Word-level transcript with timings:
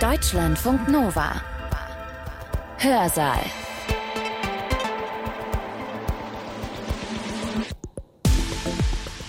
Deutschlandfunk 0.00 0.88
Nova. 0.88 1.40
Hörsaal. 2.76 3.40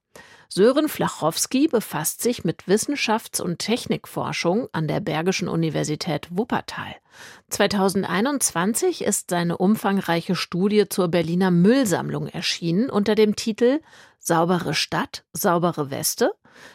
Sören 0.54 0.90
Flachowski 0.90 1.70
befasst 1.70 2.22
sich 2.22 2.44
mit 2.44 2.64
Wissenschafts- 2.68 3.40
und 3.40 3.60
Technikforschung 3.60 4.68
an 4.74 4.86
der 4.86 5.00
Bergischen 5.00 5.48
Universität 5.48 6.28
Wuppertal. 6.30 6.94
2021 7.52 9.06
ist 9.06 9.30
seine 9.30 9.58
umfangreiche 9.58 10.36
Studie 10.36 10.90
zur 10.90 11.08
Berliner 11.08 11.52
Müllsammlung 11.52 12.28
erschienen 12.28 12.90
unter 12.90 13.16
dem 13.16 13.38
Titel 13.38 13.80
Saubere 14.20 14.74
Stadt, 14.74 15.24
saubere 15.32 15.90
Weste 15.90 16.34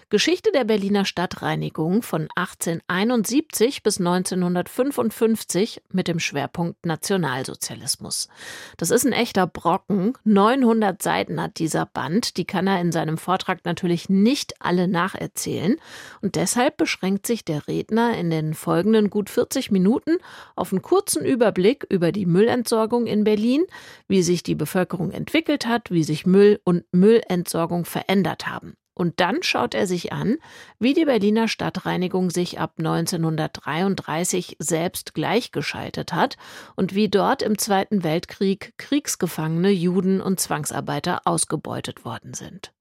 Geschichte 0.09 0.53
der 0.53 0.65
Berliner 0.65 1.05
Stadtreinigung 1.05 2.03
von 2.03 2.29
1871 2.37 3.83
bis 3.83 3.99
1955 3.99 5.83
mit 5.91 6.07
dem 6.07 6.21
Schwerpunkt 6.21 6.87
Nationalsozialismus. 6.87 8.29
Das 8.77 8.91
ist 8.91 9.05
ein 9.05 9.13
echter 9.13 9.47
Brocken. 9.47 10.13
900 10.25 11.03
Seiten 11.03 11.43
hat 11.43 11.59
dieser 11.59 11.87
Band. 11.87 12.37
Die 12.37 12.45
kann 12.45 12.67
er 12.67 12.81
in 12.81 12.93
seinem 12.93 13.19
Vortrag 13.19 13.65
natürlich 13.65 14.09
nicht 14.09 14.55
alle 14.61 14.87
nacherzählen. 14.87 15.77
Und 16.23 16.37
deshalb 16.37 16.77
beschränkt 16.77 17.27
sich 17.27 17.45
der 17.45 17.67
Redner 17.67 18.17
in 18.17 18.31
den 18.31 18.55
folgenden 18.55 19.11
gut 19.11 19.29
40 19.29 19.71
Minuten 19.71 20.19
auf 20.55 20.73
einen 20.73 20.83
kurzen 20.83 21.25
Überblick 21.25 21.85
über 21.89 22.13
die 22.13 22.27
Müllentsorgung 22.27 23.07
in 23.07 23.25
Berlin, 23.25 23.65
wie 24.09 24.23
sich 24.23 24.43
die 24.43 24.55
Bevölkerung 24.55 25.11
entwickelt 25.11 25.67
hat, 25.67 25.91
wie 25.91 26.05
sich 26.05 26.27
Müll 26.27 26.61
und 26.65 26.85
Müllentsorgung 26.93 27.85
verändert 27.85 28.47
haben. 28.47 28.77
Und 28.97 29.21
dann 29.21 29.43
schaut 29.43 29.75
er 29.75 29.87
sich 29.87 30.15
an, 30.15 30.39
wie 30.79 30.95
die 30.95 31.05
Berliner 31.05 31.49
Stadtreinigung 31.49 32.31
sich 32.31 32.59
ab 32.59 32.77
1933 32.79 34.57
selbst 34.59 35.13
gleichgeschaltet 35.13 36.15
hat 36.15 36.39
und 36.77 36.95
wie 36.95 37.11
dort 37.11 37.43
im 37.43 37.59
Zweiten 37.59 38.05
Weltkrieg 38.05 38.73
Kriegsgefangene 38.79 39.69
Juden 39.69 40.23
und 40.23 40.41
Zwangsarbeiter 40.41 41.21
ausgebeutet 41.27 42.07
worden 42.07 42.33
sind. 42.33 42.73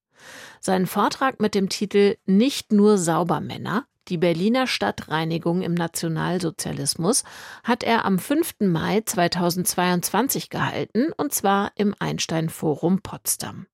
Seinen 0.61 0.87
Vortrag 0.87 1.41
mit 1.41 1.53
dem 1.53 1.67
Titel 1.67 2.15
Nicht 2.25 2.71
nur 2.71 2.97
Saubermänner, 2.97 3.85
die 4.07 4.17
Berliner 4.17 4.67
Stadtreinigung 4.67 5.63
im 5.63 5.73
Nationalsozialismus 5.73 7.25
hat 7.65 7.83
er 7.83 8.05
am 8.05 8.19
5. 8.19 8.55
Mai 8.61 9.01
2022 9.05 10.49
gehalten, 10.49 11.11
und 11.17 11.33
zwar 11.33 11.73
im 11.75 11.93
Einstein 11.99 12.47
Forum 12.47 13.01
Potsdam. 13.01 13.67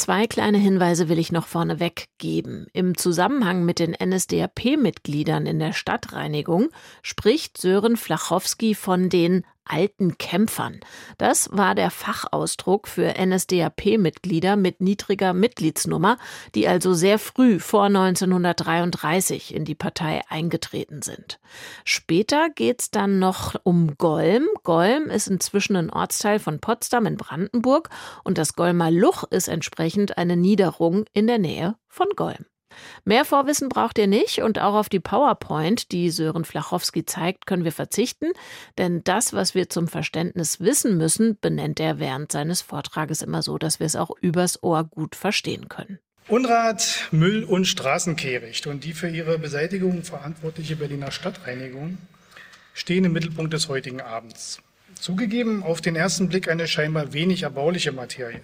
Zwei 0.00 0.26
kleine 0.26 0.56
Hinweise 0.56 1.10
will 1.10 1.18
ich 1.18 1.30
noch 1.30 1.46
vorneweg 1.46 2.06
geben. 2.16 2.68
Im 2.72 2.96
Zusammenhang 2.96 3.66
mit 3.66 3.78
den 3.78 3.94
NSDAP-Mitgliedern 3.94 5.44
in 5.44 5.58
der 5.58 5.74
Stadtreinigung 5.74 6.70
spricht 7.02 7.58
Sören 7.58 7.98
Flachowski 7.98 8.74
von 8.74 9.10
den 9.10 9.44
alten 9.70 10.18
Kämpfern. 10.18 10.80
Das 11.18 11.48
war 11.52 11.74
der 11.74 11.90
Fachausdruck 11.90 12.88
für 12.88 13.14
NSDAP-Mitglieder 13.18 14.56
mit 14.56 14.80
niedriger 14.80 15.32
Mitgliedsnummer, 15.32 16.18
die 16.54 16.68
also 16.68 16.94
sehr 16.94 17.18
früh 17.18 17.58
vor 17.60 17.84
1933 17.84 19.54
in 19.54 19.64
die 19.64 19.74
Partei 19.74 20.22
eingetreten 20.28 21.02
sind. 21.02 21.38
Später 21.84 22.50
geht's 22.50 22.90
dann 22.90 23.18
noch 23.18 23.54
um 23.62 23.96
Golm. 23.96 24.46
Golm 24.62 25.08
ist 25.08 25.28
inzwischen 25.28 25.76
ein 25.76 25.90
Ortsteil 25.90 26.38
von 26.38 26.60
Potsdam 26.60 27.06
in 27.06 27.16
Brandenburg 27.16 27.90
und 28.24 28.38
das 28.38 28.54
Golmer 28.54 28.90
Luch 28.90 29.24
ist 29.30 29.48
entsprechend 29.48 30.18
eine 30.18 30.36
Niederung 30.36 31.04
in 31.12 31.26
der 31.26 31.38
Nähe 31.38 31.76
von 31.88 32.08
Golm. 32.16 32.49
Mehr 33.04 33.24
Vorwissen 33.24 33.68
braucht 33.68 33.98
ihr 33.98 34.06
nicht 34.06 34.42
und 34.42 34.58
auch 34.58 34.74
auf 34.74 34.88
die 34.88 35.00
PowerPoint, 35.00 35.92
die 35.92 36.10
Sören 36.10 36.44
Flachowski 36.44 37.04
zeigt, 37.04 37.46
können 37.46 37.64
wir 37.64 37.72
verzichten, 37.72 38.32
denn 38.78 39.02
das, 39.04 39.32
was 39.32 39.54
wir 39.54 39.68
zum 39.68 39.88
Verständnis 39.88 40.60
wissen 40.60 40.96
müssen, 40.96 41.38
benennt 41.40 41.80
er 41.80 41.98
während 41.98 42.32
seines 42.32 42.62
Vortrages 42.62 43.22
immer 43.22 43.42
so, 43.42 43.58
dass 43.58 43.80
wir 43.80 43.86
es 43.86 43.96
auch 43.96 44.10
übers 44.20 44.62
Ohr 44.62 44.84
gut 44.84 45.16
verstehen 45.16 45.68
können. 45.68 45.98
Unrat, 46.28 47.08
Müll 47.10 47.42
und 47.42 47.64
Straßenkehricht 47.64 48.68
und 48.68 48.84
die 48.84 48.92
für 48.92 49.08
ihre 49.08 49.38
Beseitigung 49.38 50.04
verantwortliche 50.04 50.76
Berliner 50.76 51.10
Stadtreinigung 51.10 51.98
stehen 52.72 53.04
im 53.04 53.12
Mittelpunkt 53.12 53.52
des 53.52 53.68
heutigen 53.68 54.00
Abends. 54.00 54.62
Zugegeben, 54.94 55.62
auf 55.62 55.80
den 55.80 55.96
ersten 55.96 56.28
Blick 56.28 56.48
eine 56.48 56.68
scheinbar 56.68 57.12
wenig 57.12 57.42
erbauliche 57.42 57.90
Materie. 57.90 58.42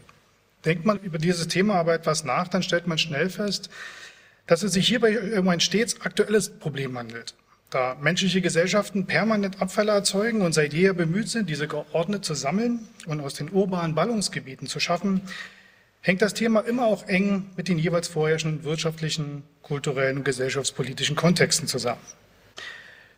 Denkt 0.65 0.85
man 0.85 0.99
über 0.99 1.19
dieses 1.19 1.47
Thema 1.47 1.75
aber 1.75 1.95
etwas 1.95 2.25
nach, 2.25 2.49
dann 2.49 2.63
stellt 2.63 2.89
man 2.89 2.99
schnell 2.99 3.31
fest, 3.31 3.71
dass 4.47 4.63
es 4.63 4.73
sich 4.73 4.87
hierbei 4.87 5.39
um 5.39 5.49
ein 5.49 5.61
stets 5.61 6.01
aktuelles 6.01 6.51
Problem 6.51 6.97
handelt. 6.97 7.35
Da 7.71 7.97
menschliche 8.01 8.41
Gesellschaften 8.41 9.07
permanent 9.07 9.61
Abfälle 9.61 9.91
erzeugen 9.93 10.43
und 10.43 10.53
seit 10.53 10.73
jeher 10.73 10.95
bemüht 10.95 11.29
sind, 11.29 11.51
diese 11.51 11.67
geordnet 11.67 12.25
zu 12.25 12.35
sammeln 12.35 12.89
und 13.07 13.21
aus 13.21 13.35
den 13.35 13.51
urbanen 13.51 13.97
Ballungsgebieten 13.97 14.69
zu 14.69 14.79
schaffen, 14.79 15.21
hängt 16.01 16.23
das 16.23 16.35
Thema 16.35 16.61
immer 16.61 16.87
auch 16.87 17.09
eng 17.09 17.51
mit 17.57 17.67
den 17.67 17.79
jeweils 17.79 18.07
vorherrschenden 18.07 18.63
wirtschaftlichen, 18.63 19.43
kulturellen 19.63 20.19
und 20.19 20.25
gesellschaftspolitischen 20.25 21.17
Kontexten 21.17 21.67
zusammen. 21.67 22.01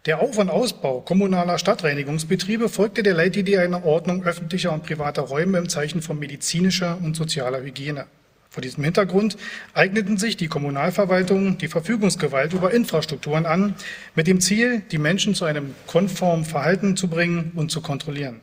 Der 0.07 0.21
Auf- 0.21 0.39
und 0.39 0.49
Ausbau 0.49 1.03
kommunaler 1.03 1.59
Stadtreinigungsbetriebe 1.59 2.71
folgte 2.71 3.03
der 3.03 3.13
Leitidee 3.13 3.59
einer 3.59 3.85
Ordnung 3.85 4.25
öffentlicher 4.25 4.73
und 4.73 4.85
privater 4.85 5.21
Räume 5.23 5.59
im 5.59 5.69
Zeichen 5.69 6.01
von 6.01 6.19
medizinischer 6.19 6.99
und 7.03 7.15
sozialer 7.15 7.61
Hygiene. 7.61 8.07
Vor 8.50 8.62
diesem 8.62 8.83
Hintergrund 8.83 9.37
eigneten 9.75 10.17
sich 10.17 10.37
die 10.37 10.49
Kommunalverwaltungen 10.49 11.59
die 11.59 11.69
Verfügungsgewalt 11.69 12.55
über 12.55 12.73
Infrastrukturen 12.73 13.45
an, 13.45 13.75
mit 14.15 14.27
dem 14.27 14.41
Ziel, 14.41 14.83
die 14.91 14.99
Menschen 14.99 15.35
zu 15.35 15.45
einem 15.45 15.75
konformen 15.87 16.47
Verhalten 16.47 16.97
zu 16.97 17.09
bringen 17.09 17.53
und 17.56 17.71
zu 17.71 17.83
kontrollieren. 17.83 18.41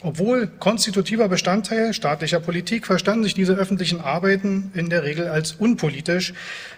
Obwohl 0.00 0.48
konstitutiver 0.48 1.28
Bestandteil 1.28 1.94
staatlicher 1.94 2.40
Politik 2.40 2.86
verstanden 2.86 3.24
sich 3.24 3.34
diese 3.34 3.54
öffentlichen 3.54 4.00
Arbeiten 4.00 4.70
in 4.74 4.90
der 4.90 5.02
Regel 5.02 5.28
als 5.28 5.52
unpolitisch, 5.52 6.34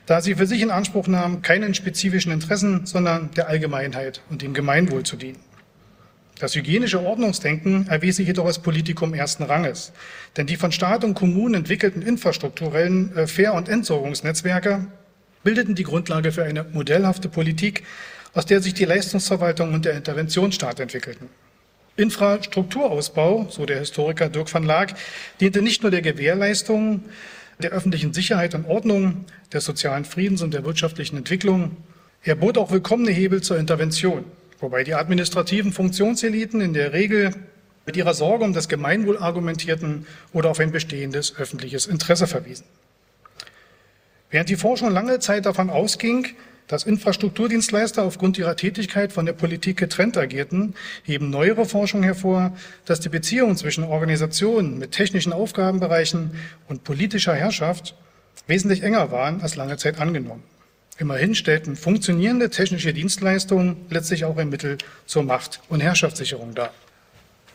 da 0.07 0.21
sie 0.21 0.35
für 0.35 0.47
sich 0.47 0.63
in 0.63 0.71
Anspruch 0.71 1.09
nahmen, 1.09 1.43
keinen 1.43 1.75
spezifischen 1.75 2.31
Interessen, 2.31 2.87
sondern 2.87 3.31
der 3.33 3.49
Allgemeinheit 3.49 4.21
und 4.31 4.43
dem 4.43 4.55
Gemeinwohl 4.55 5.03
zu 5.03 5.17
dienen. 5.17 5.46
Das 6.39 6.55
hygienische 6.55 7.01
Ordnungsdenken 7.01 7.87
erwies 7.89 8.17
sich 8.17 8.27
jedoch 8.27 8.45
als 8.45 8.59
Politikum 8.59 9.15
ersten 9.15 9.43
Ranges, 9.43 9.93
denn 10.37 10.47
die 10.47 10.57
von 10.57 10.71
Staat 10.71 11.03
und 11.03 11.15
Kommunen 11.15 11.55
entwickelten 11.55 12.03
infrastrukturellen 12.03 13.17
äh, 13.17 13.27
Fair- 13.27 13.55
und 13.55 13.71
Entsorgungsnetzwerke 13.71 14.87
bildeten 15.45 15.75
die 15.75 15.85
Grundlage 15.85 16.33
für 16.33 16.45
eine 16.45 16.65
modellhafte 16.65 17.31
Politik, 17.31 17.85
aus 18.35 18.45
der 18.45 18.61
sich 18.61 18.75
die 18.75 18.85
Leistungsverwaltung 18.85 19.73
und 19.73 19.87
der 19.87 19.95
Interventionsstaat 19.95 20.79
entwickelten. 20.81 21.31
Infrastrukturausbau, 21.97 23.47
so 23.49 23.65
der 23.65 23.79
Historiker 23.79 24.29
Dirk 24.29 24.53
van 24.53 24.65
Laak, 24.65 24.95
diente 25.41 25.63
nicht 25.63 25.83
nur 25.83 25.91
der 25.91 26.03
Gewährleistung 26.03 27.05
der 27.61 27.71
öffentlichen 27.71 28.13
Sicherheit 28.13 28.55
und 28.55 28.67
Ordnung, 28.67 29.25
des 29.53 29.65
sozialen 29.65 30.05
Friedens 30.05 30.43
und 30.43 30.53
der 30.53 30.65
wirtschaftlichen 30.65 31.17
Entwicklung. 31.17 31.77
Er 32.23 32.35
bot 32.35 32.59
auch 32.59 32.71
willkommene 32.71 33.13
Hebel 33.13 33.41
zur 33.41 33.57
Intervention, 33.57 34.25
wobei 34.59 34.85
die 34.85 34.95
administrativen 34.95 35.73
Funktionseliten 35.73 36.61
in 36.61 36.73
der 36.73 36.93
Regel 36.93 37.35
mit 37.87 37.97
ihrer 37.97 38.15
Sorge 38.15 38.45
um 38.45 38.53
das 38.53 38.69
Gemeinwohl 38.69 39.19
argumentierten 39.19 40.07
oder 40.33 40.51
auf 40.51 40.61
ein 40.61 40.73
bestehendes 40.73 41.37
öffentliches 41.37 41.87
Interesse 41.87 42.27
verwiesen. 42.27 42.65
Während 44.31 44.49
die 44.49 44.57
Forschung 44.57 44.91
lange 44.91 45.21
Zeit 45.21 45.47
davon 45.47 45.71
ausging, 45.71 46.27
dass 46.67 46.83
Infrastrukturdienstleister 46.83 48.03
aufgrund 48.03 48.39
ihrer 48.39 48.57
Tätigkeit 48.57 49.13
von 49.13 49.25
der 49.25 49.35
Politik 49.35 49.77
getrennt 49.77 50.17
agierten, 50.17 50.75
heben 51.05 51.31
neuere 51.31 51.65
Forschung 51.65 52.03
hervor, 52.03 52.57
dass 52.85 52.99
die 52.99 53.09
Beziehungen 53.09 53.57
zwischen 53.57 53.85
Organisationen 53.85 54.79
mit 54.79 54.91
technischen 54.91 55.33
Aufgabenbereichen 55.33 56.33
und 56.67 56.83
politischer 56.83 57.35
Herrschaft 57.35 57.95
wesentlich 58.49 58.83
enger 58.83 59.13
waren 59.13 59.41
als 59.41 59.55
lange 59.55 59.77
Zeit 59.77 60.01
angenommen. 60.01 60.43
Immerhin 60.99 61.35
stellten 61.35 61.77
funktionierende 61.77 62.49
technische 62.49 62.95
Dienstleistungen 62.95 63.77
letztlich 63.91 64.25
auch 64.25 64.39
ein 64.39 64.49
Mittel 64.49 64.79
zur 65.05 65.25
Macht- 65.25 65.61
und 65.69 65.81
Herrschaftssicherung 65.81 66.55
dar. 66.55 66.73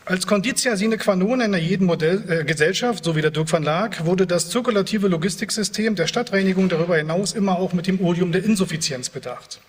Als 0.04 0.26
Conditia 0.26 0.76
sine 0.76 0.96
qua 0.96 1.14
non 1.14 1.40
einer 1.40 1.58
jeden 1.58 1.86
Modell, 1.86 2.24
äh, 2.28 2.44
Gesellschaft, 2.44 3.04
so 3.04 3.14
wie 3.14 3.22
der 3.22 3.30
Dirk 3.30 3.52
van 3.52 3.62
Laak, 3.62 4.04
wurde 4.04 4.26
das 4.26 4.50
zirkulative 4.50 5.06
Logistiksystem 5.06 5.94
der 5.94 6.08
Stadtreinigung 6.08 6.68
darüber 6.68 6.96
hinaus 6.96 7.32
immer 7.32 7.58
auch 7.58 7.72
mit 7.72 7.86
dem 7.86 8.00
Odium 8.00 8.32
der 8.32 8.44
Insuffizienz 8.44 9.10
bedacht. 9.10 9.60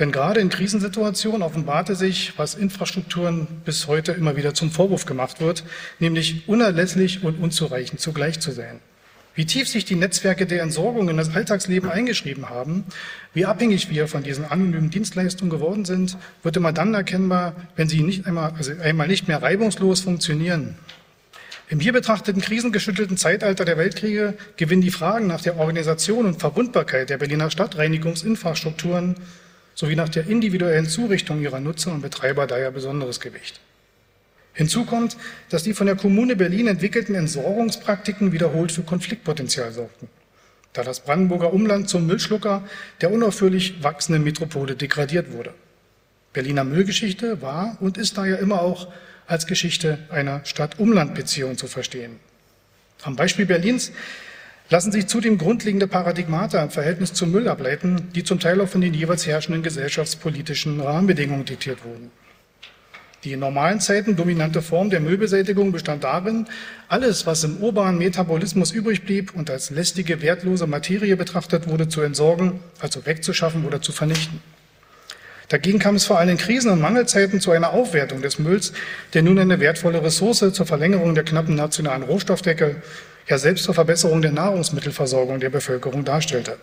Denn 0.00 0.12
gerade 0.12 0.40
in 0.40 0.48
Krisensituationen 0.48 1.42
offenbarte 1.42 1.94
sich, 1.94 2.32
was 2.36 2.54
Infrastrukturen 2.54 3.46
bis 3.64 3.86
heute 3.86 4.12
immer 4.12 4.36
wieder 4.36 4.54
zum 4.54 4.70
Vorwurf 4.70 5.04
gemacht 5.04 5.40
wird, 5.40 5.62
nämlich 5.98 6.48
unerlässlich 6.48 7.22
und 7.22 7.40
unzureichend 7.40 8.00
zugleich 8.00 8.40
zu 8.40 8.50
sein. 8.50 8.80
Wie 9.34 9.46
tief 9.46 9.68
sich 9.68 9.84
die 9.84 9.94
Netzwerke 9.94 10.44
der 10.46 10.62
Entsorgung 10.62 11.08
in 11.08 11.16
das 11.16 11.34
Alltagsleben 11.34 11.88
eingeschrieben 11.88 12.50
haben, 12.50 12.84
wie 13.32 13.46
abhängig 13.46 13.88
wir 13.88 14.08
von 14.08 14.22
diesen 14.22 14.44
anonymen 14.44 14.90
Dienstleistungen 14.90 15.50
geworden 15.50 15.84
sind, 15.84 16.16
wird 16.42 16.56
immer 16.56 16.72
dann 16.72 16.94
erkennbar, 16.94 17.54
wenn 17.76 17.88
sie 17.88 18.02
nicht 18.02 18.26
einmal, 18.26 18.52
also 18.56 18.72
einmal 18.82 19.06
nicht 19.06 19.28
mehr 19.28 19.40
reibungslos 19.40 20.00
funktionieren. 20.00 20.76
Im 21.68 21.78
hier 21.78 21.92
betrachteten 21.92 22.42
krisengeschüttelten 22.42 23.16
Zeitalter 23.16 23.64
der 23.64 23.78
Weltkriege 23.78 24.34
gewinnen 24.56 24.82
die 24.82 24.90
Fragen 24.90 25.28
nach 25.28 25.40
der 25.40 25.56
Organisation 25.56 26.26
und 26.26 26.40
Verwundbarkeit 26.40 27.10
der 27.10 27.18
Berliner 27.18 27.48
Stadtreinigungsinfrastrukturen 27.48 29.14
sowie 29.76 29.94
nach 29.94 30.08
der 30.08 30.26
individuellen 30.26 30.88
Zurichtung 30.88 31.40
ihrer 31.40 31.60
Nutzer 31.60 31.92
und 31.92 32.02
Betreiber 32.02 32.48
daher 32.48 32.72
besonderes 32.72 33.20
Gewicht. 33.20 33.60
Hinzu 34.60 34.84
kommt, 34.84 35.16
dass 35.48 35.62
die 35.62 35.72
von 35.72 35.86
der 35.86 35.96
Kommune 35.96 36.36
Berlin 36.36 36.66
entwickelten 36.66 37.14
Entsorgungspraktiken 37.14 38.30
wiederholt 38.32 38.70
für 38.70 38.82
Konfliktpotenzial 38.82 39.72
sorgten, 39.72 40.06
da 40.74 40.82
das 40.82 41.00
Brandenburger 41.00 41.54
Umland 41.54 41.88
zum 41.88 42.06
Müllschlucker 42.06 42.62
der 43.00 43.10
unaufhörlich 43.10 43.82
wachsenden 43.82 44.22
Metropole 44.22 44.76
degradiert 44.76 45.32
wurde. 45.32 45.54
Berliner 46.34 46.64
Müllgeschichte 46.64 47.40
war 47.40 47.78
und 47.80 47.96
ist 47.96 48.18
daher 48.18 48.38
immer 48.38 48.60
auch 48.60 48.88
als 49.26 49.46
Geschichte 49.46 49.96
einer 50.10 50.44
Stadt-Umland-Beziehung 50.44 51.56
zu 51.56 51.66
verstehen. 51.66 52.20
Am 53.00 53.16
Beispiel 53.16 53.46
Berlins 53.46 53.92
lassen 54.68 54.92
sich 54.92 55.06
zudem 55.06 55.38
grundlegende 55.38 55.86
Paradigmata 55.86 56.62
im 56.62 56.70
Verhältnis 56.70 57.14
zum 57.14 57.30
Müll 57.30 57.48
ableiten, 57.48 58.10
die 58.14 58.24
zum 58.24 58.38
Teil 58.38 58.60
auch 58.60 58.68
von 58.68 58.82
den 58.82 58.92
jeweils 58.92 59.26
herrschenden 59.26 59.62
gesellschaftspolitischen 59.62 60.82
Rahmenbedingungen 60.82 61.46
diktiert 61.46 61.82
wurden. 61.82 62.10
Die 63.24 63.32
in 63.32 63.40
normalen 63.40 63.80
Zeiten 63.80 64.16
dominante 64.16 64.62
Form 64.62 64.88
der 64.88 65.00
Müllbeseitigung 65.00 65.72
bestand 65.72 66.04
darin, 66.04 66.46
alles, 66.88 67.26
was 67.26 67.44
im 67.44 67.58
urbanen 67.58 67.98
Metabolismus 67.98 68.72
übrig 68.72 69.04
blieb 69.04 69.34
und 69.34 69.50
als 69.50 69.68
lästige, 69.68 70.22
wertlose 70.22 70.66
Materie 70.66 71.16
betrachtet 71.16 71.68
wurde, 71.68 71.88
zu 71.88 72.00
entsorgen, 72.00 72.60
also 72.80 73.04
wegzuschaffen 73.04 73.66
oder 73.66 73.82
zu 73.82 73.92
vernichten. 73.92 74.40
Dagegen 75.48 75.80
kam 75.80 75.96
es 75.96 76.06
vor 76.06 76.18
allem 76.18 76.30
in 76.30 76.38
Krisen- 76.38 76.70
und 76.70 76.80
Mangelzeiten 76.80 77.40
zu 77.40 77.50
einer 77.50 77.70
Aufwertung 77.70 78.22
des 78.22 78.38
Mülls, 78.38 78.72
der 79.12 79.22
nun 79.22 79.38
eine 79.38 79.60
wertvolle 79.60 80.02
Ressource 80.02 80.44
zur 80.52 80.64
Verlängerung 80.64 81.14
der 81.14 81.24
knappen 81.24 81.56
nationalen 81.56 82.04
Rohstoffdecke, 82.04 82.76
ja 83.28 83.36
selbst 83.36 83.64
zur 83.64 83.74
Verbesserung 83.74 84.22
der 84.22 84.32
Nahrungsmittelversorgung 84.32 85.40
der 85.40 85.50
Bevölkerung 85.50 86.04
darstellte. 86.04 86.56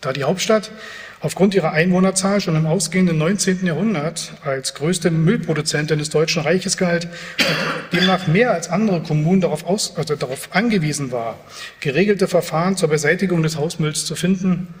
Da 0.00 0.12
die 0.12 0.24
Hauptstadt 0.24 0.70
aufgrund 1.20 1.54
ihrer 1.54 1.72
Einwohnerzahl 1.72 2.40
schon 2.40 2.56
im 2.56 2.66
ausgehenden 2.66 3.18
19. 3.18 3.66
Jahrhundert 3.66 4.32
als 4.44 4.74
größte 4.74 5.10
Müllproduzentin 5.10 5.98
des 5.98 6.10
Deutschen 6.10 6.42
Reiches 6.42 6.76
galt 6.76 7.06
und 7.06 7.98
demnach 7.98 8.26
mehr 8.26 8.52
als 8.52 8.68
andere 8.68 9.02
Kommunen 9.02 9.40
darauf, 9.40 9.64
aus, 9.66 9.96
also 9.96 10.16
darauf 10.16 10.48
angewiesen 10.52 11.10
war, 11.10 11.38
geregelte 11.80 12.28
Verfahren 12.28 12.76
zur 12.76 12.88
Beseitigung 12.88 13.42
des 13.42 13.56
Hausmülls 13.56 14.04
zu 14.04 14.14
finden, 14.14 14.74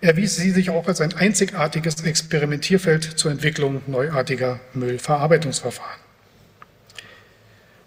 erwies 0.00 0.36
sie 0.36 0.50
sich 0.50 0.70
auch 0.70 0.86
als 0.86 1.00
ein 1.00 1.14
einzigartiges 1.14 2.02
Experimentierfeld 2.02 3.04
zur 3.04 3.30
Entwicklung 3.30 3.82
neuartiger 3.86 4.60
Müllverarbeitungsverfahren. 4.74 6.09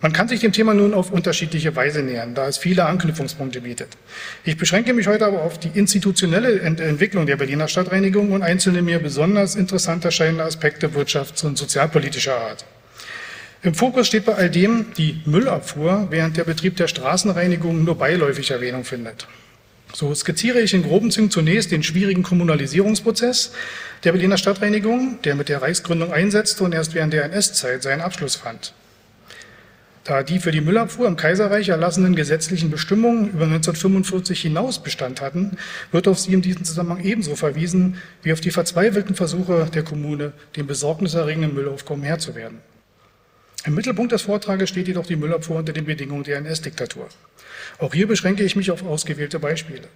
Man 0.04 0.12
kann 0.12 0.28
sich 0.28 0.42
dem 0.42 0.52
Thema 0.52 0.74
nun 0.74 0.94
auf 0.94 1.12
unterschiedliche 1.12 1.78
Weise 1.78 2.04
nähern, 2.04 2.36
da 2.36 2.46
es 2.50 2.58
viele 2.58 2.84
Anknüpfungspunkte 2.88 3.62
bietet. 3.62 3.88
Ich 4.44 4.58
beschränke 4.58 4.94
mich 4.94 5.08
heute 5.08 5.26
aber 5.26 5.44
auf 5.44 5.58
die 5.58 5.70
institutionelle 5.74 6.60
Ent 6.60 6.82
Entwicklung 6.82 7.26
der 7.26 7.38
Berliner 7.38 7.70
Stadtreinigung 7.70 8.34
und 8.34 8.44
einzelne 8.44 8.82
mir 8.82 9.00
besonders 9.00 9.56
interessant 9.56 10.04
erscheinende 10.04 10.44
Aspekte 10.44 10.90
wirtschafts- 10.90 11.46
und 11.46 11.58
sozialpolitischer 11.58 12.36
Art. 12.36 12.66
Im 13.62 13.74
Fokus 13.74 14.08
steht 14.08 14.26
bei 14.26 14.36
all 14.36 14.50
dem 14.50 14.88
die 14.98 15.22
Müllabfuhr, 15.24 16.08
während 16.10 16.36
der 16.36 16.44
Betrieb 16.44 16.76
der 16.76 16.90
Straßenreinigung 16.90 17.86
nur 17.86 17.98
beiläufig 17.98 18.52
Erwähnung 18.52 18.84
findet. 18.84 19.30
So 19.94 20.14
skizziere 20.14 20.60
ich 20.60 20.74
in 20.74 20.84
groben 20.84 21.12
Zügen 21.12 21.32
zunächst 21.32 21.72
den 21.72 21.82
schwierigen 21.82 22.24
Kommunalisierungsprozess 22.24 23.54
der 24.04 24.12
Berliner 24.12 24.38
Stadtreinigung, 24.38 25.20
der 25.24 25.36
mit 25.36 25.48
der 25.48 25.62
Reichsgründung 25.62 26.12
einsetzte 26.12 26.66
und 26.66 26.74
erst 26.74 26.94
während 26.94 27.14
der 27.14 27.24
NS-Zeit 27.24 27.84
seinen 27.84 28.02
Abschluss 28.02 28.36
fand. 28.36 28.74
Da 30.04 30.22
die 30.22 30.40
für 30.40 30.52
die 30.52 30.60
Müllabfuhr 30.60 31.08
im 31.08 31.16
Kaiserreich 31.16 31.70
erlassenen 31.70 32.16
gesetzlichen 32.16 32.70
Bestimmungen 32.70 33.30
über 33.30 33.46
1945 33.46 34.42
hinaus 34.42 34.84
Bestand 34.84 35.22
hatten, 35.22 35.58
wird 35.92 36.10
auf 36.10 36.20
sie 36.20 36.34
in 36.34 36.42
diesem 36.42 36.66
Zusammenhang 36.66 37.04
ebenso 37.04 37.36
verwiesen 37.36 37.98
wie 38.22 38.34
auf 38.34 38.42
die 38.42 38.52
verzweifelten 38.52 39.16
Versuche 39.16 39.70
der 39.74 39.84
Kommune, 39.84 40.34
dem 40.58 40.68
besorgniserregenden 40.68 41.54
Müllaufkommen 41.54 42.04
Herr 42.04 42.20
zu 42.20 42.36
werden. 42.36 42.60
Im 43.66 43.76
Mittelpunkt 43.76 44.12
des 44.12 44.24
Vortrages 44.24 44.70
steht 44.70 44.90
jedoch 44.90 45.06
die 45.06 45.16
Müllabfuhr 45.16 45.56
unter 45.56 45.72
den 45.72 45.86
Bedingungen 45.86 46.26
der 46.26 46.38
NS-Diktatur. 46.40 47.08
Auch 47.80 47.94
hier 47.94 48.08
beschränke 48.08 48.44
ich 48.44 48.58
mich 48.58 48.72
auf 48.72 48.86
ausgewählte 48.86 49.40
Beispiele. 49.40 49.88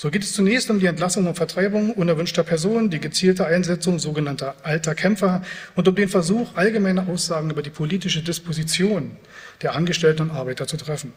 So 0.00 0.10
geht 0.10 0.22
es 0.22 0.32
zunächst 0.32 0.70
um 0.70 0.80
die 0.80 0.86
Entlassung 0.86 1.26
und 1.26 1.34
Vertreibung 1.34 1.92
unerwünschter 1.92 2.42
Personen, 2.42 2.88
die 2.88 3.00
gezielte 3.00 3.44
Einsetzung 3.44 3.98
sogenannter 3.98 4.54
alter 4.62 4.94
Kämpfer 4.94 5.42
und 5.74 5.86
um 5.88 5.94
den 5.94 6.08
Versuch, 6.08 6.56
allgemeine 6.56 7.06
Aussagen 7.06 7.50
über 7.50 7.60
die 7.60 7.68
politische 7.68 8.22
Disposition 8.22 9.10
der 9.60 9.74
Angestellten 9.74 10.22
und 10.22 10.30
Arbeiter 10.30 10.66
zu 10.66 10.78
treffen. 10.78 11.12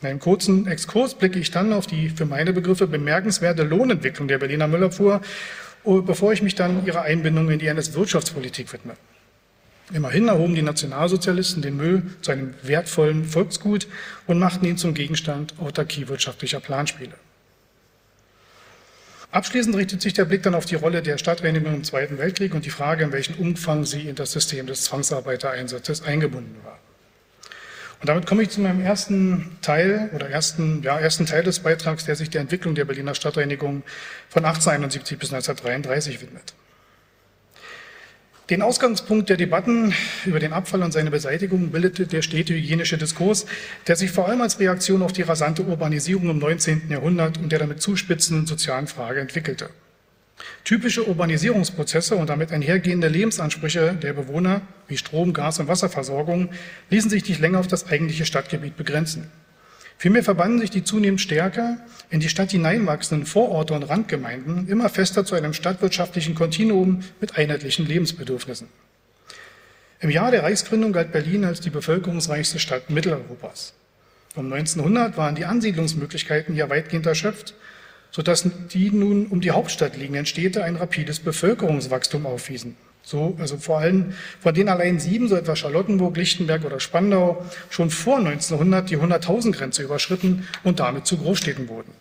In 0.00 0.08
einem 0.08 0.20
kurzen 0.20 0.66
Exkurs 0.66 1.16
blicke 1.16 1.38
ich 1.38 1.50
dann 1.50 1.74
auf 1.74 1.86
die 1.86 2.08
für 2.08 2.24
meine 2.24 2.54
Begriffe 2.54 2.86
bemerkenswerte 2.86 3.62
Lohnentwicklung 3.62 4.26
der 4.26 4.38
Berliner 4.38 4.68
Müllabfuhr, 4.68 5.20
bevor 5.84 6.32
ich 6.32 6.40
mich 6.40 6.54
dann 6.54 6.86
ihrer 6.86 7.02
Einbindung 7.02 7.50
in 7.50 7.58
die 7.58 7.66
NS-Wirtschaftspolitik 7.66 8.72
widme. 8.72 8.94
Immerhin 9.92 10.28
erhoben 10.28 10.54
die 10.54 10.62
Nationalsozialisten 10.62 11.60
den 11.60 11.76
Müll 11.76 12.04
zu 12.22 12.32
einem 12.32 12.54
wertvollen 12.62 13.26
Volksgut 13.26 13.86
und 14.26 14.38
machten 14.38 14.64
ihn 14.64 14.78
zum 14.78 14.94
Gegenstand 14.94 15.52
autarkiewirtschaftlicher 15.60 16.60
Planspiele. 16.60 17.12
Abschließend 19.32 19.74
richtet 19.74 20.02
sich 20.02 20.12
der 20.12 20.26
Blick 20.26 20.42
dann 20.42 20.54
auf 20.54 20.66
die 20.66 20.74
Rolle 20.74 21.00
der 21.00 21.16
Stadtreinigung 21.16 21.74
im 21.74 21.84
Zweiten 21.84 22.18
Weltkrieg 22.18 22.54
und 22.54 22.66
die 22.66 22.70
Frage, 22.70 23.02
in 23.02 23.12
welchem 23.12 23.34
Umfang 23.36 23.86
sie 23.86 24.06
in 24.06 24.14
das 24.14 24.32
System 24.32 24.66
des 24.66 24.82
Zwangsarbeitereinsatzes 24.82 26.02
eingebunden 26.02 26.54
war. 26.64 26.78
Und 28.00 28.08
damit 28.08 28.26
komme 28.26 28.42
ich 28.42 28.50
zu 28.50 28.60
meinem 28.60 28.82
ersten 28.82 29.56
Teil 29.62 30.10
oder 30.12 30.28
ersten, 30.28 30.82
ja, 30.82 30.98
ersten 30.98 31.24
Teil 31.24 31.44
des 31.44 31.60
Beitrags, 31.60 32.04
der 32.04 32.14
sich 32.14 32.28
der 32.28 32.42
Entwicklung 32.42 32.74
der 32.74 32.84
Berliner 32.84 33.14
Stadtreinigung 33.14 33.82
von 34.28 34.44
1871 34.44 35.18
bis 35.18 35.32
1933 35.32 36.20
widmet. 36.20 36.52
Den 38.50 38.60
Ausgangspunkt 38.60 39.28
der 39.28 39.36
Debatten 39.36 39.94
über 40.24 40.40
den 40.40 40.52
Abfall 40.52 40.82
und 40.82 40.92
seine 40.92 41.12
Beseitigung 41.12 41.70
bildete 41.70 42.06
der 42.08 42.22
städtehygienische 42.22 42.98
Diskurs, 42.98 43.46
der 43.86 43.94
sich 43.94 44.10
vor 44.10 44.28
allem 44.28 44.40
als 44.40 44.58
Reaktion 44.58 45.02
auf 45.02 45.12
die 45.12 45.22
rasante 45.22 45.62
Urbanisierung 45.62 46.28
im 46.28 46.38
19. 46.38 46.90
Jahrhundert 46.90 47.38
und 47.38 47.52
der 47.52 47.60
damit 47.60 47.80
zuspitzenden 47.80 48.46
sozialen 48.46 48.88
Frage 48.88 49.20
entwickelte. 49.20 49.70
Typische 50.64 51.06
Urbanisierungsprozesse 51.06 52.16
und 52.16 52.28
damit 52.30 52.50
einhergehende 52.50 53.06
Lebensansprüche 53.06 53.94
der 53.94 54.12
Bewohner 54.12 54.62
wie 54.88 54.96
Strom, 54.96 55.32
Gas 55.32 55.60
und 55.60 55.68
Wasserversorgung 55.68 56.50
ließen 56.90 57.10
sich 57.10 57.28
nicht 57.28 57.40
länger 57.40 57.60
auf 57.60 57.68
das 57.68 57.86
eigentliche 57.86 58.24
Stadtgebiet 58.24 58.76
begrenzen. 58.76 59.30
Vielmehr 60.02 60.24
verbanden 60.24 60.58
sich 60.58 60.70
die 60.70 60.82
zunehmend 60.82 61.20
stärker 61.20 61.76
in 62.10 62.18
die 62.18 62.28
Stadt 62.28 62.50
hineinwachsenden 62.50 63.24
Vororte 63.24 63.72
und 63.72 63.84
Randgemeinden 63.84 64.66
immer 64.66 64.88
fester 64.88 65.24
zu 65.24 65.36
einem 65.36 65.54
stadtwirtschaftlichen 65.54 66.34
Kontinuum 66.34 67.04
mit 67.20 67.36
einheitlichen 67.36 67.86
Lebensbedürfnissen. 67.86 68.66
Im 70.00 70.10
Jahr 70.10 70.32
der 70.32 70.42
Reichsgründung 70.42 70.92
galt 70.92 71.12
Berlin 71.12 71.44
als 71.44 71.60
die 71.60 71.70
bevölkerungsreichste 71.70 72.58
Stadt 72.58 72.90
Mitteleuropas. 72.90 73.74
Um 74.34 74.52
1900 74.52 75.16
waren 75.16 75.36
die 75.36 75.44
Ansiedlungsmöglichkeiten 75.44 76.52
hier 76.52 76.68
weitgehend 76.68 77.06
erschöpft, 77.06 77.54
sodass 78.10 78.44
die 78.72 78.90
nun 78.90 79.28
um 79.28 79.40
die 79.40 79.52
Hauptstadt 79.52 79.96
liegenden 79.96 80.26
Städte 80.26 80.64
ein 80.64 80.74
rapides 80.74 81.20
Bevölkerungswachstum 81.20 82.26
aufwiesen. 82.26 82.76
So, 83.02 83.36
also 83.38 83.56
vor 83.56 83.78
allem 83.80 84.14
von 84.40 84.54
den 84.54 84.68
allein 84.68 85.00
sieben, 85.00 85.28
so 85.28 85.36
etwa 85.36 85.56
Charlottenburg, 85.56 86.16
Lichtenberg 86.16 86.64
oder 86.64 86.78
Spandau, 86.78 87.44
schon 87.68 87.90
vor 87.90 88.18
1900 88.18 88.88
die 88.88 88.96
100.000 88.96 89.52
Grenze 89.52 89.82
überschritten 89.82 90.46
und 90.62 90.78
damit 90.80 91.06
zu 91.06 91.16
Großstädten 91.16 91.68
wurden. 91.68 91.92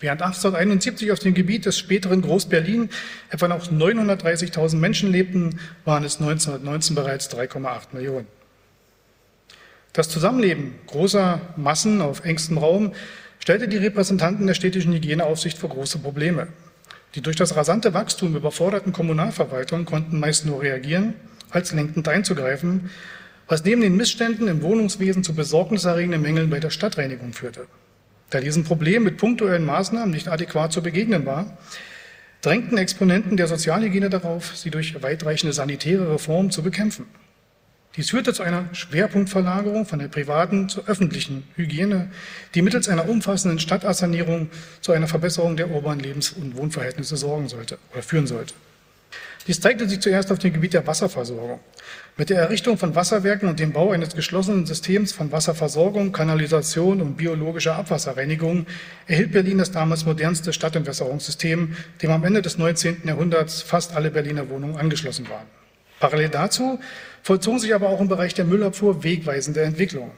Während 0.00 0.22
1871 0.22 1.12
auf 1.12 1.18
dem 1.18 1.34
Gebiet 1.34 1.66
des 1.66 1.78
späteren 1.78 2.22
Groß-Berlin 2.22 2.90
etwa 3.30 3.48
noch 3.48 3.70
930.000 3.70 4.76
Menschen 4.76 5.10
lebten, 5.10 5.60
waren 5.84 6.04
es 6.04 6.20
1919 6.20 6.94
bereits 6.94 7.30
3,8 7.30 7.80
Millionen. 7.92 8.26
Das 9.92 10.08
Zusammenleben 10.08 10.74
großer 10.88 11.40
Massen 11.56 12.00
auf 12.00 12.24
engstem 12.24 12.58
Raum 12.58 12.92
stellte 13.38 13.68
die 13.68 13.76
Repräsentanten 13.76 14.46
der 14.46 14.54
städtischen 14.54 14.92
Hygieneaufsicht 14.92 15.56
vor 15.56 15.70
große 15.70 15.98
Probleme. 16.00 16.48
Die 17.14 17.20
durch 17.20 17.36
das 17.36 17.54
rasante 17.54 17.94
Wachstum 17.94 18.34
überforderten 18.34 18.92
Kommunalverwaltungen 18.92 19.84
konnten 19.84 20.18
meist 20.18 20.46
nur 20.46 20.62
reagieren, 20.62 21.14
als 21.50 21.72
lenkend 21.72 22.08
einzugreifen, 22.08 22.90
was 23.46 23.64
neben 23.64 23.82
den 23.82 23.96
Missständen 23.96 24.48
im 24.48 24.62
Wohnungswesen 24.62 25.22
zu 25.22 25.34
besorgniserregenden 25.34 26.22
Mängeln 26.22 26.50
bei 26.50 26.58
der 26.58 26.70
Stadtreinigung 26.70 27.32
führte. 27.32 27.66
Da 28.30 28.40
diesem 28.40 28.64
Problem 28.64 29.04
mit 29.04 29.18
punktuellen 29.18 29.64
Maßnahmen 29.64 30.10
nicht 30.10 30.28
adäquat 30.28 30.72
zu 30.72 30.82
begegnen 30.82 31.24
war, 31.24 31.56
drängten 32.40 32.78
Exponenten 32.78 33.36
der 33.36 33.46
Sozialhygiene 33.46 34.10
darauf, 34.10 34.56
sie 34.56 34.70
durch 34.70 35.00
weitreichende 35.02 35.52
sanitäre 35.52 36.12
Reformen 36.12 36.50
zu 36.50 36.62
bekämpfen. 36.62 37.06
Dies 37.96 38.10
führte 38.10 38.32
zu 38.32 38.42
einer 38.42 38.64
Schwerpunktverlagerung 38.72 39.86
von 39.86 40.00
der 40.00 40.08
privaten 40.08 40.68
zur 40.68 40.88
öffentlichen 40.88 41.44
Hygiene, 41.54 42.10
die 42.54 42.62
mittels 42.62 42.88
einer 42.88 43.08
umfassenden 43.08 43.60
Stadtassanierung 43.60 44.50
zu 44.80 44.92
einer 44.92 45.06
Verbesserung 45.06 45.56
der 45.56 45.70
urbanen 45.70 46.00
Lebens- 46.00 46.32
und 46.32 46.56
Wohnverhältnisse 46.56 47.16
sorgen 47.16 47.48
sollte 47.48 47.78
oder 47.92 48.02
führen 48.02 48.26
sollte. 48.26 48.54
Dies 49.46 49.60
zeigte 49.60 49.88
sich 49.88 50.00
zuerst 50.00 50.32
auf 50.32 50.38
dem 50.38 50.54
Gebiet 50.54 50.72
der 50.72 50.86
Wasserversorgung. 50.86 51.60
Mit 52.16 52.30
der 52.30 52.38
Errichtung 52.38 52.78
von 52.78 52.94
Wasserwerken 52.94 53.48
und 53.48 53.60
dem 53.60 53.72
Bau 53.72 53.92
eines 53.92 54.14
geschlossenen 54.14 54.66
Systems 54.66 55.12
von 55.12 55.30
Wasserversorgung, 55.30 56.12
Kanalisation 56.12 57.00
und 57.00 57.16
biologischer 57.16 57.76
Abwasserreinigung 57.76 58.66
erhielt 59.06 59.32
Berlin 59.32 59.58
das 59.58 59.70
damals 59.70 60.06
modernste 60.06 60.52
Stadtentwässerungssystem, 60.52 61.76
dem 62.00 62.10
am 62.10 62.24
Ende 62.24 62.40
des 62.40 62.56
19. 62.58 63.02
Jahrhunderts 63.04 63.62
fast 63.62 63.94
alle 63.94 64.10
Berliner 64.10 64.48
Wohnungen 64.48 64.78
angeschlossen 64.78 65.28
waren. 65.28 65.46
Parallel 66.00 66.30
dazu 66.30 66.78
vollzogen 67.24 67.58
sich 67.58 67.74
aber 67.74 67.88
auch 67.88 68.02
im 68.02 68.08
Bereich 68.08 68.34
der 68.34 68.44
Müllabfuhr 68.44 69.02
wegweisende 69.02 69.62
Entwicklungen. 69.62 70.12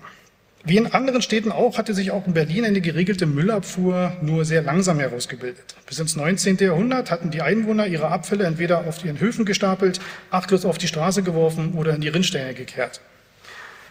Wie 0.65 0.77
in 0.77 0.93
anderen 0.93 1.23
Städten 1.23 1.53
auch, 1.53 1.79
hatte 1.79 1.95
sich 1.95 2.11
auch 2.11 2.27
in 2.27 2.35
Berlin 2.35 2.65
eine 2.65 2.81
geregelte 2.81 3.27
Müllabfuhr 3.27 4.17
nur 4.21 4.45
sehr 4.45 4.63
langsam 4.63 4.99
herausgebildet. 4.99 5.77
Bis 5.87 6.01
ins 6.01 6.17
19. 6.17 6.57
Jahrhundert 6.57 7.13
hatten 7.13 7.31
die 7.31 7.43
Einwohner 7.43 7.87
ihre 7.87 8.09
Abfälle 8.09 8.45
entweder 8.45 8.89
auf 8.89 9.05
ihren 9.05 9.21
Höfen 9.21 9.45
gestapelt, 9.45 10.01
achtlos 10.33 10.65
auf 10.65 10.79
die 10.79 10.89
Straße 10.89 11.23
geworfen 11.23 11.75
oder 11.75 11.95
in 11.95 12.01
die 12.01 12.09
Rinnsteine 12.09 12.55
gekehrt. 12.55 13.01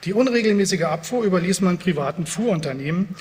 Die 0.03 0.11
unregelmäßige 0.11 0.83
Abfuhr 0.83 1.23
überließ 1.23 1.61
man 1.61 1.77
privaten 1.77 2.25
Fuhrunternehmen, 2.25 3.15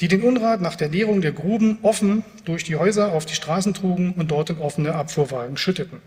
die 0.00 0.06
den 0.06 0.22
Unrat 0.22 0.60
nach 0.60 0.76
der 0.76 0.90
Leerung 0.90 1.22
der 1.22 1.32
Gruben 1.32 1.78
offen 1.82 2.22
durch 2.44 2.62
die 2.62 2.76
Häuser 2.76 3.10
auf 3.10 3.26
die 3.26 3.34
Straßen 3.34 3.74
trugen 3.74 4.14
und 4.16 4.30
dort 4.30 4.50
in 4.50 4.58
offene 4.58 4.94
Abfuhrwagen 4.94 5.56
schütteten, 5.56 6.00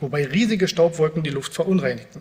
wobei 0.00 0.26
riesige 0.26 0.68
Staubwolken 0.68 1.22
die 1.22 1.30
Luft 1.30 1.54
verunreinigten. 1.54 2.20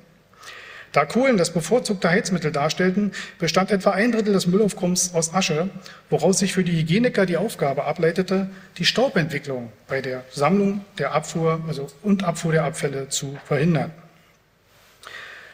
Da 0.93 1.05
Kohlen 1.05 1.37
das 1.37 1.51
bevorzugte 1.51 2.09
Heizmittel 2.09 2.51
darstellten, 2.51 3.11
bestand 3.39 3.71
etwa 3.71 3.91
ein 3.91 4.11
Drittel 4.11 4.31
des 4.31 4.45
Müllaufkommens 4.45 5.15
aus 5.15 5.33
Asche, 5.33 5.69
woraus 6.11 6.37
sich 6.37 6.53
für 6.53 6.63
die 6.63 6.77
Hygieniker 6.77 7.25
die 7.25 7.35
Aufgabe 7.35 7.85
ableitete, 7.85 8.47
die 8.77 8.85
Staubentwicklung 8.85 9.73
bei 9.87 10.01
der 10.01 10.23
Sammlung 10.29 10.85
der 10.99 11.13
Abfuhr 11.13 11.61
also 11.67 11.87
und 12.03 12.23
Abfuhr 12.23 12.51
der 12.51 12.63
Abfälle 12.63 13.09
zu 13.09 13.35
verhindern. 13.43 13.91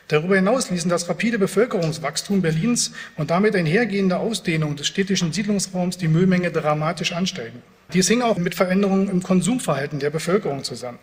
Darüber 0.10 0.36
hinaus 0.36 0.72
ließen 0.72 0.90
das 0.90 1.08
rapide 1.08 1.40
Bevölkerungswachstum 1.40 2.42
Berlins 2.42 2.92
und 3.16 3.30
damit 3.30 3.56
einhergehende 3.56 4.18
Ausdehnung 4.18 4.76
des 4.76 4.88
städtischen 4.88 5.32
Siedlungsraums 5.32 5.98
die 5.98 6.08
Müllmenge 6.10 6.52
dramatisch 6.52 7.14
ansteigen. 7.14 7.62
Dies 7.94 8.10
hing 8.10 8.22
auch 8.24 8.38
mit 8.38 8.56
Veränderungen 8.56 9.10
im 9.10 9.24
Konsumverhalten 9.24 10.00
der 10.00 10.10
Bevölkerung 10.10 10.64
zusammen. 10.66 11.00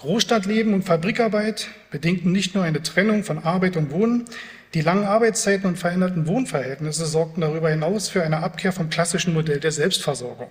Großstadtleben 0.00 0.72
und 0.72 0.84
Fabrikarbeit 0.84 1.68
bedingten 1.90 2.32
nicht 2.32 2.54
nur 2.54 2.64
eine 2.64 2.82
Trennung 2.82 3.22
von 3.22 3.36
Arbeit 3.36 3.76
und 3.76 3.90
Wohnen, 3.90 4.24
die 4.72 4.80
langen 4.80 5.04
Arbeitszeiten 5.04 5.66
und 5.66 5.78
veränderten 5.78 6.26
Wohnverhältnisse 6.26 7.04
sorgten 7.04 7.42
darüber 7.42 7.68
hinaus 7.68 8.08
für 8.08 8.22
eine 8.22 8.38
Abkehr 8.38 8.72
vom 8.72 8.88
klassischen 8.88 9.34
Modell 9.34 9.60
der 9.60 9.72
Selbstversorgung. 9.72 10.48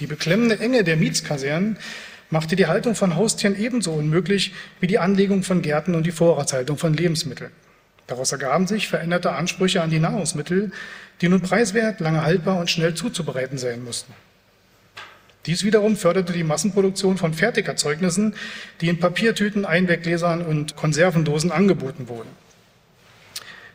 Die 0.00 0.08
beklemmende 0.08 0.58
Enge 0.58 0.82
der 0.82 0.96
Mietskasernen 0.96 1.78
machte 2.30 2.56
die 2.56 2.66
Haltung 2.66 2.96
von 2.96 3.14
Haustieren 3.14 3.56
ebenso 3.56 3.92
unmöglich 3.92 4.54
wie 4.80 4.88
die 4.88 4.98
Anlegung 4.98 5.44
von 5.44 5.62
Gärten 5.62 5.94
und 5.94 6.04
die 6.04 6.10
Vorratshaltung 6.10 6.76
von 6.76 6.92
Lebensmitteln. 6.92 7.52
Daraus 8.08 8.32
ergaben 8.32 8.66
sich 8.66 8.88
veränderte 8.88 9.30
Ansprüche 9.30 9.82
an 9.82 9.90
die 9.90 10.00
Nahrungsmittel, 10.00 10.72
die 11.20 11.28
nun 11.28 11.42
preiswert, 11.42 12.00
lange 12.00 12.24
haltbar 12.24 12.58
und 12.58 12.68
schnell 12.68 12.94
zuzubereiten 12.94 13.56
sein 13.56 13.84
mussten. 13.84 14.12
Dies 15.46 15.64
wiederum 15.64 15.96
förderte 15.96 16.32
die 16.32 16.44
Massenproduktion 16.44 17.16
von 17.16 17.32
Fertigerzeugnissen, 17.32 18.34
die 18.80 18.88
in 18.88 18.98
Papiertüten, 18.98 19.64
Einweggläsern 19.64 20.42
und 20.42 20.76
Konservendosen 20.76 21.50
angeboten 21.50 22.08
wurden. 22.08 22.28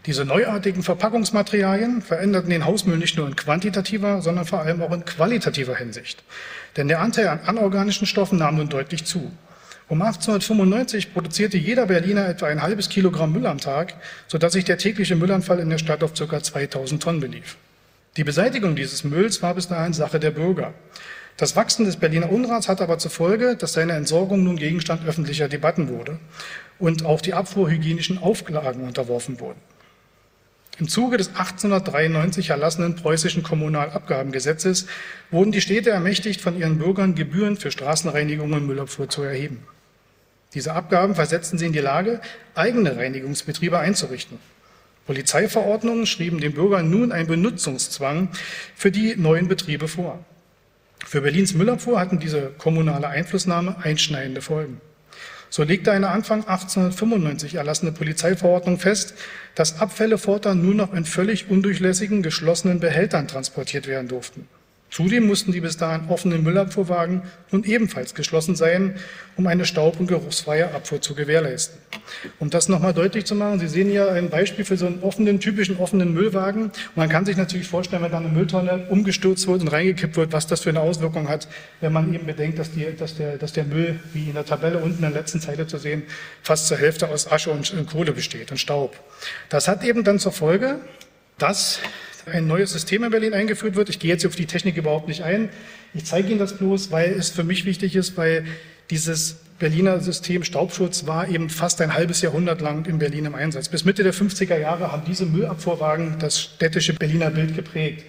Diese 0.05 0.24
neuartigen 0.24 0.84
Verpackungsmaterialien 0.84 2.03
veränderten 2.03 2.51
den 2.51 2.65
Hausmüll 2.65 2.98
nicht 2.98 3.17
nur 3.17 3.27
in 3.27 3.36
quantitativer, 3.36 4.22
sondern 4.22 4.45
vor 4.45 4.60
allem 4.60 4.84
auch 4.84 4.91
in 4.91 5.03
qualitativer 5.03 5.75
Hinsicht. 5.75 6.24
Denn 6.77 6.88
der 6.88 7.00
Anteil 7.00 7.27
an 7.27 7.39
anorganischen 7.39 8.05
Stoffen 8.05 8.38
nahm 8.38 8.57
nun 8.57 8.69
deutlich 8.69 9.05
zu. 9.05 9.31
Um 9.88 10.01
1895 10.01 11.13
produzierte 11.13 11.57
jeder 11.57 11.88
Berliner 11.88 12.27
etwa 12.27 12.48
ein 12.48 12.62
halbes 12.62 12.89
Kilogramm 12.89 13.34
Müll 13.34 13.48
am 13.48 13.57
Tag, 13.57 13.95
sodass 14.27 14.53
sich 14.53 14.65
der 14.65 14.77
tägliche 14.77 15.15
Müllanfall 15.15 15.60
in 15.60 15.69
der 15.69 15.77
Stadt 15.79 16.03
auf 16.03 16.13
ca. 16.13 16.41
2000 16.41 17.01
Tonnen 17.01 17.19
belief. 17.19 17.57
Die 18.17 18.24
Beseitigung 18.24 18.75
dieses 18.75 19.03
Mülls 19.03 19.41
war 19.41 19.55
bis 19.55 19.67
dahin 19.67 19.93
Sache 19.93 20.19
der 20.19 20.31
Bürger. 20.31 20.74
Das 21.38 21.58
Wachsen 21.58 21.86
des 21.86 21.98
Berliner 21.98 22.32
Unrats 22.32 22.70
hat 22.70 22.80
aber 22.80 22.98
zur 22.98 23.12
Folge, 23.12 23.58
dass 23.58 23.74
seine 23.74 23.94
Entsorgung 23.94 24.44
nun 24.44 24.56
Gegenstand 24.56 25.06
öffentlicher 25.06 25.50
Debatten 25.50 25.89
wurde 25.89 26.18
und 26.80 27.04
auch 27.04 27.20
die 27.20 27.34
abfuhrhygienischen 27.34 28.18
Auflagen 28.18 28.84
unterworfen 28.84 29.42
wurden. 29.42 29.60
Im 30.77 30.88
Zuge 30.88 31.18
des 31.18 31.30
1893 31.30 32.50
erlassenen 32.50 32.96
preußischen 32.96 33.44
Kommunalabgabengesetzes 33.44 34.88
wurden 35.30 35.51
die 35.51 35.62
Städte 35.62 35.89
ermächtigt, 35.89 36.42
von 36.42 36.58
ihren 36.58 36.80
Bürgern 36.80 37.15
Gebühren 37.15 37.58
für 37.58 37.72
Straßenreinigung 37.72 38.51
und 38.54 38.65
Müllabfuhr 38.65 39.10
zu 39.10 39.24
erheben. 39.24 39.65
Diese 40.54 40.74
Abgaben 40.74 41.15
versetzten 41.15 41.58
sie 41.58 41.65
in 41.65 41.74
die 41.74 41.80
Lage, 41.80 42.22
eigene 42.56 42.96
Reinigungsbetriebe 42.96 43.77
einzurichten. 43.77 44.39
Polizeiverordnungen 45.06 46.06
schrieben 46.06 46.39
den 46.39 46.54
Bürgern 46.54 46.89
nun 46.89 47.12
einen 47.12 47.27
Benutzungszwang 47.27 48.30
für 48.75 48.92
die 48.92 49.15
neuen 49.18 49.50
Betriebe 49.50 49.88
vor. 49.88 50.24
Für 51.06 51.22
Berlins 51.22 51.54
Müllabfuhr 51.54 52.00
hatten 52.00 52.20
diese 52.20 52.50
kommunale 52.58 53.08
Einflussnahme 53.08 53.76
einschneidende 53.82 54.42
Folgen. 54.42 54.82
So 55.52 55.62
legte 55.62 55.92
eine 55.92 56.10
Anfang 56.10 56.40
1895 56.40 57.56
erlassene 57.56 57.92
Polizeiverordnung 57.92 58.80
fest, 58.80 59.14
dass 59.54 59.80
Abfälle 59.80 60.18
fortan 60.18 60.66
nur 60.66 60.74
noch 60.74 60.94
in 60.94 61.06
völlig 61.06 61.50
undurchlässigen, 61.50 62.24
geschlossenen 62.24 62.80
Behältern 62.80 63.28
transportiert 63.28 63.86
werden 63.86 64.08
durften. 64.08 64.48
Zudem 64.92 65.27
mussten 65.27 65.51
die 65.51 65.60
bis 65.60 65.75
dahin 65.75 66.08
offenen 66.08 66.44
Müllabfuhrwagen 66.44 67.24
nun 67.51 67.63
ebenfalls 67.65 68.15
geschlossen 68.15 68.56
sein, 68.56 68.96
um 69.36 69.46
eine 69.48 69.65
staub- 69.65 70.00
und 70.00 70.08
geruchsfreie 70.08 70.74
Abfuhr 70.74 71.01
zu 71.01 71.15
gewährleisten. 71.15 71.77
Um 72.39 72.50
das 72.50 72.70
nochmal 72.70 72.94
deutlich 72.94 73.25
zu 73.25 73.36
machen, 73.36 73.60
Sie 73.60 73.68
sehen 73.68 73.89
hier 73.89 74.12
ein 74.12 74.30
Beispiel 74.30 74.63
für 74.63 74.77
so 74.77 74.86
einen 74.86 75.01
offenen, 75.01 75.39
typischen 75.39 75.77
offenen 75.77 76.13
Müllwagen. 76.13 76.72
man 76.96 77.10
kann 77.10 77.25
sich 77.25 77.36
natürlich 77.36 77.68
vorstellen, 77.68 78.04
wenn 78.04 78.12
da 78.12 78.20
eine 78.20 78.30
Mülltonne 78.30 78.88
umgestürzt 78.89 79.48
wird 79.48 79.62
und 79.62 79.68
reingekippt 79.68 80.15
wird, 80.15 80.32
was 80.32 80.48
das 80.48 80.62
für 80.62 80.70
eine 80.70 80.82
Auswirkung 80.82 81.27
hat, 81.27 81.50
wenn 81.82 81.92
man 81.92 82.13
eben 82.13 82.25
bedenkt, 82.25 82.60
dass, 82.60 82.72
die, 82.72 82.86
dass, 82.98 83.18
der, 83.18 83.38
dass 83.38 83.51
der 83.51 83.65
Müll, 83.65 84.00
wie 84.13 84.30
in 84.30 84.36
der 84.36 84.46
Tabelle 84.46 84.77
unten 84.77 85.04
in 85.04 85.12
der 85.12 85.22
letzten 85.22 85.42
Zeile 85.42 85.68
zu 85.68 85.77
sehen, 85.77 86.04
fast 86.42 86.68
zur 86.68 86.77
Hälfte 86.77 87.10
aus 87.10 87.30
Asche 87.30 87.51
und 87.51 87.88
Kohle 87.92 88.13
besteht 88.13 88.51
und 88.51 88.58
Staub. 88.58 88.96
Das 89.50 89.68
hat 89.68 89.84
eben 89.84 90.04
dann 90.04 90.20
zur 90.20 90.32
Folge, 90.32 90.80
dass 91.38 91.80
ein 92.25 92.48
neues 92.48 92.72
System 92.72 93.03
in 93.03 93.12
Berlin 93.12 93.34
eingeführt 93.34 93.75
wird. 93.75 93.89
Ich 93.89 94.00
gehe 94.00 94.12
jetzt 94.12 94.25
auf 94.25 94.36
die 94.36 94.46
Technik 94.46 94.77
überhaupt 94.77 95.08
nicht 95.08 95.24
ein. 95.24 95.50
Ich 95.94 96.05
zeige 96.05 96.29
Ihnen 96.29 96.39
das 96.39 96.58
bloß, 96.58 96.91
weil 96.91 97.12
es 97.12 97.29
für 97.29 97.44
mich 97.44 97.65
wichtig 97.65 97.96
ist, 97.96 98.17
weil 98.17 98.46
dieses 98.89 99.38
Berliner 99.58 100.00
System 100.01 100.44
Staubschutz 100.44 101.08
war 101.08 101.29
eben 101.29 101.50
fast 101.50 101.79
ein 101.82 101.94
halbes 101.94 102.22
Jahrhundert 102.22 102.62
lang 102.62 102.86
in 102.86 103.00
Berlin 103.00 103.25
im 103.25 103.36
Einsatz. 103.36 103.70
Bis 103.70 103.86
Mitte 103.86 104.03
der 104.03 104.13
50er 104.13 104.58
Jahre 104.58 104.91
haben 104.91 105.03
diese 105.08 105.25
Müllabfuhrwagen 105.25 106.17
das 106.20 106.41
städtische 106.41 106.94
Berliner 106.94 107.32
Bild 107.32 107.55
geprägt. 107.55 108.05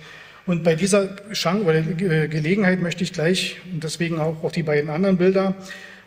Und 0.47 0.65
bei 0.65 0.75
dieser 0.75 1.17
Chance 1.33 1.65
oder 1.65 1.81
Gelegenheit 1.83 2.81
möchte 2.81 3.05
ich 3.05 3.13
gleich, 3.13 3.57
und 3.73 3.83
deswegen 3.83 4.19
auch, 4.19 4.43
auch 4.45 4.53
die 4.53 4.63
beiden 4.63 4.91
anderen 4.91 5.17
Bilder, 5.17 5.55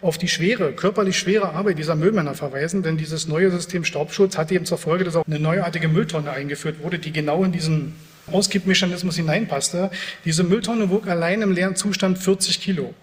auf 0.02 0.18
die 0.18 0.28
schwere, 0.28 0.72
körperlich 0.72 1.20
schwere 1.20 1.54
Arbeit 1.54 1.78
dieser 1.78 1.96
Müllmänner 1.96 2.34
verweisen, 2.34 2.84
denn 2.84 2.98
dieses 2.98 3.28
neue 3.28 3.52
System 3.52 3.84
Staubschutz 3.84 4.38
hat 4.38 4.52
eben 4.52 4.66
zur 4.66 4.78
Folge, 4.78 5.04
dass 5.04 5.16
auch 5.16 5.26
eine 5.28 5.40
neuartige 5.40 5.88
Mülltonne 5.88 6.32
eingeführt 6.32 6.82
wurde, 6.82 7.00
die 7.00 7.12
genau 7.12 7.44
in 7.44 7.52
diesen 7.52 7.96
Auskippmechanismus 8.32 9.16
hineinpasste. 9.18 9.92
Diese 10.26 10.44
Mülltonne 10.44 10.90
wog 10.90 11.08
allein 11.08 11.42
im 11.42 11.52
leeren 11.52 11.76
Zustand 11.76 12.18
40 12.18 12.62
Kilo. 12.62 12.94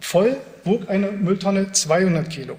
Voll 0.00 0.36
wog 0.64 0.88
eine 0.88 1.10
Mülltonne 1.10 1.72
200 1.72 2.30
Kilo. 2.30 2.58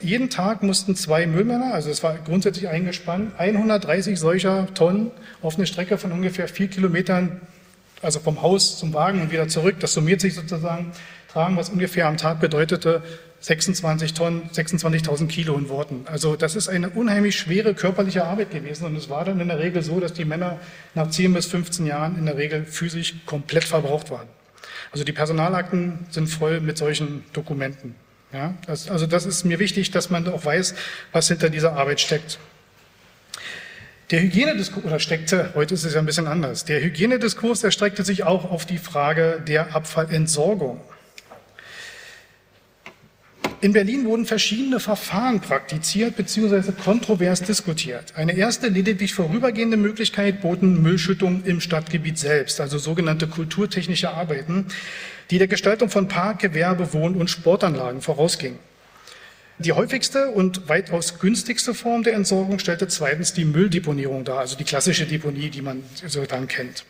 Jeden 0.00 0.30
Tag 0.30 0.62
mussten 0.62 0.94
zwei 0.94 1.26
Müllmänner, 1.26 1.74
also 1.74 1.90
es 1.90 2.04
war 2.04 2.16
grundsätzlich 2.18 2.68
eingespannt, 2.68 3.32
130 3.36 4.16
solcher 4.16 4.72
Tonnen 4.74 5.10
auf 5.42 5.56
eine 5.56 5.66
Strecke 5.66 5.98
von 5.98 6.12
ungefähr 6.12 6.46
vier 6.46 6.68
Kilometern, 6.68 7.40
also 8.00 8.20
vom 8.20 8.40
Haus 8.42 8.78
zum 8.78 8.94
Wagen 8.94 9.20
und 9.20 9.32
wieder 9.32 9.48
zurück. 9.48 9.80
Das 9.80 9.94
summiert 9.94 10.20
sich 10.20 10.36
sozusagen 10.36 10.92
tragen, 11.28 11.56
was 11.56 11.68
ungefähr 11.68 12.06
am 12.06 12.16
Tag 12.16 12.40
bedeutete 12.40 13.02
26 13.40 14.14
Tonnen, 14.14 14.50
26.000 14.52 15.28
Kilo 15.28 15.56
in 15.56 15.68
Worten. 15.68 16.04
Also 16.06 16.34
das 16.34 16.56
ist 16.56 16.68
eine 16.68 16.90
unheimlich 16.90 17.38
schwere 17.38 17.74
körperliche 17.74 18.24
Arbeit 18.24 18.50
gewesen 18.50 18.86
und 18.86 18.96
es 18.96 19.08
war 19.08 19.24
dann 19.24 19.38
in 19.38 19.48
der 19.48 19.60
Regel 19.60 19.82
so, 19.82 20.00
dass 20.00 20.12
die 20.12 20.24
Männer 20.24 20.58
nach 20.94 21.08
10 21.08 21.34
bis 21.34 21.46
15 21.46 21.86
Jahren 21.86 22.18
in 22.18 22.26
der 22.26 22.36
Regel 22.36 22.64
physisch 22.64 23.14
komplett 23.26 23.64
verbraucht 23.64 24.10
waren. 24.10 24.26
Also 24.90 25.04
die 25.04 25.12
Personalakten 25.12 26.06
sind 26.10 26.28
voll 26.28 26.60
mit 26.60 26.78
solchen 26.78 27.24
Dokumenten. 27.32 27.94
Ja, 28.32 28.54
das, 28.66 28.90
also 28.90 29.06
das 29.06 29.24
ist 29.24 29.44
mir 29.44 29.58
wichtig, 29.58 29.90
dass 29.90 30.10
man 30.10 30.28
auch 30.28 30.44
weiß, 30.44 30.74
was 31.12 31.28
hinter 31.28 31.48
dieser 31.48 31.74
Arbeit 31.74 32.00
steckt. 32.00 32.38
Der 34.10 34.20
Hygienediskurs, 34.22 34.84
oder 34.84 34.98
steckte, 34.98 35.50
heute 35.54 35.74
ist 35.74 35.84
es 35.84 35.94
ja 35.94 36.00
ein 36.00 36.06
bisschen 36.06 36.26
anders, 36.26 36.64
der 36.64 36.82
Hygienediskurs 36.82 37.62
erstreckte 37.62 38.04
sich 38.04 38.24
auch 38.24 38.50
auf 38.50 38.66
die 38.66 38.78
Frage 38.78 39.42
der 39.46 39.74
Abfallentsorgung. 39.74 40.80
In 43.60 43.72
Berlin 43.72 44.04
wurden 44.04 44.24
verschiedene 44.24 44.78
Verfahren 44.78 45.40
praktiziert 45.40 46.14
bzw. 46.16 46.70
kontrovers 46.72 47.42
diskutiert. 47.42 48.14
Eine 48.14 48.36
erste 48.36 48.68
lediglich 48.68 49.14
vorübergehende 49.14 49.76
Möglichkeit 49.76 50.42
boten 50.42 50.80
Müllschüttungen 50.80 51.44
im 51.44 51.60
Stadtgebiet 51.60 52.18
selbst, 52.18 52.60
also 52.60 52.78
sogenannte 52.78 53.26
kulturtechnische 53.26 54.10
Arbeiten, 54.10 54.66
die 55.32 55.38
der 55.38 55.48
Gestaltung 55.48 55.90
von 55.90 56.06
Park, 56.06 56.38
Gewerbe, 56.38 56.92
Wohn- 56.92 57.16
und 57.16 57.30
Sportanlagen 57.30 58.00
vorausgingen. 58.00 58.60
Die 59.58 59.72
häufigste 59.72 60.28
und 60.28 60.68
weitaus 60.68 61.18
günstigste 61.18 61.74
Form 61.74 62.04
der 62.04 62.14
Entsorgung 62.14 62.60
stellte 62.60 62.86
zweitens 62.86 63.32
die 63.32 63.44
Mülldeponierung 63.44 64.22
dar, 64.22 64.38
also 64.38 64.56
die 64.56 64.62
klassische 64.62 65.04
Deponie, 65.04 65.50
die 65.50 65.62
man 65.62 65.82
so 66.06 66.24
dann 66.26 66.46
kennt. 66.46 66.84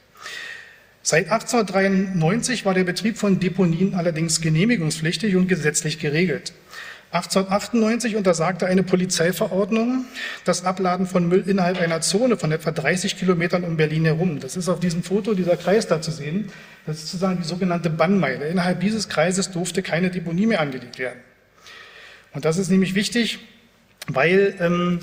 Seit 1.10 1.30
1893 1.30 2.66
war 2.66 2.74
der 2.74 2.84
Betrieb 2.84 3.16
von 3.16 3.40
Deponien 3.40 3.94
allerdings 3.94 4.42
genehmigungspflichtig 4.42 5.36
und 5.36 5.48
gesetzlich 5.48 5.98
geregelt. 5.98 6.52
1898 7.12 8.14
untersagte 8.14 8.66
eine 8.66 8.82
Polizeiverordnung 8.82 10.04
das 10.44 10.66
Abladen 10.66 11.06
von 11.06 11.26
Müll 11.26 11.44
innerhalb 11.46 11.80
einer 11.80 12.02
Zone 12.02 12.36
von 12.36 12.52
etwa 12.52 12.72
30 12.72 13.16
Kilometern 13.16 13.64
um 13.64 13.78
Berlin 13.78 14.04
herum. 14.04 14.38
Das 14.38 14.54
ist 14.54 14.68
auf 14.68 14.80
diesem 14.80 15.02
Foto 15.02 15.32
dieser 15.32 15.56
Kreis 15.56 15.86
da 15.86 16.02
zu 16.02 16.10
sehen. 16.10 16.50
Das 16.84 16.96
ist 16.96 17.06
sozusagen 17.06 17.38
die 17.38 17.48
sogenannte 17.48 17.88
Bannmeile. 17.88 18.46
Innerhalb 18.46 18.80
dieses 18.80 19.08
Kreises 19.08 19.50
durfte 19.50 19.80
keine 19.80 20.10
Deponie 20.10 20.44
mehr 20.44 20.60
angelegt 20.60 20.98
werden. 20.98 21.20
Und 22.34 22.44
das 22.44 22.58
ist 22.58 22.68
nämlich 22.68 22.94
wichtig, 22.94 23.38
weil 24.08 24.56
ähm, 24.60 25.00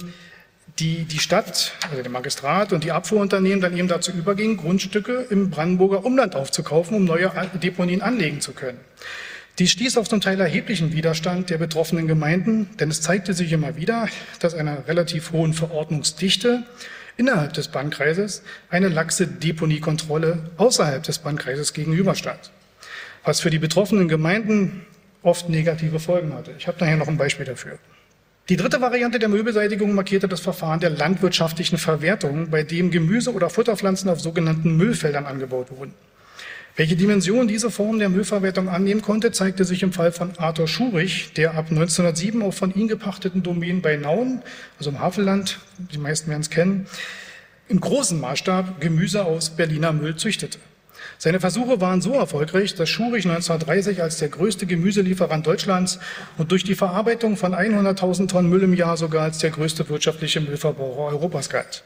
die, 0.80 1.06
die 1.06 1.20
Stadt, 1.20 1.74
also 1.90 2.02
der 2.02 2.12
Magistrat 2.12 2.74
und 2.74 2.84
die 2.84 2.92
Abfuhrunternehmen 2.92 3.62
dann 3.62 3.78
eben 3.78 3.88
dazu 3.88 4.12
übergingen, 4.12 4.58
Grundstücke 4.58 5.26
im 5.30 5.50
Brandenburger 5.50 6.06
Umland 6.06 6.36
aufzukaufen, 6.36 6.98
um 6.98 7.06
neue 7.06 7.32
Deponien 7.62 8.02
anlegen 8.02 8.42
zu 8.42 8.52
können. 8.52 8.80
Dies 9.58 9.72
stieß 9.72 9.98
auf 9.98 10.10
zum 10.10 10.20
Teil 10.20 10.40
erheblichen 10.42 10.92
Widerstand 10.92 11.50
der 11.50 11.58
betroffenen 11.58 12.08
Gemeinden, 12.08 12.70
denn 12.78 12.90
es 12.90 13.02
zeigte 13.02 13.34
sich 13.34 13.54
immer 13.54 13.78
wieder, 13.78 14.10
dass 14.40 14.54
einer 14.54 14.86
relativ 14.88 15.32
hohen 15.32 15.54
Verordnungsdichte 15.54 16.64
innerhalb 17.16 17.54
des 17.54 17.70
Bannkreises 17.70 18.44
eine 18.70 18.90
laxe 18.90 19.28
Deponiekontrolle 19.28 20.52
außerhalb 20.58 21.04
des 21.04 21.20
Bannkreises 21.20 21.72
gegenüberstand, 21.72 22.52
was 23.24 23.40
für 23.40 23.50
die 23.50 23.60
betroffenen 23.60 24.10
Gemeinden 24.10 24.86
oft 25.22 25.48
negative 25.48 26.02
Folgen 26.02 26.34
hatte. 26.34 26.54
Ich 26.58 26.68
habe 26.68 26.78
daher 26.78 26.98
noch 26.98 27.08
ein 27.08 27.18
Beispiel 27.18 27.46
dafür. 27.46 27.80
Die 28.48 28.58
dritte 28.58 28.80
Variante 28.80 29.18
der 29.18 29.28
Müllbeseitigung 29.28 29.96
markierte 29.96 30.28
das 30.28 30.40
Verfahren 30.40 30.80
der 30.80 30.92
landwirtschaftlichen 30.92 31.80
Verwertung, 31.80 32.52
bei 32.52 32.62
dem 32.62 32.92
Gemüse 32.92 33.34
oder 33.34 33.50
Futterpflanzen 33.50 34.08
auf 34.08 34.22
sogenannten 34.22 34.78
Müllfeldern 34.78 35.26
angebaut 35.26 35.72
wurden. 35.72 35.96
Welche 36.76 36.96
Dimension 36.96 37.48
diese 37.48 37.72
Form 37.72 37.98
der 37.98 38.10
Müllverwertung 38.10 38.70
annehmen 38.70 39.02
konnte, 39.02 39.32
zeigte 39.32 39.66
sich 39.66 39.82
im 39.82 39.94
Fall 39.94 40.12
von 40.12 40.38
Arthur 40.38 40.68
Schurich, 40.68 41.34
der 41.34 41.56
ab 41.56 41.72
1907 41.72 42.44
auf 42.44 42.56
von 42.56 42.72
ihm 42.76 42.88
gepachteten 42.88 43.42
Domänen 43.42 43.82
bei 43.82 43.96
Nauen, 43.96 44.44
also 44.78 44.92
im 44.92 45.00
Havelland, 45.00 45.58
die 45.80 45.98
meisten 45.98 46.30
werden 46.30 46.42
es 46.42 46.52
kennen, 46.52 46.86
im 47.68 47.80
großen 47.80 48.20
Maßstab 48.20 48.80
Gemüse 48.80 49.26
aus 49.26 49.50
Berliner 49.50 49.92
Müll 49.92 50.18
züchtete. 50.18 50.60
Seine 51.26 51.40
Versuche 51.40 51.82
waren 51.82 52.02
so 52.02 52.14
erfolgreich, 52.14 52.76
dass 52.76 52.88
Schurich 52.88 53.26
1930 53.26 54.04
als 54.04 54.20
der 54.20 54.30
größte 54.30 54.68
Gemüselieferant 54.68 55.48
Deutschlands 55.48 55.98
und 56.38 56.52
durch 56.52 56.64
die 56.64 56.76
Verarbeitung 56.76 57.36
von 57.36 57.56
100.000 57.56 58.28
Tonnen 58.28 58.48
Müll 58.48 58.62
im 58.62 58.76
Jahr 58.76 58.96
sogar 58.96 59.24
als 59.24 59.40
der 59.40 59.50
größte 59.50 59.90
wirtschaftliche 59.90 60.40
Müllverbraucher 60.40 61.16
Europas 61.16 61.50
galt. 61.50 61.84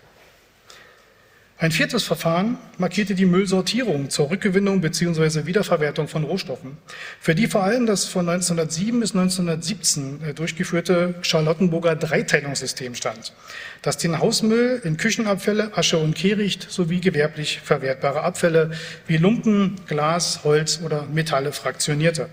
Ein 1.61 1.71
viertes 1.71 2.05
Verfahren 2.05 2.57
markierte 2.77 3.15
die 3.15 3.25
Müllsortierung 3.25 4.09
zur 4.09 4.29
Rückgewinnung 4.29 4.79
bzw. 4.79 5.45
Wiederverwertung 5.45 6.07
von 6.07 6.23
Rohstoffen, 6.23 6.77
für 7.19 7.35
die 7.35 7.47
vor 7.47 7.65
allem 7.65 7.85
das 7.85 8.05
von 8.05 8.29
1907 8.29 8.97
bis 8.97 9.13
1917 9.13 10.23
äh, 10.23 10.33
durchgeführte 10.33 11.15
Charlottenburger 11.21 11.97
Dreiteilungssystem 11.97 12.95
stand, 12.95 13.33
das 13.81 13.97
den 13.97 14.19
Hausmüll 14.19 14.79
in 14.85 14.95
Küchenabfälle, 14.95 15.77
Asche 15.77 15.97
und 15.97 16.15
Kehricht 16.15 16.71
sowie 16.71 17.01
gewerblich 17.01 17.59
verwertbare 17.61 18.21
Abfälle 18.21 18.71
wie 19.07 19.17
Lumpen, 19.17 19.75
Glas, 19.85 20.45
Holz 20.45 20.79
oder 20.81 21.07
Metalle 21.11 21.51
fraktionierte. 21.51 22.29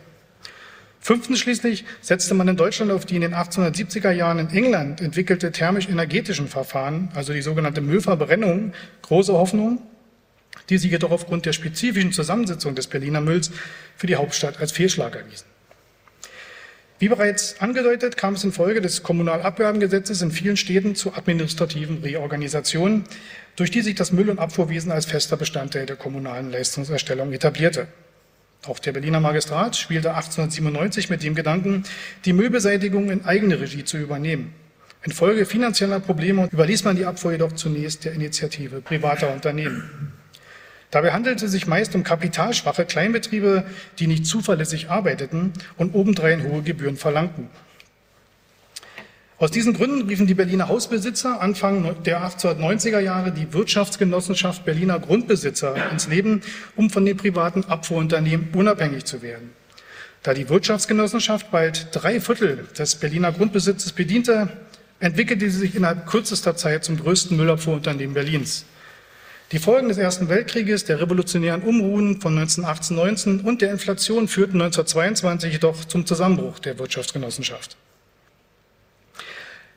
Fünftens 1.06 1.38
schließlich 1.38 1.84
setzte 2.00 2.34
man 2.34 2.48
in 2.48 2.56
Deutschland 2.56 2.90
auf 2.90 3.06
die 3.06 3.14
in 3.14 3.20
den 3.20 3.32
1870er 3.32 4.10
Jahren 4.10 4.40
in 4.40 4.50
England 4.50 5.00
entwickelte 5.00 5.52
thermisch-energetischen 5.52 6.48
Verfahren, 6.48 7.10
also 7.14 7.32
die 7.32 7.42
sogenannte 7.42 7.80
Müllverbrennung, 7.80 8.72
große 9.02 9.32
Hoffnung, 9.32 9.80
die 10.68 10.78
sich 10.78 10.90
jedoch 10.90 11.12
aufgrund 11.12 11.46
der 11.46 11.52
spezifischen 11.52 12.10
Zusammensetzung 12.10 12.74
des 12.74 12.88
Berliner 12.88 13.20
Mülls 13.20 13.52
für 13.96 14.08
die 14.08 14.16
Hauptstadt 14.16 14.58
als 14.58 14.72
Fehlschlag 14.72 15.14
erwiesen. 15.14 15.46
Wie 16.98 17.06
bereits 17.06 17.60
angedeutet, 17.60 18.16
kam 18.16 18.34
es 18.34 18.42
infolge 18.42 18.80
des 18.80 19.04
Kommunalabgabengesetzes 19.04 20.22
in 20.22 20.32
vielen 20.32 20.56
Städten 20.56 20.96
zu 20.96 21.14
administrativen 21.14 22.02
Reorganisationen, 22.02 23.04
durch 23.54 23.70
die 23.70 23.82
sich 23.82 23.94
das 23.94 24.10
Müll- 24.10 24.28
und 24.28 24.40
Abfuhrwesen 24.40 24.90
als 24.90 25.06
fester 25.06 25.36
Bestandteil 25.36 25.86
der 25.86 25.94
kommunalen 25.94 26.50
Leistungserstellung 26.50 27.32
etablierte. 27.32 27.86
Auch 28.66 28.80
der 28.80 28.92
Berliner 28.92 29.20
Magistrat 29.20 29.76
spielte 29.76 30.14
1897 30.14 31.08
mit 31.08 31.22
dem 31.22 31.36
Gedanken, 31.36 31.84
die 32.24 32.32
Müllbeseitigung 32.32 33.10
in 33.10 33.24
eigene 33.24 33.60
Regie 33.60 33.84
zu 33.84 33.96
übernehmen. 33.96 34.54
Infolge 35.04 35.46
finanzieller 35.46 36.00
Probleme 36.00 36.48
überließ 36.50 36.82
man 36.82 36.96
die 36.96 37.04
Abfuhr 37.04 37.30
jedoch 37.30 37.52
zunächst 37.52 38.04
der 38.04 38.12
Initiative 38.12 38.80
privater 38.80 39.32
Unternehmen. 39.32 40.12
Dabei 40.90 41.12
handelte 41.12 41.46
es 41.46 41.52
sich 41.52 41.68
meist 41.68 41.94
um 41.94 42.02
kapitalschwache 42.02 42.84
Kleinbetriebe, 42.86 43.64
die 44.00 44.08
nicht 44.08 44.26
zuverlässig 44.26 44.90
arbeiteten 44.90 45.52
und 45.76 45.94
obendrein 45.94 46.42
hohe 46.42 46.62
Gebühren 46.62 46.96
verlangten. 46.96 47.48
Aus 49.38 49.50
diesen 49.50 49.74
Gründen 49.74 50.08
riefen 50.08 50.26
die 50.26 50.32
Berliner 50.32 50.68
Hausbesitzer 50.68 51.42
Anfang 51.42 52.02
der 52.04 52.22
1890er 52.26 53.00
Jahre 53.00 53.32
die 53.32 53.52
Wirtschaftsgenossenschaft 53.52 54.64
Berliner 54.64 54.98
Grundbesitzer 54.98 55.90
ins 55.90 56.08
Leben, 56.08 56.40
um 56.74 56.88
von 56.88 57.04
den 57.04 57.18
privaten 57.18 57.62
Abfuhrunternehmen 57.64 58.48
unabhängig 58.54 59.04
zu 59.04 59.20
werden. 59.20 59.50
Da 60.22 60.32
die 60.32 60.48
Wirtschaftsgenossenschaft 60.48 61.50
bald 61.50 61.88
drei 61.92 62.18
Viertel 62.18 62.66
des 62.78 62.94
Berliner 62.94 63.30
Grundbesitzes 63.30 63.92
bediente, 63.92 64.48
entwickelte 65.00 65.50
sie 65.50 65.58
sich 65.58 65.74
innerhalb 65.74 66.06
kürzester 66.06 66.56
Zeit 66.56 66.84
zum 66.84 66.98
größten 66.98 67.36
Müllabfuhrunternehmen 67.36 68.14
Berlins. 68.14 68.64
Die 69.52 69.58
Folgen 69.58 69.88
des 69.88 69.98
Ersten 69.98 70.30
Weltkrieges, 70.30 70.86
der 70.86 70.98
revolutionären 71.02 71.60
Unruhen 71.60 72.22
von 72.22 72.38
1918-19 72.38 73.44
und 73.44 73.60
der 73.60 73.70
Inflation 73.70 74.28
führten 74.28 74.62
1922 74.62 75.52
jedoch 75.52 75.84
zum 75.84 76.06
Zusammenbruch 76.06 76.58
der 76.58 76.78
Wirtschaftsgenossenschaft. 76.78 77.76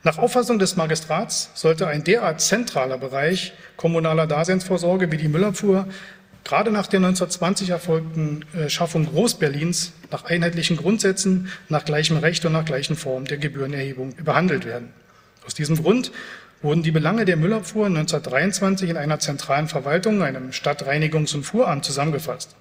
Nach 0.02 0.16
Auffassung 0.16 0.58
des 0.58 0.76
Magistrats 0.76 1.50
sollte 1.54 1.86
ein 1.86 2.04
derart 2.04 2.40
zentraler 2.40 2.96
Bereich 2.96 3.52
kommunaler 3.76 4.26
Daseinsvorsorge 4.26 5.12
wie 5.12 5.18
die 5.18 5.28
Müllabfuhr 5.28 5.86
gerade 6.42 6.70
nach 6.72 6.86
der 6.86 6.98
1920 6.98 7.68
erfolgten 7.68 8.44
äh, 8.54 8.70
Schaffung 8.70 9.06
Großberlins 9.06 9.92
nach 10.10 10.24
einheitlichen 10.24 10.78
Grundsätzen, 10.78 11.50
nach 11.68 11.84
gleichem 11.84 12.16
Recht 12.16 12.44
und 12.46 12.52
nach 12.52 12.64
gleichen 12.64 12.96
Formen 12.96 13.26
der 13.26 13.36
Gebührenerhebung 13.36 14.14
behandelt 14.24 14.64
werden. 14.64 14.88
Aus 15.46 15.54
diesem 15.54 15.76
Grund 15.76 16.12
wurden 16.62 16.82
die 16.82 16.90
Belange 16.90 17.26
der 17.26 17.36
Müllabfuhr 17.36 17.86
1923 17.86 18.90
in 18.90 18.96
einer 18.96 19.18
zentralen 19.18 19.68
Verwaltung, 19.68 20.22
einem 20.22 20.50
Stadtreinigungs- 20.50 21.34
und 21.34 21.44
Fuhramt 21.44 21.84
zusammengefasst. 21.84 22.56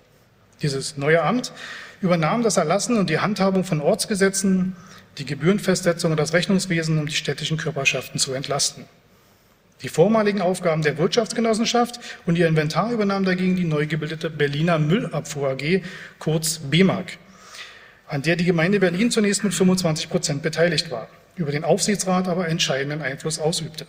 Dieses 0.61 0.97
neue 0.97 1.23
Amt 1.23 1.53
übernahm 2.01 2.43
das 2.43 2.57
Erlassen 2.57 2.97
und 2.97 3.09
die 3.09 3.19
Handhabung 3.19 3.63
von 3.63 3.81
Ortsgesetzen, 3.81 4.75
die 5.19 5.25
Gebührenfestsetzung 5.25 6.11
und 6.11 6.17
das 6.17 6.33
Rechnungswesen, 6.33 6.97
um 6.97 7.05
die 7.05 7.15
städtischen 7.15 7.57
Körperschaften 7.57 8.19
zu 8.19 8.33
entlasten. 8.33 8.85
Die 9.81 9.89
vormaligen 9.89 10.41
Aufgaben 10.41 10.81
der 10.81 10.97
Wirtschaftsgenossenschaft 10.97 11.99
und 12.25 12.37
ihr 12.37 12.47
Inventar 12.47 12.91
übernahm 12.91 13.23
dagegen 13.23 13.55
die 13.55 13.63
neu 13.63 13.85
gebildete 13.85 14.29
Berliner 14.29 14.79
Müllabfuhr 14.79 15.51
AG, 15.51 15.81
kurz 16.19 16.59
BEMAG, 16.59 17.17
an 18.07 18.21
der 18.21 18.35
die 18.35 18.45
Gemeinde 18.45 18.79
Berlin 18.79 19.11
zunächst 19.11 19.43
mit 19.43 19.53
25 19.53 20.09
Prozent 20.09 20.41
beteiligt 20.41 20.91
war, 20.91 21.07
über 21.35 21.51
den 21.51 21.63
Aufsichtsrat 21.63 22.27
aber 22.27 22.47
entscheidenden 22.47 23.01
Einfluss 23.01 23.39
ausübte. 23.39 23.85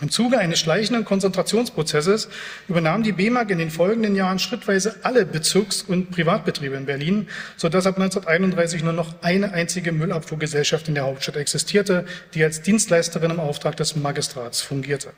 Im 0.00 0.10
Zuge 0.10 0.38
eines 0.38 0.60
schleichenden 0.60 1.04
Konzentrationsprozesses 1.04 2.28
übernahm 2.68 3.02
die 3.02 3.12
BEMAG 3.12 3.50
in 3.50 3.58
den 3.58 3.70
folgenden 3.70 4.14
Jahren 4.14 4.38
schrittweise 4.38 4.96
alle 5.02 5.26
Bezirks- 5.26 5.82
und 5.82 6.12
Privatbetriebe 6.12 6.76
in 6.76 6.86
Berlin, 6.86 7.28
sodass 7.56 7.86
ab 7.86 7.96
1931 7.96 8.84
nur 8.84 8.92
noch 8.92 9.14
eine 9.22 9.52
einzige 9.52 9.90
Müllabfuhrgesellschaft 9.90 10.86
in 10.88 10.94
der 10.94 11.04
Hauptstadt 11.04 11.36
existierte, 11.36 12.04
die 12.34 12.44
als 12.44 12.62
Dienstleisterin 12.62 13.32
im 13.32 13.40
Auftrag 13.40 13.76
des 13.76 13.96
Magistrats 13.96 14.60
fungierte. 14.60 15.10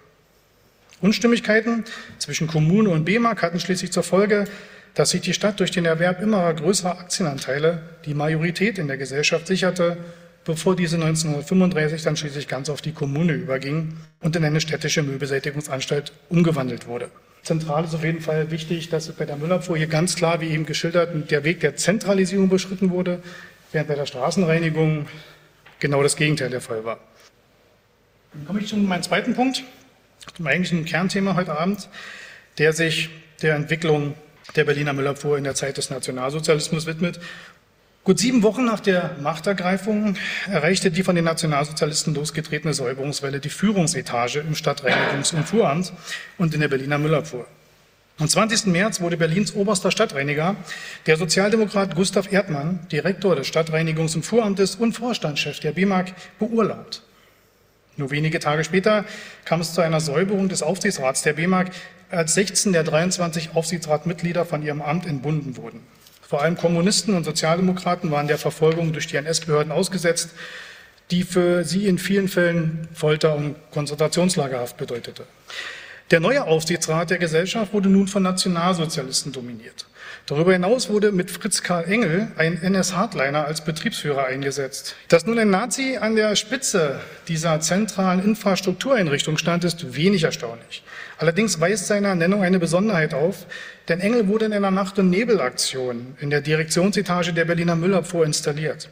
Unstimmigkeiten 1.02 1.84
zwischen 2.18 2.46
Kommune 2.46 2.88
und 2.90 3.04
BEMAG 3.04 3.42
hatten 3.42 3.60
schließlich 3.60 3.92
zur 3.92 4.02
Folge, 4.02 4.46
dass 4.94 5.10
sich 5.10 5.20
die 5.20 5.34
Stadt 5.34 5.60
durch 5.60 5.70
den 5.70 5.84
Erwerb 5.84 6.22
immer 6.22 6.52
größerer 6.52 6.98
Aktienanteile 6.98 7.82
die 8.06 8.14
Majorität 8.14 8.78
in 8.78 8.88
der 8.88 8.96
Gesellschaft 8.96 9.46
sicherte 9.46 9.98
bevor 10.44 10.76
diese 10.76 10.96
1935 10.96 12.02
dann 12.02 12.16
schließlich 12.16 12.48
ganz 12.48 12.70
auf 12.70 12.82
die 12.82 12.92
Kommune 12.92 13.34
überging 13.34 13.96
und 14.20 14.36
in 14.36 14.44
eine 14.44 14.60
städtische 14.60 15.02
Müllbeseitigungsanstalt 15.02 16.12
umgewandelt 16.28 16.86
wurde. 16.86 17.10
Zentral 17.42 17.84
ist 17.84 17.94
auf 17.94 18.04
jeden 18.04 18.20
Fall 18.20 18.50
wichtig, 18.50 18.90
dass 18.90 19.10
bei 19.12 19.24
der 19.24 19.36
Müllabfuhr 19.36 19.76
hier 19.76 19.86
ganz 19.86 20.14
klar, 20.14 20.40
wie 20.40 20.48
eben 20.48 20.66
geschildert, 20.66 21.30
der 21.30 21.44
Weg 21.44 21.60
der 21.60 21.76
Zentralisierung 21.76 22.48
beschritten 22.48 22.90
wurde, 22.90 23.22
während 23.72 23.88
bei 23.88 23.94
der 23.94 24.06
Straßenreinigung 24.06 25.06
genau 25.78 26.02
das 26.02 26.16
Gegenteil 26.16 26.50
der 26.50 26.60
Fall 26.60 26.84
war. 26.84 26.98
Dann 28.32 28.46
komme 28.46 28.60
ich 28.60 28.68
zu 28.68 28.76
meinem 28.76 29.02
zweiten 29.02 29.34
Punkt, 29.34 29.64
zum 30.36 30.46
eigentlichen 30.46 30.84
Kernthema 30.84 31.34
heute 31.34 31.58
Abend, 31.58 31.88
der 32.58 32.72
sich 32.72 33.08
der 33.42 33.56
Entwicklung 33.56 34.14
der 34.56 34.64
Berliner 34.64 34.92
Müllabfuhr 34.92 35.38
in 35.38 35.44
der 35.44 35.54
Zeit 35.54 35.76
des 35.76 35.90
Nationalsozialismus 35.90 36.86
widmet 36.86 37.20
Gut 38.02 38.18
sieben 38.18 38.42
Wochen 38.42 38.64
nach 38.64 38.80
der 38.80 39.16
Machtergreifung 39.20 40.16
erreichte 40.50 40.90
die 40.90 41.02
von 41.02 41.14
den 41.14 41.26
Nationalsozialisten 41.26 42.14
losgetretene 42.14 42.72
Säuberungswelle 42.72 43.40
die 43.40 43.50
Führungsetage 43.50 44.40
im 44.40 44.54
Stadtreinigungs- 44.54 45.34
und 45.34 45.46
Fuhramt 45.46 45.92
und 46.38 46.54
in 46.54 46.60
der 46.60 46.68
Berliner 46.68 46.96
Müllabfuhr. 46.96 47.46
Am 48.16 48.26
20. 48.26 48.66
März 48.72 49.02
wurde 49.02 49.18
Berlins 49.18 49.54
oberster 49.54 49.90
Stadtreiniger, 49.90 50.56
der 51.04 51.18
Sozialdemokrat 51.18 51.94
Gustav 51.94 52.32
Erdmann, 52.32 52.80
Direktor 52.90 53.36
des 53.36 53.48
Stadtreinigungs- 53.48 54.14
und 54.14 54.24
Fuhramtes 54.24 54.76
und 54.76 54.94
Vorstandschef 54.94 55.60
der 55.60 55.72
BMAG, 55.72 56.14
beurlaubt. 56.38 57.02
Nur 57.98 58.10
wenige 58.10 58.38
Tage 58.38 58.64
später 58.64 59.04
kam 59.44 59.60
es 59.60 59.74
zu 59.74 59.82
einer 59.82 60.00
Säuberung 60.00 60.48
des 60.48 60.62
Aufsichtsrats 60.62 61.20
der 61.20 61.34
BMAG, 61.34 61.70
als 62.10 62.32
16 62.32 62.72
der 62.72 62.82
23 62.82 63.50
Aufsichtsratmitglieder 63.54 64.46
von 64.46 64.62
ihrem 64.62 64.80
Amt 64.80 65.04
entbunden 65.04 65.58
wurden. 65.58 65.80
Vor 66.30 66.42
allem 66.42 66.56
Kommunisten 66.56 67.14
und 67.14 67.24
Sozialdemokraten 67.24 68.12
waren 68.12 68.28
der 68.28 68.38
Verfolgung 68.38 68.92
durch 68.92 69.08
die 69.08 69.16
NS-Behörden 69.16 69.72
ausgesetzt, 69.72 70.30
die 71.10 71.24
für 71.24 71.64
sie 71.64 71.88
in 71.88 71.98
vielen 71.98 72.28
Fällen 72.28 72.86
Folter 72.94 73.34
und 73.34 73.56
Konzentrationslagerhaft 73.72 74.76
bedeutete. 74.76 75.24
Der 76.12 76.20
neue 76.20 76.44
Aufsichtsrat 76.44 77.10
der 77.10 77.18
Gesellschaft 77.18 77.72
wurde 77.72 77.88
nun 77.88 78.06
von 78.06 78.22
Nationalsozialisten 78.22 79.32
dominiert. 79.32 79.86
Darüber 80.30 80.52
hinaus 80.52 80.88
wurde 80.88 81.10
mit 81.10 81.28
Fritz 81.28 81.64
Karl 81.64 81.90
Engel 81.90 82.28
ein 82.36 82.62
NS-Hardliner 82.62 83.46
als 83.46 83.64
Betriebsführer 83.64 84.26
eingesetzt. 84.26 84.94
Dass 85.08 85.26
nun 85.26 85.40
ein 85.40 85.50
Nazi 85.50 85.98
an 86.00 86.14
der 86.14 86.36
Spitze 86.36 87.00
dieser 87.26 87.58
zentralen 87.58 88.22
Infrastruktureinrichtung 88.22 89.38
stand, 89.38 89.64
ist 89.64 89.96
wenig 89.96 90.22
erstaunlich. 90.22 90.84
Allerdings 91.18 91.60
weist 91.60 91.88
seine 91.88 92.06
Ernennung 92.06 92.44
eine 92.44 92.60
Besonderheit 92.60 93.12
auf, 93.12 93.44
denn 93.88 93.98
Engel 93.98 94.28
wurde 94.28 94.44
in 94.44 94.52
einer 94.52 94.70
Nacht- 94.70 95.00
und 95.00 95.10
Nebelaktion 95.10 96.14
in 96.20 96.30
der 96.30 96.42
Direktionsetage 96.42 97.32
der 97.32 97.46
Berliner 97.46 97.74
Müllabfuhr 97.74 98.24
installiert. 98.24 98.88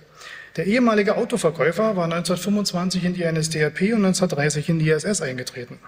Der 0.56 0.66
ehemalige 0.66 1.16
Autoverkäufer 1.16 1.94
war 1.94 2.06
1925 2.06 3.04
in 3.04 3.14
die 3.14 3.24
NSDAP 3.24 3.80
und 3.92 4.04
1930 4.04 4.70
in 4.70 4.80
die 4.80 4.90
SS 4.90 5.22
eingetreten. 5.22 5.78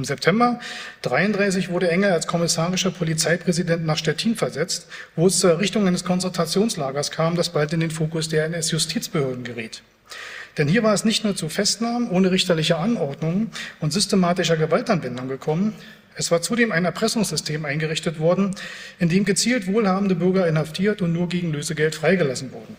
Im 0.00 0.04
September 0.04 0.58
1933 1.04 1.68
wurde 1.68 1.90
Engel 1.90 2.12
als 2.12 2.26
kommissarischer 2.26 2.90
Polizeipräsident 2.90 3.84
nach 3.84 3.98
Stettin 3.98 4.34
versetzt, 4.34 4.86
wo 5.14 5.26
es 5.26 5.38
zur 5.38 5.50
Errichtung 5.50 5.86
eines 5.86 6.04
Konzentrationslagers 6.04 7.10
kam, 7.10 7.36
das 7.36 7.50
bald 7.50 7.74
in 7.74 7.80
den 7.80 7.90
Fokus 7.90 8.30
der 8.30 8.46
NS-Justizbehörden 8.46 9.44
geriet. 9.44 9.82
Denn 10.56 10.68
hier 10.68 10.82
war 10.82 10.94
es 10.94 11.04
nicht 11.04 11.22
nur 11.24 11.36
zu 11.36 11.50
Festnahmen 11.50 12.08
ohne 12.08 12.30
richterliche 12.30 12.78
Anordnung 12.78 13.50
und 13.80 13.92
systematischer 13.92 14.56
Gewaltanwendung 14.56 15.28
gekommen, 15.28 15.74
es 16.16 16.30
war 16.30 16.40
zudem 16.40 16.72
ein 16.72 16.86
Erpressungssystem 16.86 17.66
eingerichtet 17.66 18.18
worden, 18.18 18.54
in 19.00 19.10
dem 19.10 19.26
gezielt 19.26 19.66
wohlhabende 19.66 20.14
Bürger 20.14 20.48
inhaftiert 20.48 21.02
und 21.02 21.12
nur 21.12 21.28
gegen 21.28 21.52
Lösegeld 21.52 21.94
freigelassen 21.94 22.52
wurden. 22.52 22.74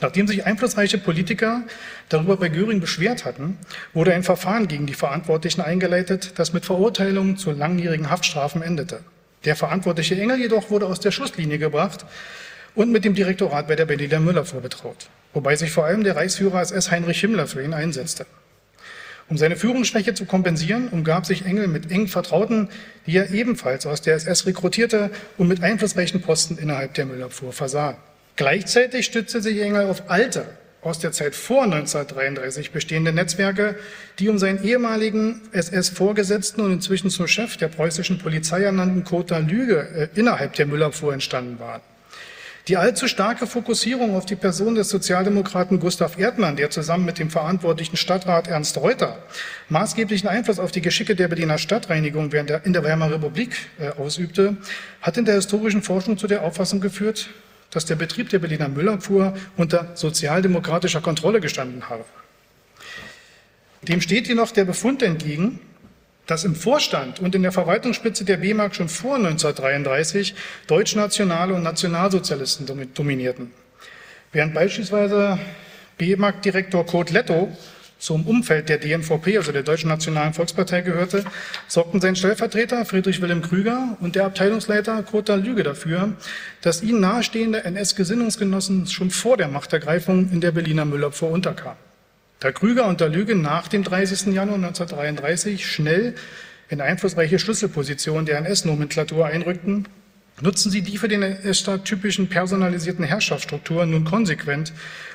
Nachdem 0.00 0.26
sich 0.26 0.44
einflussreiche 0.44 0.98
Politiker 0.98 1.62
darüber 2.08 2.36
bei 2.36 2.48
Göring 2.48 2.80
beschwert 2.80 3.24
hatten, 3.24 3.58
wurde 3.94 4.14
ein 4.14 4.22
Verfahren 4.22 4.68
gegen 4.68 4.86
die 4.86 4.94
Verantwortlichen 4.94 5.60
eingeleitet, 5.60 6.32
das 6.36 6.52
mit 6.52 6.66
Verurteilungen 6.66 7.36
zu 7.36 7.50
langjährigen 7.50 8.10
Haftstrafen 8.10 8.62
endete. 8.62 9.00
Der 9.44 9.56
verantwortliche 9.56 10.20
Engel 10.20 10.38
jedoch 10.38 10.70
wurde 10.70 10.86
aus 10.86 11.00
der 11.00 11.12
Schusslinie 11.12 11.58
gebracht 11.58 12.04
und 12.74 12.92
mit 12.92 13.04
dem 13.04 13.14
Direktorat 13.14 13.68
bei 13.68 13.76
der 13.76 13.86
Berliner 13.86 14.20
Müller 14.20 14.44
vorbetraut, 14.44 15.08
wobei 15.32 15.56
sich 15.56 15.70
vor 15.70 15.86
allem 15.86 16.04
der 16.04 16.16
Reichsführer 16.16 16.60
SS 16.60 16.90
Heinrich 16.90 17.20
Himmler 17.20 17.46
für 17.46 17.62
ihn 17.62 17.72
einsetzte. 17.72 18.26
Um 19.28 19.36
seine 19.38 19.56
Führungsschwäche 19.56 20.14
zu 20.14 20.24
kompensieren, 20.24 20.88
umgab 20.88 21.26
sich 21.26 21.44
Engel 21.46 21.66
mit 21.66 21.90
eng 21.90 22.06
Vertrauten, 22.06 22.68
die 23.06 23.16
er 23.16 23.30
ebenfalls 23.30 23.84
aus 23.86 24.00
der 24.00 24.14
SS 24.14 24.46
rekrutierte 24.46 25.10
und 25.36 25.48
mit 25.48 25.62
einflussreichen 25.62 26.22
Posten 26.22 26.58
innerhalb 26.58 26.94
der 26.94 27.06
Müllabfuhr 27.06 27.52
versah. 27.52 27.96
Gleichzeitig 28.36 29.06
stützte 29.06 29.40
sich 29.40 29.60
Engel 29.62 29.86
auf 29.86 30.10
alte, 30.10 30.44
aus 30.82 30.98
der 30.98 31.10
Zeit 31.10 31.34
vor 31.34 31.64
1933 31.64 32.70
bestehende 32.70 33.10
Netzwerke, 33.10 33.76
die 34.18 34.28
um 34.28 34.38
seinen 34.38 34.62
ehemaligen 34.62 35.40
SS-Vorgesetzten 35.52 36.60
und 36.60 36.70
inzwischen 36.70 37.08
zum 37.08 37.26
Chef 37.26 37.56
der 37.56 37.68
preußischen 37.68 38.18
Polizei 38.18 38.62
ernannten 38.62 39.04
Kota 39.04 39.38
Lüge 39.38 40.10
äh, 40.14 40.18
innerhalb 40.18 40.52
der 40.52 40.66
Müllabfuhr 40.66 41.14
entstanden 41.14 41.58
waren. 41.58 41.80
Die 42.68 42.76
allzu 42.76 43.06
starke 43.06 43.46
Fokussierung 43.46 44.16
auf 44.16 44.26
die 44.26 44.34
Person 44.34 44.74
des 44.74 44.88
Sozialdemokraten 44.88 45.78
Gustav 45.78 46.18
Erdmann, 46.18 46.56
der 46.56 46.68
zusammen 46.68 47.04
mit 47.04 47.18
dem 47.18 47.30
verantwortlichen 47.30 47.96
Stadtrat 47.96 48.48
Ernst 48.48 48.76
Reuter 48.76 49.18
maßgeblichen 49.68 50.28
Einfluss 50.28 50.58
auf 50.58 50.72
die 50.72 50.80
Geschicke 50.80 51.16
der 51.16 51.28
Berliner 51.28 51.58
Stadtreinigung 51.58 52.32
während 52.32 52.50
der, 52.50 52.66
in 52.66 52.72
der 52.72 52.84
Weimarer 52.84 53.14
Republik 53.14 53.56
äh, 53.78 53.90
ausübte, 53.90 54.56
hat 55.00 55.16
in 55.16 55.24
der 55.24 55.36
historischen 55.36 55.82
Forschung 55.82 56.18
zu 56.18 56.26
der 56.26 56.42
Auffassung 56.42 56.80
geführt, 56.80 57.30
dass 57.76 57.84
der 57.84 57.96
Betrieb 57.96 58.30
der 58.30 58.38
Berliner 58.38 58.70
Müllabfuhr 58.70 59.36
unter 59.58 59.94
sozialdemokratischer 59.96 61.02
Kontrolle 61.02 61.42
gestanden 61.42 61.90
habe. 61.90 62.06
Dem 63.82 64.00
steht 64.00 64.28
jedoch 64.28 64.50
der 64.50 64.64
Befund 64.64 65.02
entgegen, 65.02 65.60
dass 66.26 66.44
im 66.44 66.54
Vorstand 66.54 67.20
und 67.20 67.34
in 67.34 67.42
der 67.42 67.52
Verwaltungsspitze 67.52 68.24
der 68.24 68.38
B-Mark 68.38 68.74
schon 68.74 68.88
vor 68.88 69.16
1933 69.16 70.34
Deutschnationale 70.68 71.52
und 71.52 71.64
Nationalsozialisten 71.64 72.94
dominierten. 72.94 73.50
Während 74.32 74.54
beispielsweise 74.54 75.38
B-Markt-Direktor 75.98 76.86
Kurt 76.86 77.10
Letto 77.10 77.54
zum 77.98 78.26
Umfeld 78.26 78.68
der 78.68 78.78
DNVP, 78.78 79.38
also 79.38 79.52
der 79.52 79.62
Deutschen 79.62 79.88
Nationalen 79.88 80.34
Volkspartei, 80.34 80.82
gehörte, 80.82 81.24
sorgten 81.66 82.00
sein 82.00 82.16
Stellvertreter 82.16 82.84
Friedrich 82.84 83.22
Wilhelm 83.22 83.42
Krüger 83.42 83.96
und 84.00 84.16
der 84.16 84.26
Abteilungsleiter 84.26 85.02
Kurt 85.02 85.28
Lüge 85.28 85.62
dafür, 85.62 86.12
dass 86.60 86.82
ihnen 86.82 87.00
nahestehende 87.00 87.64
NS-Gesinnungsgenossen 87.64 88.86
schon 88.86 89.10
vor 89.10 89.36
der 89.36 89.48
Machtergreifung 89.48 90.30
in 90.30 90.40
der 90.40 90.52
Berliner 90.52 90.84
Müllabfuhr 90.84 91.30
unterkamen. 91.30 91.78
Da 92.40 92.52
Krüger 92.52 92.86
und 92.86 93.00
Lüge 93.00 93.34
nach 93.34 93.68
dem 93.68 93.82
30. 93.82 94.34
Januar 94.34 94.56
1933 94.56 95.66
schnell 95.66 96.14
in 96.68 96.80
einflussreiche 96.80 97.38
Schlüsselpositionen 97.38 98.26
der 98.26 98.38
NS-Nomenklatur 98.38 99.24
einrückten, 99.24 99.88
nutzen 100.42 100.70
sie 100.70 100.82
die 100.82 100.98
für 100.98 101.08
den 101.08 101.22
NS-Staat 101.22 101.86
typischen 101.86 102.28
personalisierten 102.28 103.04
Herrschaftsstrukturen 103.04 103.90
nun 103.90 104.04
konsequent, 104.04 104.72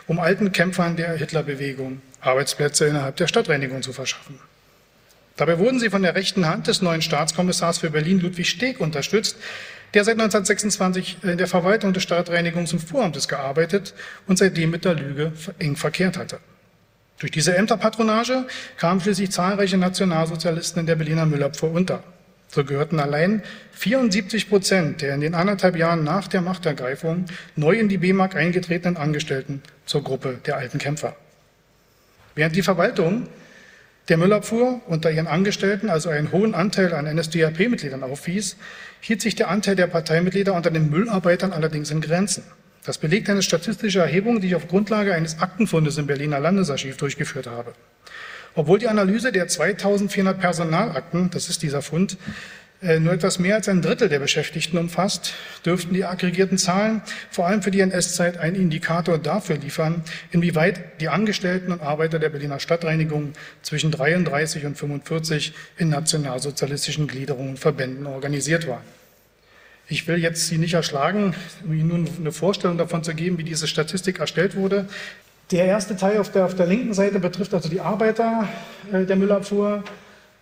um 0.07 0.19
alten 0.19 0.51
Kämpfern 0.51 0.95
der 0.95 1.13
Hitlerbewegung 1.13 2.01
Arbeitsplätze 2.21 2.85
innerhalb 2.85 3.15
der 3.15 3.27
Stadtreinigung 3.27 3.81
zu 3.81 3.93
verschaffen. 3.93 4.39
Dabei 5.37 5.57
wurden 5.57 5.79
sie 5.79 5.89
von 5.89 6.03
der 6.03 6.15
rechten 6.15 6.45
Hand 6.45 6.67
des 6.67 6.81
neuen 6.81 7.01
Staatskommissars 7.01 7.79
für 7.79 7.89
Berlin 7.89 8.19
Ludwig 8.19 8.49
Steg 8.49 8.79
unterstützt, 8.79 9.37
der 9.93 10.03
seit 10.03 10.13
1926 10.13 11.17
in 11.23 11.37
der 11.37 11.47
Verwaltung 11.47 11.93
des 11.93 12.03
Stadtreinigungs- 12.07 12.73
und 12.73 12.79
Fuhramtes 12.79 13.27
gearbeitet 13.27 13.93
und 14.27 14.37
seitdem 14.37 14.69
mit 14.69 14.85
der 14.85 14.93
Lüge 14.93 15.33
eng 15.59 15.75
verkehrt 15.75 16.17
hatte. 16.17 16.39
Durch 17.19 17.31
diese 17.31 17.55
Ämterpatronage 17.55 18.45
kamen 18.77 19.01
schließlich 19.01 19.31
zahlreiche 19.31 19.77
Nationalsozialisten 19.77 20.81
in 20.81 20.85
der 20.85 20.95
Berliner 20.95 21.25
Müllabfuhr 21.25 21.71
unter. 21.71 22.03
So 22.53 22.65
gehörten 22.65 22.99
allein 22.99 23.43
74 23.71 24.49
Prozent 24.49 25.01
der 25.01 25.15
in 25.15 25.21
den 25.21 25.35
anderthalb 25.35 25.77
Jahren 25.77 26.03
nach 26.03 26.27
der 26.27 26.41
Machtergreifung 26.41 27.25
neu 27.55 27.79
in 27.79 27.87
die 27.87 27.97
B-Mark 27.97 28.35
eingetretenen 28.35 28.97
Angestellten 28.97 29.61
zur 29.85 30.03
Gruppe 30.03 30.37
der 30.45 30.57
alten 30.57 30.77
Kämpfer. 30.77 31.15
Während 32.35 32.55
die 32.55 32.61
Verwaltung 32.61 33.27
der 34.09 34.17
Müllabfuhr 34.17 34.81
unter 34.87 35.11
ihren 35.11 35.27
Angestellten 35.27 35.89
also 35.89 36.09
einen 36.09 36.33
hohen 36.33 36.53
Anteil 36.53 36.93
an 36.93 37.05
NSDAP-Mitgliedern 37.05 38.03
aufwies, 38.03 38.57
hielt 38.99 39.21
sich 39.21 39.35
der 39.35 39.49
Anteil 39.49 39.77
der 39.77 39.87
Parteimitglieder 39.87 40.53
unter 40.53 40.71
den 40.71 40.89
Müllarbeitern 40.89 41.53
allerdings 41.53 41.89
in 41.89 42.01
Grenzen. 42.01 42.43
Das 42.83 42.97
belegt 42.97 43.29
eine 43.29 43.43
statistische 43.43 43.99
Erhebung, 43.99 44.41
die 44.41 44.47
ich 44.47 44.55
auf 44.55 44.67
Grundlage 44.67 45.13
eines 45.13 45.39
Aktenfundes 45.39 45.97
im 45.97 46.07
Berliner 46.07 46.39
Landesarchiv 46.39 46.97
durchgeführt 46.97 47.47
habe. 47.47 47.73
Obwohl 48.55 48.79
die 48.79 48.87
Analyse 48.87 49.31
der 49.31 49.47
2400 49.47 50.39
Personalakten, 50.39 51.29
das 51.29 51.49
ist 51.49 51.63
dieser 51.63 51.81
Fund, 51.81 52.17
äh, 52.81 52.99
nur 52.99 53.13
etwas 53.13 53.37
mehr 53.37 53.55
als 53.55 53.69
ein 53.69 53.81
Drittel 53.83 54.09
der 54.09 54.19
Beschäftigten 54.19 54.77
umfasst, 54.77 55.35
dürften 55.63 55.93
die 55.93 56.03
aggregierten 56.03 56.57
Zahlen 56.57 57.03
vor 57.29 57.45
allem 57.45 57.61
für 57.61 57.69
die 57.69 57.79
NS-Zeit 57.79 58.37
einen 58.39 58.55
Indikator 58.55 59.19
dafür 59.19 59.57
liefern, 59.57 60.03
inwieweit 60.31 60.99
die 60.99 61.07
Angestellten 61.07 61.71
und 61.71 61.81
Arbeiter 61.81 62.17
der 62.17 62.29
Berliner 62.29 62.59
Stadtreinigung 62.59 63.33
zwischen 63.61 63.91
33 63.91 64.65
und 64.65 64.77
45 64.77 65.53
in 65.77 65.89
nationalsozialistischen 65.89 67.07
Gliederungen 67.07 67.51
und 67.51 67.59
Verbänden 67.59 68.07
organisiert 68.07 68.67
waren. 68.67 68.83
Ich 69.87 70.07
will 70.07 70.17
jetzt 70.17 70.47
Sie 70.47 70.57
nicht 70.57 70.73
erschlagen, 70.73 71.35
Ihnen 71.65 71.89
nun 71.89 72.09
eine 72.17 72.31
Vorstellung 72.31 72.77
davon 72.77 73.03
zu 73.03 73.13
geben, 73.13 73.37
wie 73.37 73.43
diese 73.43 73.67
Statistik 73.67 74.19
erstellt 74.19 74.55
wurde. 74.55 74.87
Der 75.51 75.65
erste 75.65 75.97
Teil 75.97 76.17
auf 76.19 76.31
der, 76.31 76.45
auf 76.45 76.55
der 76.55 76.65
linken 76.65 76.93
Seite 76.93 77.19
betrifft 77.19 77.53
also 77.53 77.67
die 77.67 77.81
Arbeiter 77.81 78.47
äh, 78.91 79.05
der 79.05 79.15
Müllabfuhr 79.17 79.83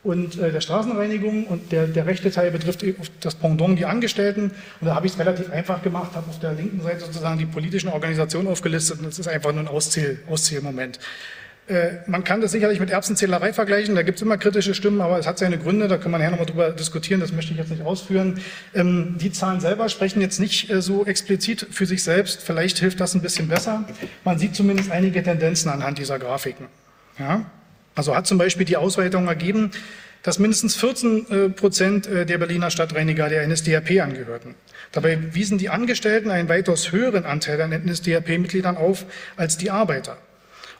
und 0.03 0.39
äh, 0.39 0.51
der 0.51 0.61
Straßenreinigung 0.61 1.47
und 1.47 1.71
der, 1.71 1.87
der 1.87 2.05
rechte 2.05 2.31
Teil 2.31 2.51
betrifft 2.51 2.85
das 3.21 3.35
Pendant 3.35 3.77
die 3.77 3.85
Angestellten. 3.85 4.51
Und 4.79 4.87
da 4.87 4.95
habe 4.95 5.07
ich 5.07 5.13
es 5.13 5.19
relativ 5.19 5.51
einfach 5.51 5.81
gemacht, 5.81 6.11
habe 6.15 6.29
auf 6.29 6.39
der 6.39 6.53
linken 6.53 6.81
Seite 6.81 7.01
sozusagen 7.01 7.39
die 7.39 7.45
politischen 7.45 7.89
Organisationen 7.89 8.47
aufgelistet 8.47 8.99
und 8.99 9.07
das 9.07 9.19
ist 9.19 9.27
einfach 9.27 9.51
nur 9.51 9.63
ein 9.63 9.67
Auszähl, 9.67 10.19
Auszählmoment. 10.29 10.97
Äh, 10.97 11.38
man 12.07 12.23
kann 12.23 12.41
das 12.41 12.51
sicherlich 12.51 12.79
mit 12.79 12.89
Erbsenzählerei 12.89 13.53
vergleichen, 13.53 13.93
da 13.93 14.01
gibt 14.01 14.17
es 14.17 14.21
immer 14.21 14.37
kritische 14.37 14.73
Stimmen, 14.73 15.01
aber 15.01 15.19
es 15.19 15.27
hat 15.27 15.37
seine 15.37 15.57
Gründe, 15.57 15.87
da 15.87 15.97
kann 15.97 16.11
man 16.11 16.19
nachher 16.19 16.31
nochmal 16.31 16.47
drüber 16.47 16.71
diskutieren, 16.71 17.19
das 17.19 17.31
möchte 17.31 17.51
ich 17.51 17.59
jetzt 17.59 17.69
nicht 17.69 17.83
ausführen. 17.83 18.41
Ähm, 18.73 19.15
die 19.19 19.31
Zahlen 19.31 19.59
selber 19.59 19.87
sprechen 19.89 20.19
jetzt 20.21 20.39
nicht 20.39 20.71
äh, 20.71 20.81
so 20.81 21.05
explizit 21.05 21.67
für 21.69 21.85
sich 21.85 22.03
selbst, 22.03 22.41
vielleicht 22.41 22.79
hilft 22.79 22.99
das 22.99 23.13
ein 23.13 23.21
bisschen 23.21 23.47
besser. 23.47 23.85
Man 24.23 24.39
sieht 24.39 24.55
zumindest 24.55 24.91
einige 24.91 25.21
Tendenzen 25.21 25.69
anhand 25.69 25.99
dieser 25.99 26.17
Grafiken. 26.17 26.65
Ja? 27.19 27.45
Also 27.95 28.15
hat 28.15 28.25
zum 28.25 28.37
Beispiel 28.37 28.65
die 28.65 28.77
Ausweitung 28.77 29.27
ergeben, 29.27 29.71
dass 30.23 30.39
mindestens 30.39 30.75
14 30.75 31.27
äh, 31.29 31.49
Prozent 31.49 32.07
der 32.07 32.37
Berliner 32.37 32.71
Stadtreiniger 32.71 33.29
der 33.29 33.47
NSDAP 33.47 34.01
angehörten. 34.01 34.55
Dabei 34.91 35.33
wiesen 35.33 35.57
die 35.59 35.69
Angestellten 35.69 36.31
einen 36.31 36.49
weitaus 36.49 36.91
höheren 36.91 37.25
Anteil 37.25 37.61
an 37.61 37.71
NSDAP-Mitgliedern 37.71 38.75
auf 38.75 39.05
als 39.37 39.57
die 39.57 39.69
Arbeiter. 39.69 40.17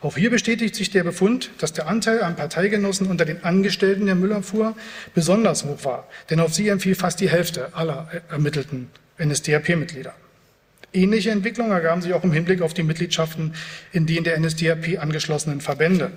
Auch 0.02 0.16
hier 0.16 0.30
bestätigt 0.30 0.76
sich 0.76 0.92
der 0.92 1.04
Befund, 1.04 1.52
dass 1.58 1.74
der 1.74 1.88
Anteil 1.88 2.24
an 2.24 2.38
Parteigenossen 2.38 3.08
unter 3.08 3.26
den 3.26 3.44
Angestellten 3.44 4.06
der 4.06 4.16
Müllabfuhr 4.16 4.76
besonders 5.14 5.66
hoch 5.66 5.84
war, 5.84 6.08
denn 6.30 6.40
auf 6.40 6.54
sie 6.54 6.70
empfiel 6.70 6.96
fast 6.96 7.20
die 7.20 7.30
Hälfte 7.30 7.74
aller 7.74 8.10
ermittelten 8.30 8.90
NSDAP-Mitglieder. 9.18 10.14
Ähnliche 10.94 11.32
Entwicklungen 11.32 11.72
ergaben 11.72 12.02
sich 12.02 12.14
auch 12.14 12.24
im 12.24 12.32
Hinblick 12.32 12.62
auf 12.62 12.74
die 12.74 12.84
Mitgliedschaften 12.84 13.54
in 13.92 14.06
den 14.06 14.24
der 14.24 14.40
NSDAP 14.40 15.00
angeschlossenen 15.00 15.60
Verbände. 15.60 16.12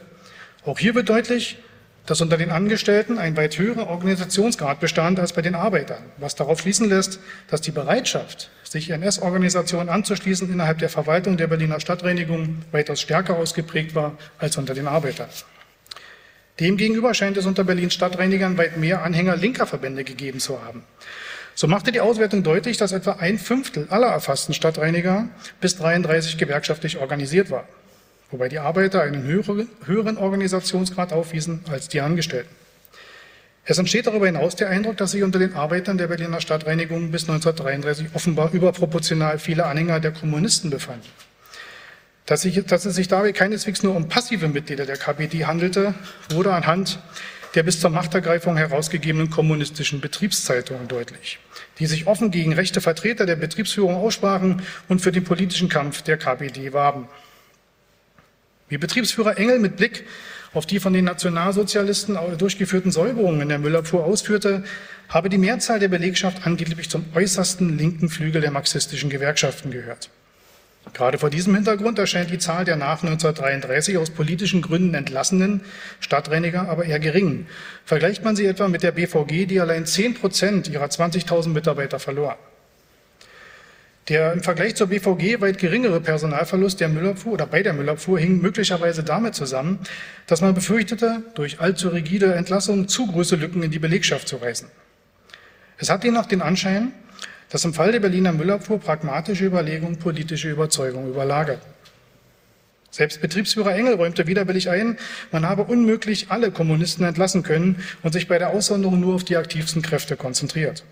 Auch 0.65 0.79
hier 0.79 0.95
wird 0.95 1.09
deutlich, 1.09 1.59
dass 2.07 2.21
unter 2.21 2.37
den 2.37 2.51
Angestellten 2.51 3.19
ein 3.19 3.37
weit 3.37 3.59
höherer 3.59 3.89
Organisationsgrad 3.89 4.81
bestand 4.81 5.19
als 5.19 5.33
bei 5.33 5.43
den 5.43 5.55
Arbeitern, 5.57 6.03
was 6.19 6.37
darauf 6.37 6.61
schließen 6.61 6.89
lässt, 6.89 7.19
dass 7.49 7.61
die 7.61 7.71
Bereitschaft, 7.73 8.51
sich 8.73 8.91
NS-Organisationen 8.91 9.89
anzuschließen, 9.89 10.53
innerhalb 10.53 10.79
der 10.79 10.89
Verwaltung 10.89 11.37
der 11.37 11.47
Berliner 11.47 11.79
Stadtreinigung 11.79 12.63
weitaus 12.73 13.01
stärker 13.01 13.37
ausgeprägt 13.37 13.95
war 13.95 14.17
als 14.39 14.57
unter 14.57 14.75
den 14.75 14.89
Arbeitern. 14.89 15.29
Demgegenüber 16.59 17.15
scheint 17.15 17.37
es 17.37 17.47
unter 17.47 17.65
Berlins 17.65 17.95
Stadtreinigern 17.95 18.59
weit 18.59 18.77
mehr 18.77 19.03
Anhänger 19.03 19.37
linker 19.37 19.67
Verbände 19.67 20.05
gegeben 20.05 20.41
zu 20.41 20.63
haben. 20.63 20.83
So 21.55 21.69
machte 21.69 21.93
die 21.93 22.01
Auswertung 22.01 22.43
deutlich, 22.43 22.79
dass 22.79 22.93
etwa 22.93 23.13
ein 23.13 23.39
Fünftel 23.39 23.87
aller 23.91 24.09
erfassten 24.09 24.55
Stadtreiniger 24.55 25.29
bis 25.61 25.77
33 25.77 26.39
gewerkschaftlich 26.39 26.99
organisiert 26.99 27.51
war 27.51 27.69
wobei 28.33 28.49
die 28.49 28.59
Arbeiter 28.59 29.03
einen 29.03 29.25
höheren 29.25 30.17
Organisationsgrad 30.17 31.13
aufwiesen 31.13 31.61
als 31.71 31.89
die 31.89 32.01
Angestellten. 32.01 32.62
Es 33.65 33.79
entsteht 33.79 34.07
darüber 34.07 34.27
hinaus 34.27 34.57
der 34.57 34.71
Eindruck, 34.71 34.97
dass 34.97 35.13
sich 35.13 35.23
unter 35.23 35.39
den 35.39 35.55
Arbeitern 35.55 35.97
der 35.97 36.09
Berliner 36.09 36.41
Stadtreinigung 36.41 37.13
bis 37.13 37.23
1933 37.23 38.09
offenbar 38.13 38.53
überproportional 38.53 39.39
viele 39.39 39.67
Anhänger 39.67 40.01
der 40.01 40.11
Kommunisten 40.11 40.71
befanden. 40.71 41.07
Dass, 42.27 42.43
sich, 42.43 42.65
dass 42.67 42.85
es 42.85 42.97
sich 42.97 43.09
dabei 43.09 43.33
keineswegs 43.33 43.83
nur 43.83 43.95
um 43.95 44.09
passive 44.09 44.49
Mitglieder 44.49 44.85
der 44.85 44.97
KPD 44.97 45.45
handelte, 45.45 45.95
wurde 46.31 46.53
anhand 46.53 46.99
der 47.55 47.63
bis 47.63 47.81
zur 47.81 47.91
Machtergreifung 47.91 48.57
herausgegebenen 48.57 49.31
kommunistischen 49.31 50.01
Betriebszeitungen 50.01 50.89
deutlich, 50.89 51.39
die 51.79 51.87
sich 51.87 52.07
offen 52.07 52.31
gegen 52.31 52.55
rechte 52.55 52.81
Vertreter 52.81 53.27
der 53.27 53.37
Betriebsführung 53.37 53.95
aussprachen 53.95 54.63
und 54.89 55.01
für 55.01 55.13
den 55.13 55.25
politischen 55.25 55.69
Kampf 55.69 56.03
der 56.03 56.17
KPD 56.17 56.73
warben. 56.73 57.09
Wie 58.69 58.79
Betriebsführer 58.79 59.37
Engel 59.37 59.59
mit 59.59 59.77
Blick 59.77 60.07
auf 60.55 60.67
die 60.67 60.81
von 60.81 60.93
den 60.93 61.05
Nationalsozialisten 61.05 62.19
durchgeführten 62.39 62.93
Säuberungen 62.93 63.41
in 63.43 63.49
der 63.49 63.59
Müllabfuhr 63.59 64.05
ausführte, 64.05 64.65
habe 65.09 65.29
die 65.29 65.39
Mehrzahl 65.39 65.79
der 65.79 65.89
Belegschaft 65.89 66.47
angeblich 66.47 66.91
zum 66.91 67.05
äußersten 67.15 67.79
linken 67.79 68.09
Flügel 68.09 68.41
der 68.41 68.51
marxistischen 68.51 69.11
Gewerkschaften 69.11 69.71
gehört. 69.71 70.11
Gerade 70.95 71.19
vor 71.19 71.31
diesem 71.31 71.55
Hintergrund 71.55 71.99
erscheint 71.99 72.31
die 72.31 72.39
Zahl 72.39 72.65
der 72.65 72.77
nach 72.77 73.03
1933 73.03 73.97
aus 73.99 74.11
politischen 74.11 74.63
Gründen 74.63 74.95
entlassenen 74.95 75.61
Stadtreiniger 76.01 76.69
aber 76.69 76.85
eher 76.85 76.99
gering. 76.99 77.47
Vergleicht 77.85 78.25
man 78.25 78.35
sie 78.35 78.47
etwa 78.47 78.69
mit 78.69 78.83
der 78.83 78.93
BVG, 78.93 79.47
die 79.47 79.61
allein 79.61 79.87
10 79.87 80.15
Prozent 80.15 80.69
ihrer 80.69 80.87
20.000 80.87 81.51
Mitarbeiter 81.51 82.01
verlor. 82.01 82.37
Der 84.09 84.33
im 84.33 84.43
Vergleich 84.43 84.75
zur 84.75 84.89
BVG 84.89 85.41
weit 85.41 85.59
geringere 85.59 86.01
Personalverlust 86.01 86.81
der 86.81 86.89
Müllabfuhr 86.89 87.35
oder 87.35 87.47
bei 87.47 87.63
der 87.63 87.73
Müllabfuhr 87.73 88.19
hing 88.19 88.41
möglicherweise 88.41 89.05
damit 89.05 89.37
zusammen, 89.37 89.79
dass 90.27 90.41
man 90.41 90.55
befürchtete, 90.55 91.23
durch 91.35 91.61
allzu 91.61 91.89
rigide 91.89 92.35
Entlassungen 92.35 92.89
zu 92.89 93.07
große 93.07 93.37
Lücken 93.37 93.63
in 93.63 93.71
die 93.71 93.79
Belegschaft 93.79 94.27
zu 94.27 94.37
reißen. 94.37 94.69
Es 95.79 95.89
hat 95.89 96.03
demnach 96.03 96.27
den 96.27 96.43
Anschein, 96.43 96.93
dass 97.49 97.65
im 97.65 97.75
Fall 97.75 97.93
der 97.93 98.01
Berliner 98.01 98.33
Müllabfuhr 98.33 98.81
pragmatische 98.81 99.45
Überlegungen 99.45 99.99
politische 99.99 100.51
Überzeugungen 100.51 101.11
überlagerten. 101.11 101.71
Selbst 102.91 103.21
Betriebsführer 103.21 103.75
Engel 103.75 103.95
räumte 103.95 104.27
widerwillig 104.27 104.69
ein, 104.69 104.99
man 105.31 105.49
habe 105.49 105.63
unmöglich 105.63 106.31
alle 106.31 106.51
Kommunisten 106.51 107.05
entlassen 107.05 107.43
können 107.43 107.83
und 108.03 108.13
sich 108.13 108.27
bei 108.29 108.39
der 108.39 108.51
Aussonderung 108.51 109.01
nur 109.01 109.15
auf 109.15 109.25
die 109.25 109.37
aktivsten 109.37 109.81
Kräfte 109.81 110.17
konzentriert. 110.17 110.85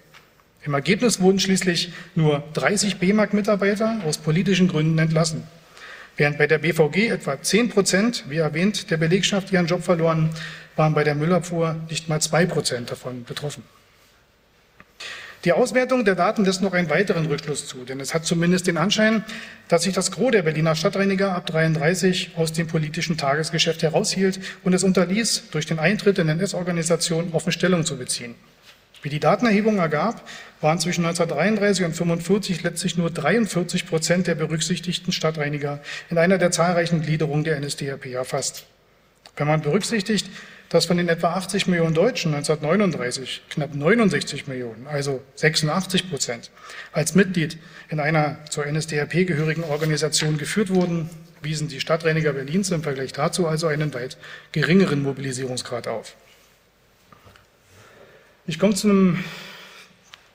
Im 0.63 0.75
Ergebnis 0.75 1.21
wurden 1.21 1.41
schließlich 1.41 1.93
nur 2.15 2.43
30 2.53 2.99
B-Mark-Mitarbeiter 2.99 4.01
aus 4.07 4.19
politischen 4.19 4.69
Gründen 4.69 4.99
entlassen. 4.99 5.45
Während 6.17 6.37
bei 6.37 6.47
der 6.47 6.59
BVG 6.59 7.09
etwa 7.09 7.41
10 7.41 7.71
Prozent, 7.71 8.25
wie 8.29 8.37
erwähnt, 8.37 8.91
der 8.91 8.99
Belegschaft 8.99 9.53
ihren 9.53 9.67
Job 9.67 9.83
verloren, 9.83 10.31
waren 10.77 10.93
bei 10.93 11.03
der 11.03 11.15
Müllabfuhr 11.15 11.77
nicht 11.89 12.11
mal 12.11 12.21
zwei 12.21 12.45
Prozent 12.45 12.91
davon 12.91 13.25
betroffen. 13.25 13.63
Die 15.45 15.53
Auswertung 15.53 16.05
der 16.05 16.17
Daten 16.17 16.45
lässt 16.45 16.61
noch 16.61 16.75
einen 16.75 16.91
weiteren 16.91 17.25
Rückschluss 17.25 17.67
zu, 17.67 17.85
denn 17.85 17.99
es 17.99 18.13
hat 18.13 18.27
zumindest 18.27 18.67
den 18.67 18.77
Anschein, 18.77 19.25
dass 19.69 19.85
sich 19.85 19.95
das 19.95 20.11
Gros 20.11 20.33
der 20.33 20.43
Berliner 20.43 20.77
Stadtreiniger 20.77 21.35
ab 21.35 21.47
33 21.47 22.33
aus 22.37 22.53
dem 22.53 22.67
politischen 22.67 23.17
Tagesgeschäft 23.17 23.83
heraushielt 23.83 24.39
und 24.63 24.75
es 24.75 24.85
unterließ, 24.85 25.45
durch 25.53 25.65
den 25.65 25.79
Eintritt 25.79 26.19
in 26.19 26.29
NS-Organisationen 26.29 27.33
offen 27.33 27.53
Stellung 27.53 27.87
zu 27.87 27.97
beziehen. 27.97 28.35
Wie 29.03 29.09
die 29.09 29.21
Datenerhebung 29.21 29.79
ergab, 29.79 30.23
waren 30.61 30.79
zwischen 30.79 31.05
1933 31.07 31.85
und 31.85 31.93
1945 31.93 32.63
letztlich 32.63 32.99
nur 32.99 33.11
43 33.11 33.87
Prozent 33.87 34.27
der 34.27 34.35
berücksichtigten 34.35 35.13
Stadtreiniger 35.13 35.81
in 36.11 36.19
einer 36.19 36.37
der 36.37 36.51
zahlreichen 36.51 37.01
Gliederungen 37.01 37.45
der 37.45 37.59
NSDAP 37.59 38.07
erfasst. 38.07 38.67
Wenn 39.37 39.47
man 39.47 39.63
berücksichtigt, 39.63 40.29
dass 40.69 40.85
von 40.85 40.99
den 40.99 41.09
etwa 41.09 41.33
80 41.33 41.67
Millionen 41.67 41.95
Deutschen 41.95 42.35
1939 42.35 43.43
knapp 43.49 43.75
69 43.75 44.47
Millionen, 44.47 44.87
also 44.87 45.21
86 45.35 46.11
Prozent, 46.11 46.51
als 46.93 47.15
Mitglied 47.15 47.59
in 47.89 48.01
einer 48.01 48.39
zur 48.51 48.67
NSDAP 48.67 49.27
gehörigen 49.27 49.65
Organisation 49.65 50.37
geführt 50.37 50.69
wurden, 50.71 51.11
wiesen 51.43 51.69
die 51.69 51.81
Stadtreiniger 51.81 52.35
Berlins 52.35 52.71
im 52.71 52.83
Vergleich 52.83 53.13
dazu 53.13 53.49
also 53.49 53.67
einen 53.67 53.95
weit 53.95 54.19
geringeren 54.53 55.03
Mobilisierungsgrad 55.03 55.89
auf. 55.89 56.15
Ich 58.51 58.59
komme 58.59 58.75
zu 58.75 58.89
einem 58.89 59.23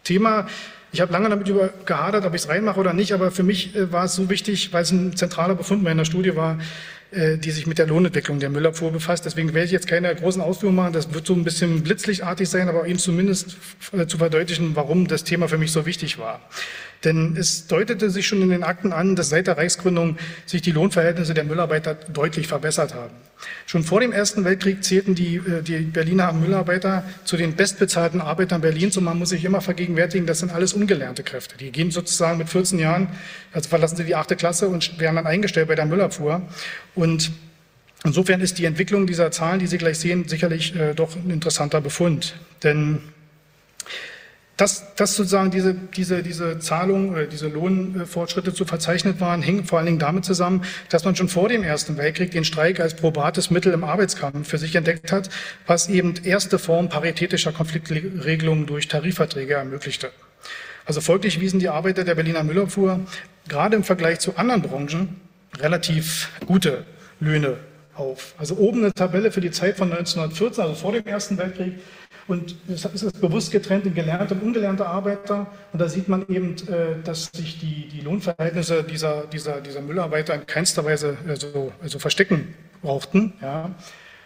Thema, 0.06 0.48
ich 0.94 1.02
habe 1.02 1.12
lange 1.12 1.28
damit 1.28 1.52
gehadert, 1.86 2.24
ob 2.24 2.34
ich 2.34 2.44
es 2.44 2.48
reinmache 2.48 2.80
oder 2.80 2.94
nicht, 2.94 3.12
aber 3.12 3.30
für 3.30 3.44
mich 3.44 3.76
äh, 3.76 3.92
war 3.92 4.06
es 4.06 4.16
so 4.16 4.30
wichtig, 4.30 4.72
weil 4.72 4.84
es 4.84 4.92
ein 4.92 5.18
zentraler 5.18 5.54
Befund 5.54 5.84
meiner 5.84 6.06
Studie 6.06 6.34
war, 6.38 6.58
äh, 7.12 7.38
die 7.38 7.52
sich 7.52 7.68
mit 7.68 7.78
der 7.78 7.88
Lohnentwicklung 7.88 8.40
der 8.40 8.50
Müllabfuhr 8.50 8.94
befasst. 8.94 9.26
Deswegen 9.26 9.54
werde 9.54 9.66
ich 9.66 9.74
jetzt 9.74 9.88
keine 9.88 10.16
großen 10.16 10.42
Ausführungen 10.42 10.78
machen. 10.78 10.94
Das 10.94 11.14
wird 11.14 11.28
so 11.28 11.34
ein 11.34 11.44
bisschen 11.44 11.84
blitzlichtartig 11.84 12.48
sein, 12.48 12.70
aber 12.70 12.88
Ihnen 12.88 13.00
zumindest 13.00 13.58
äh, 13.92 14.08
zu 14.08 14.18
verdeutlichen, 14.18 14.78
warum 14.78 15.10
das 15.10 15.26
Thema 15.26 15.50
für 15.50 15.58
mich 15.58 15.74
so 15.74 15.86
wichtig 15.86 16.18
war. 16.18 16.40
Denn 17.04 17.36
es 17.38 17.68
deutete 17.68 18.10
sich 18.10 18.28
schon 18.28 18.42
in 18.42 18.50
den 18.50 18.64
Akten 18.64 18.94
an, 18.94 19.16
dass 19.16 19.30
seit 19.30 19.48
der 19.48 19.58
Reichsgründung 19.58 20.18
sich 20.46 20.62
die 20.62 20.72
Lohnverhältnisse 20.72 21.34
der 21.34 21.44
Müllarbeiter 21.44 21.96
deutlich 21.96 22.48
verbessert 22.48 22.96
haben. 22.96 23.14
Schon 23.66 23.84
vor 23.84 24.00
dem 24.00 24.12
Ersten 24.12 24.46
Weltkrieg 24.46 24.84
zählten 24.84 25.16
die, 25.16 25.38
äh, 25.38 25.62
die 25.62 25.80
Berliner 25.80 26.32
Müllarbeiter 26.34 27.04
zu 27.26 27.38
den 27.38 27.56
bestbezahlten 27.56 28.22
Arbeitern 28.22 28.62
Berlins 28.62 28.98
und 28.98 29.04
man 29.04 29.20
muss 29.20 29.30
sich 29.30 29.44
immer 29.44 29.62
vergegenwärtigen, 29.62 30.26
das 30.26 30.40
sind 30.40 30.54
alles 30.54 30.74
ungelernte 30.74 31.24
Kräfte. 31.24 31.58
Die 31.58 31.72
gehen 31.72 31.92
sozusagen 31.92 32.38
mit 32.38 32.50
14 32.50 32.80
Jahren, 32.80 33.08
also 33.54 33.70
verlassen 33.70 33.98
sie 33.98 34.04
die 34.04 34.16
achte 34.16 34.36
Klasse 34.36 34.68
und 34.68 35.00
werden 35.00 35.16
dann 35.16 35.28
eingestellt 35.28 35.68
bei 35.68 35.76
der 35.76 35.86
Müllabfuhr. 35.86 36.42
Und 36.96 37.32
insofern 38.04 38.42
ist 38.42 38.58
die 38.58 38.66
Entwicklung 38.66 39.08
dieser 39.08 39.32
Zahlen, 39.32 39.60
die 39.60 39.68
Sie 39.68 39.78
gleich 39.78 40.00
sehen, 40.00 40.28
sicherlich 40.28 40.76
äh, 40.76 40.94
doch 40.94 41.16
ein 41.16 41.30
interessanter 41.30 41.82
Befund. 41.82 42.36
Denn 42.64 43.00
dass, 44.58 44.96
dass 44.96 45.16
sozusagen 45.16 45.52
diese, 45.52 45.74
diese, 45.74 46.24
diese 46.24 46.60
Zahlung, 46.60 47.16
äh, 47.16 47.28
diese 47.28 47.48
Lohnfortschritte 47.48 48.54
zu 48.54 48.66
verzeichnet 48.66 49.20
waren, 49.20 49.42
hing 49.42 49.66
vor 49.66 49.80
allen 49.80 49.86
Dingen 49.86 50.00
damit 50.00 50.26
zusammen, 50.26 50.64
dass 50.90 51.04
man 51.04 51.16
schon 51.16 51.28
vor 51.28 51.50
dem 51.50 51.64
Ersten 51.64 51.98
Weltkrieg 51.98 52.32
den 52.32 52.46
Streik 52.46 52.80
als 52.80 52.96
probates 52.96 53.52
Mittel 53.52 53.74
im 53.74 53.84
Arbeitskampf 53.84 54.48
für 54.48 54.58
sich 54.58 54.76
entdeckt 54.76 55.12
hat, 55.12 55.30
was 55.68 55.90
eben 55.90 56.14
erste 56.24 56.58
Form 56.58 56.90
paritätischer 56.90 57.52
Konfliktregelungen 57.52 58.66
durch 58.66 58.88
Tarifverträge 58.88 59.56
ermöglichte. 59.56 60.12
Also 60.86 61.02
folglich 61.02 61.42
wiesen 61.42 61.60
die 61.60 61.70
Arbeiter 61.70 62.04
der 62.04 62.16
Berliner 62.16 62.44
Müllabfuhr 62.44 63.02
gerade 63.48 63.76
im 63.76 63.84
Vergleich 63.84 64.20
zu 64.20 64.38
anderen 64.38 64.62
Branchen 64.62 65.20
relativ 65.60 66.30
gute 66.46 66.86
Löhne 67.20 67.58
auf. 67.96 68.36
Also 68.38 68.56
oben 68.58 68.80
eine 68.80 68.94
Tabelle 68.94 69.32
für 69.32 69.42
die 69.42 69.52
Zeit 69.52 69.78
von 69.78 69.92
1914, 69.92 70.64
also 70.64 70.76
vor 70.76 70.92
dem 70.92 71.06
Ersten 71.06 71.38
Weltkrieg, 71.38 71.76
und 72.28 72.56
es 72.68 72.86
ist 72.86 73.22
bewusst 73.22 73.52
getrennt 73.52 73.86
in 73.86 73.94
gelernte 73.94 74.34
und 74.34 74.42
ungelernte 74.42 74.88
Arbeiter. 74.88 75.46
Und 75.72 75.80
da 75.80 75.88
sieht 75.88 76.10
man 76.10 76.26
eben, 76.28 76.56
äh, 76.68 77.02
dass 77.04 77.30
sich 77.34 77.60
die, 77.60 77.88
die 77.88 78.02
Lohnverhältnisse 78.02 78.84
dieser, 78.84 79.28
dieser, 79.28 79.62
dieser 79.62 79.82
Müllarbeiter 79.82 80.34
in 80.34 80.46
keinster 80.48 80.84
Weise 80.86 81.18
äh, 81.28 81.36
so 81.36 81.72
also 81.82 82.00
verstecken 82.00 82.56
brauchten. 82.82 83.34
Ja. 83.42 83.70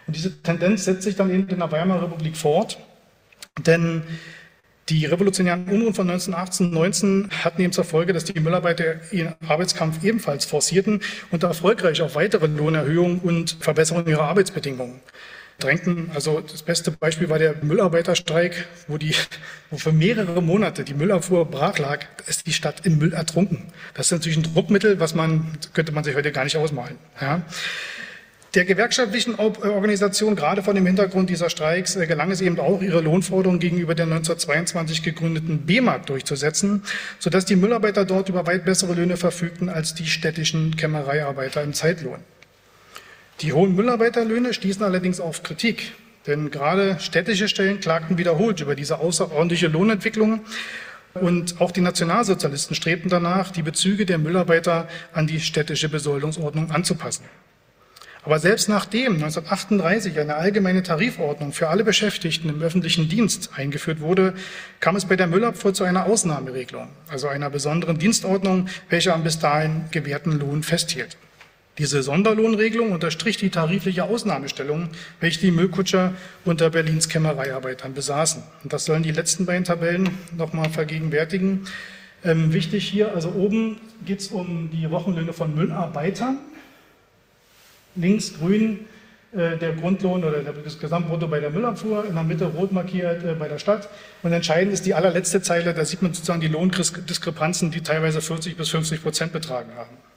Und 0.06 0.16
diese 0.16 0.42
Tendenz 0.42 0.86
setzt 0.86 1.02
sich 1.02 1.14
dann 1.14 1.30
eben 1.30 1.48
in 1.48 1.58
der 1.58 1.70
Weimarer 1.70 2.04
Republik 2.04 2.38
fort. 2.38 2.78
Denn 3.66 4.02
die 4.88 5.04
revolutionären 5.04 5.68
Unruhen 5.68 5.94
von 5.94 6.08
1918, 6.10 6.70
19 6.70 7.30
hatten 7.44 7.60
eben 7.60 7.72
zur 7.72 7.84
Folge, 7.84 8.14
dass 8.14 8.24
die 8.24 8.40
Müllarbeiter 8.40 9.12
ihren 9.12 9.34
Arbeitskampf 9.46 10.02
ebenfalls 10.02 10.46
forcierten 10.46 11.02
und 11.30 11.42
erfolgreich 11.42 12.00
auf 12.00 12.14
weitere 12.14 12.46
Lohnerhöhungen 12.46 13.20
und 13.20 13.58
Verbesserungen 13.60 14.08
ihrer 14.08 14.24
Arbeitsbedingungen 14.24 15.00
drängten. 15.62 16.10
Also 16.14 16.40
das 16.40 16.62
beste 16.62 16.90
Beispiel 16.90 17.28
war 17.28 17.38
der 17.38 17.54
Müllarbeiterstreik, 17.62 18.66
wo, 18.88 18.98
die, 18.98 19.14
wo 19.70 19.78
für 19.78 19.92
mehrere 19.92 20.42
Monate 20.42 20.84
die 20.84 20.94
Müllabfuhr 20.94 21.44
brach 21.44 21.78
lag, 21.78 22.00
ist 22.26 22.46
die 22.46 22.52
Stadt 22.52 22.86
im 22.86 22.98
Müll 22.98 23.12
ertrunken. 23.12 23.64
Das 23.94 24.06
ist 24.06 24.12
natürlich 24.12 24.38
ein 24.38 24.42
Druckmittel, 24.42 25.00
was 25.00 25.14
man, 25.14 25.58
könnte 25.72 25.92
man 25.92 26.04
sich 26.04 26.16
heute 26.16 26.32
gar 26.32 26.44
nicht 26.44 26.56
ausmalen. 26.56 26.98
Ja. 27.20 27.42
Der 28.54 28.64
gewerkschaftlichen 28.64 29.36
Organisation, 29.36 30.34
gerade 30.34 30.64
vor 30.64 30.74
dem 30.74 30.84
Hintergrund 30.84 31.30
dieser 31.30 31.50
Streiks, 31.50 31.94
äh, 31.94 32.08
gelang 32.08 32.32
es 32.32 32.40
eben 32.40 32.58
auch, 32.58 32.82
ihre 32.82 33.00
Lohnforderungen 33.00 33.60
gegenüber 33.60 33.94
der 33.94 34.06
1922 34.06 35.04
gegründeten 35.04 35.66
B-Mark 35.66 36.06
durchzusetzen, 36.06 36.82
sodass 37.20 37.44
die 37.44 37.54
Müllarbeiter 37.54 38.04
dort 38.04 38.28
über 38.28 38.48
weit 38.48 38.64
bessere 38.64 38.94
Löhne 38.94 39.16
verfügten 39.16 39.68
als 39.68 39.94
die 39.94 40.06
städtischen 40.06 40.74
Kämmereiarbeiter 40.74 41.62
im 41.62 41.74
Zeitlohn. 41.74 42.18
Die 43.40 43.54
hohen 43.54 43.74
Müllarbeiterlöhne 43.74 44.52
stießen 44.52 44.82
allerdings 44.82 45.18
auf 45.18 45.42
Kritik, 45.42 45.92
denn 46.26 46.50
gerade 46.50 46.98
städtische 47.00 47.48
Stellen 47.48 47.80
klagten 47.80 48.18
wiederholt 48.18 48.60
über 48.60 48.74
diese 48.74 48.98
außerordentliche 48.98 49.68
Lohnentwicklung. 49.68 50.40
Und 51.14 51.58
auch 51.58 51.70
die 51.70 51.80
Nationalsozialisten 51.80 52.76
strebten 52.76 53.08
danach, 53.08 53.50
die 53.50 53.62
Bezüge 53.62 54.04
der 54.04 54.18
Müllarbeiter 54.18 54.88
an 55.14 55.26
die 55.26 55.40
städtische 55.40 55.88
Besoldungsordnung 55.88 56.70
anzupassen. 56.70 57.24
Aber 58.22 58.38
selbst 58.38 58.68
nachdem 58.68 59.14
1938 59.14 60.20
eine 60.20 60.34
allgemeine 60.34 60.82
Tarifordnung 60.82 61.52
für 61.52 61.68
alle 61.68 61.84
Beschäftigten 61.84 62.50
im 62.50 62.60
öffentlichen 62.60 63.08
Dienst 63.08 63.52
eingeführt 63.56 64.00
wurde, 64.00 64.34
kam 64.80 64.96
es 64.96 65.06
bei 65.06 65.16
der 65.16 65.26
Müllabfuhr 65.26 65.72
zu 65.72 65.84
einer 65.84 66.04
Ausnahmeregelung, 66.04 66.88
also 67.08 67.28
einer 67.28 67.48
besonderen 67.48 67.96
Dienstordnung, 67.96 68.68
welche 68.90 69.14
am 69.14 69.24
bis 69.24 69.38
dahin 69.38 69.86
gewährten 69.90 70.38
Lohn 70.38 70.62
festhielt. 70.62 71.16
Diese 71.80 72.02
Sonderlohnregelung 72.02 72.92
unterstrich 72.92 73.38
die 73.38 73.48
tarifliche 73.48 74.04
Ausnahmestellung, 74.04 74.90
welche 75.18 75.40
die 75.40 75.50
Müllkutscher 75.50 76.12
unter 76.44 76.68
Berlins 76.68 77.08
Kämmereiarbeitern 77.08 77.94
besaßen. 77.94 78.42
Und 78.62 78.74
das 78.74 78.84
sollen 78.84 79.02
die 79.02 79.12
letzten 79.12 79.46
beiden 79.46 79.64
Tabellen 79.64 80.10
nochmal 80.36 80.68
vergegenwärtigen. 80.68 81.66
Ähm, 82.22 82.52
wichtig 82.52 82.86
hier, 82.86 83.14
also 83.14 83.30
oben 83.30 83.80
geht 84.04 84.20
es 84.20 84.28
um 84.28 84.68
die 84.70 84.90
Wochenlöhne 84.90 85.32
von 85.32 85.54
Müllarbeitern. 85.54 86.36
Links 87.96 88.34
grün 88.38 88.80
äh, 89.32 89.56
der 89.56 89.72
Grundlohn 89.72 90.22
oder 90.22 90.42
das 90.42 90.78
Gesamtbrutto 90.78 91.28
bei 91.28 91.40
der 91.40 91.48
Müllabfuhr, 91.48 92.04
in 92.04 92.14
der 92.14 92.24
Mitte 92.24 92.44
rot 92.44 92.72
markiert 92.72 93.24
äh, 93.24 93.32
bei 93.38 93.48
der 93.48 93.58
Stadt. 93.58 93.88
Und 94.22 94.34
entscheidend 94.34 94.74
ist 94.74 94.84
die 94.84 94.92
allerletzte 94.92 95.40
Zeile, 95.40 95.72
da 95.72 95.86
sieht 95.86 96.02
man 96.02 96.12
sozusagen 96.12 96.42
die 96.42 96.48
Lohndiskrepanzen, 96.48 97.70
die 97.70 97.80
teilweise 97.80 98.20
40 98.20 98.58
bis 98.58 98.68
50 98.68 99.02
Prozent 99.02 99.32
betragen 99.32 99.70
haben. 99.78 100.09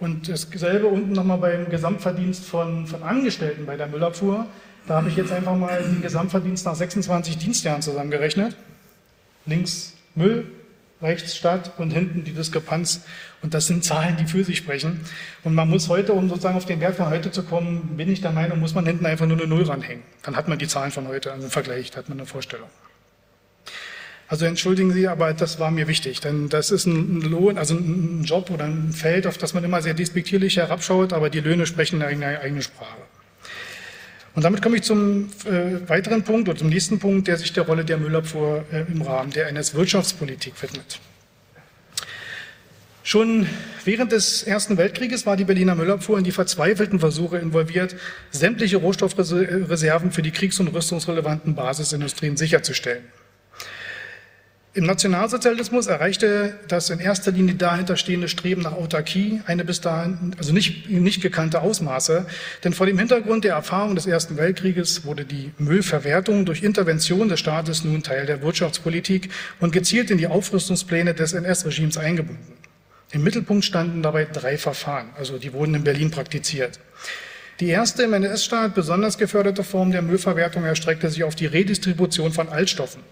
Und 0.00 0.28
dasselbe 0.28 0.86
unten 0.86 1.12
nochmal 1.12 1.38
beim 1.38 1.70
Gesamtverdienst 1.70 2.44
von, 2.44 2.86
von 2.86 3.02
Angestellten 3.02 3.66
bei 3.66 3.76
der 3.76 3.88
Müllabfuhr. 3.88 4.46
Da 4.86 4.96
habe 4.96 5.08
ich 5.08 5.16
jetzt 5.16 5.32
einfach 5.32 5.56
mal 5.56 5.82
den 5.82 6.02
Gesamtverdienst 6.02 6.64
nach 6.64 6.74
26 6.74 7.36
Dienstjahren 7.36 7.82
zusammengerechnet. 7.82 8.56
Links 9.44 9.94
Müll, 10.14 10.46
rechts 11.02 11.36
Stadt 11.36 11.72
und 11.78 11.90
hinten 11.90 12.24
die 12.24 12.32
Diskrepanz. 12.32 13.04
Und 13.42 13.54
das 13.54 13.66
sind 13.66 13.84
Zahlen, 13.84 14.16
die 14.16 14.26
für 14.26 14.44
sich 14.44 14.58
sprechen. 14.58 15.00
Und 15.44 15.54
man 15.54 15.68
muss 15.68 15.88
heute, 15.88 16.12
um 16.12 16.28
sozusagen 16.28 16.56
auf 16.56 16.64
den 16.64 16.80
Wert 16.80 16.96
von 16.96 17.10
heute 17.10 17.30
zu 17.30 17.42
kommen, 17.42 17.96
bin 17.96 18.10
ich 18.10 18.20
der 18.20 18.32
Meinung, 18.32 18.60
muss 18.60 18.74
man 18.74 18.86
hinten 18.86 19.04
einfach 19.04 19.26
nur 19.26 19.36
eine 19.36 19.46
Null 19.46 19.64
ranhängen. 19.64 20.02
Dann 20.22 20.36
hat 20.36 20.48
man 20.48 20.58
die 20.58 20.68
Zahlen 20.68 20.90
von 20.90 21.08
heute, 21.08 21.32
also 21.32 21.46
im 21.46 21.50
Vergleich, 21.50 21.90
da 21.90 21.98
hat 21.98 22.08
man 22.08 22.18
eine 22.18 22.26
Vorstellung. 22.26 22.68
Also 24.28 24.44
entschuldigen 24.44 24.92
Sie, 24.92 25.08
aber 25.08 25.32
das 25.32 25.58
war 25.58 25.70
mir 25.70 25.88
wichtig, 25.88 26.20
denn 26.20 26.50
das 26.50 26.70
ist 26.70 26.84
ein 26.84 27.22
Lohn, 27.22 27.56
also 27.56 27.74
ein 27.74 28.24
Job 28.24 28.50
oder 28.50 28.64
ein 28.64 28.92
Feld, 28.92 29.26
auf 29.26 29.38
das 29.38 29.54
man 29.54 29.64
immer 29.64 29.80
sehr 29.80 29.94
despektierlich 29.94 30.58
herabschaut, 30.58 31.14
aber 31.14 31.30
die 31.30 31.40
Löhne 31.40 31.64
sprechen 31.64 32.02
eine 32.02 32.40
eigene 32.40 32.60
Sprache. 32.60 32.98
Und 34.34 34.44
damit 34.44 34.60
komme 34.60 34.76
ich 34.76 34.82
zum 34.82 35.30
äh, 35.46 35.88
weiteren 35.88 36.22
Punkt 36.24 36.48
oder 36.48 36.58
zum 36.58 36.68
nächsten 36.68 36.98
Punkt, 36.98 37.26
der 37.26 37.38
sich 37.38 37.54
der 37.54 37.64
Rolle 37.64 37.86
der 37.86 37.96
Müllabfuhr 37.96 38.66
äh, 38.70 38.84
im 38.92 39.00
Rahmen 39.00 39.30
der 39.30 39.48
NS-Wirtschaftspolitik 39.48 40.62
widmet. 40.62 41.00
Schon 43.02 43.46
während 43.86 44.12
des 44.12 44.42
Ersten 44.42 44.76
Weltkrieges 44.76 45.24
war 45.24 45.38
die 45.38 45.44
Berliner 45.44 45.74
Müllabfuhr 45.74 46.18
in 46.18 46.24
die 46.24 46.32
verzweifelten 46.32 47.00
Versuche 47.00 47.38
involviert, 47.38 47.96
sämtliche 48.30 48.76
Rohstoffreserven 48.76 50.12
für 50.12 50.20
die 50.20 50.30
kriegs- 50.30 50.60
und 50.60 50.68
rüstungsrelevanten 50.68 51.54
Basisindustrien 51.54 52.36
sicherzustellen. 52.36 53.04
Im 54.78 54.84
Nationalsozialismus 54.84 55.88
erreichte 55.88 56.54
das 56.68 56.88
in 56.90 57.00
erster 57.00 57.32
Linie 57.32 57.56
dahinter 57.56 57.96
stehende 57.96 58.28
Streben 58.28 58.62
nach 58.62 58.74
Autarkie 58.74 59.40
eine 59.44 59.64
bis 59.64 59.80
dahin 59.80 60.36
also 60.38 60.52
nicht, 60.52 60.88
nicht 60.88 61.20
gekannte 61.20 61.62
Ausmaße. 61.62 62.26
Denn 62.62 62.72
vor 62.72 62.86
dem 62.86 62.96
Hintergrund 62.96 63.42
der 63.42 63.54
Erfahrung 63.54 63.96
des 63.96 64.06
Ersten 64.06 64.36
Weltkrieges 64.36 65.04
wurde 65.04 65.24
die 65.24 65.50
Müllverwertung 65.58 66.44
durch 66.44 66.62
Intervention 66.62 67.28
des 67.28 67.40
Staates 67.40 67.82
nun 67.82 68.04
Teil 68.04 68.24
der 68.24 68.40
Wirtschaftspolitik 68.40 69.30
und 69.58 69.72
gezielt 69.72 70.12
in 70.12 70.18
die 70.18 70.28
Aufrüstungspläne 70.28 71.12
des 71.12 71.32
NS-Regimes 71.32 71.98
eingebunden. 71.98 72.52
Im 73.10 73.24
Mittelpunkt 73.24 73.64
standen 73.64 74.04
dabei 74.04 74.26
drei 74.26 74.56
Verfahren, 74.58 75.08
also 75.18 75.38
die 75.38 75.52
wurden 75.52 75.74
in 75.74 75.82
Berlin 75.82 76.12
praktiziert. 76.12 76.78
Die 77.58 77.70
erste 77.70 78.04
im 78.04 78.12
NS-Staat 78.12 78.76
besonders 78.76 79.18
geförderte 79.18 79.64
Form 79.64 79.90
der 79.90 80.02
Müllverwertung 80.02 80.64
erstreckte 80.64 81.10
sich 81.10 81.24
auf 81.24 81.34
die 81.34 81.46
Redistribution 81.46 82.30
von 82.30 82.48
Altstoffen. 82.48 83.02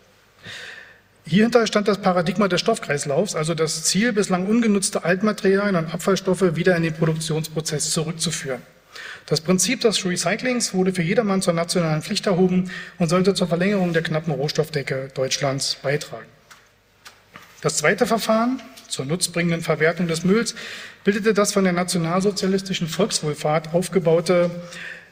Hierhinter 1.29 1.66
stand 1.66 1.89
das 1.89 1.99
Paradigma 1.99 2.47
des 2.47 2.61
Stoffkreislaufs, 2.61 3.35
also 3.35 3.55
das 3.55 3.83
Ziel, 3.83 4.12
bislang 4.12 4.47
ungenutzte 4.47 5.05
Altmaterialien 5.05 5.74
und 5.74 5.93
Abfallstoffe 5.93 6.55
wieder 6.55 6.77
in 6.77 6.85
den 6.85 6.95
Produktionsprozess 6.95 7.91
zurückzuführen. 7.91 8.62
Das 9.27 9.41
Prinzip 9.41 9.81
des 9.81 10.05
Recyclings 10.05 10.72
wurde 10.72 10.93
für 10.93 11.03
jedermann 11.03 11.43
zur 11.43 11.53
nationalen 11.53 12.03
Pflicht 12.03 12.27
erhoben 12.27 12.70
und 12.99 13.09
sollte 13.09 13.35
zur 13.35 13.49
Verlängerung 13.49 13.93
der 13.93 14.03
knappen 14.03 14.33
Rohstoffdecke 14.33 15.09
Deutschlands 15.14 15.77
beitragen. 15.83 16.27
Das 17.61 17.79
zweite 17.79 18.07
Verfahren 18.07 18.62
zur 18.87 19.05
nutzbringenden 19.05 19.62
Verwertung 19.62 20.07
des 20.07 20.22
Mülls 20.22 20.55
bildete 21.03 21.35
das 21.35 21.53
von 21.53 21.64
der 21.64 21.72
nationalsozialistischen 21.72 22.87
Volkswohlfahrt 22.87 23.74
aufgebaute 23.74 24.49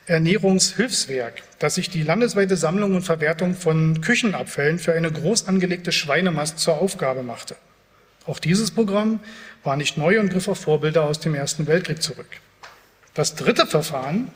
Ernährungshilfswerk, 0.06 1.42
das 1.58 1.76
sich 1.76 1.88
die 1.88 2.02
landesweite 2.02 2.56
Sammlung 2.56 2.94
und 2.94 3.02
Verwertung 3.02 3.54
von 3.54 4.02
Küchenabfällen 4.02 4.78
für 4.78 4.92
eine 4.92 5.10
groß 5.10 5.48
angelegte 5.48 5.92
Schweinemast 5.92 6.58
zur 6.58 6.78
Aufgabe 6.78 7.22
machte. 7.22 7.56
Auch 8.26 8.38
dieses 8.38 8.70
Programm 8.70 9.20
war 9.62 9.76
nicht 9.76 9.96
neu 9.96 10.20
und 10.20 10.30
griff 10.30 10.48
auf 10.48 10.60
Vorbilder 10.60 11.04
aus 11.04 11.20
dem 11.20 11.34
Ersten 11.34 11.66
Weltkrieg 11.66 12.02
zurück. 12.02 12.26
Das 13.14 13.34
dritte 13.34 13.66
Verfahren, 13.66 14.28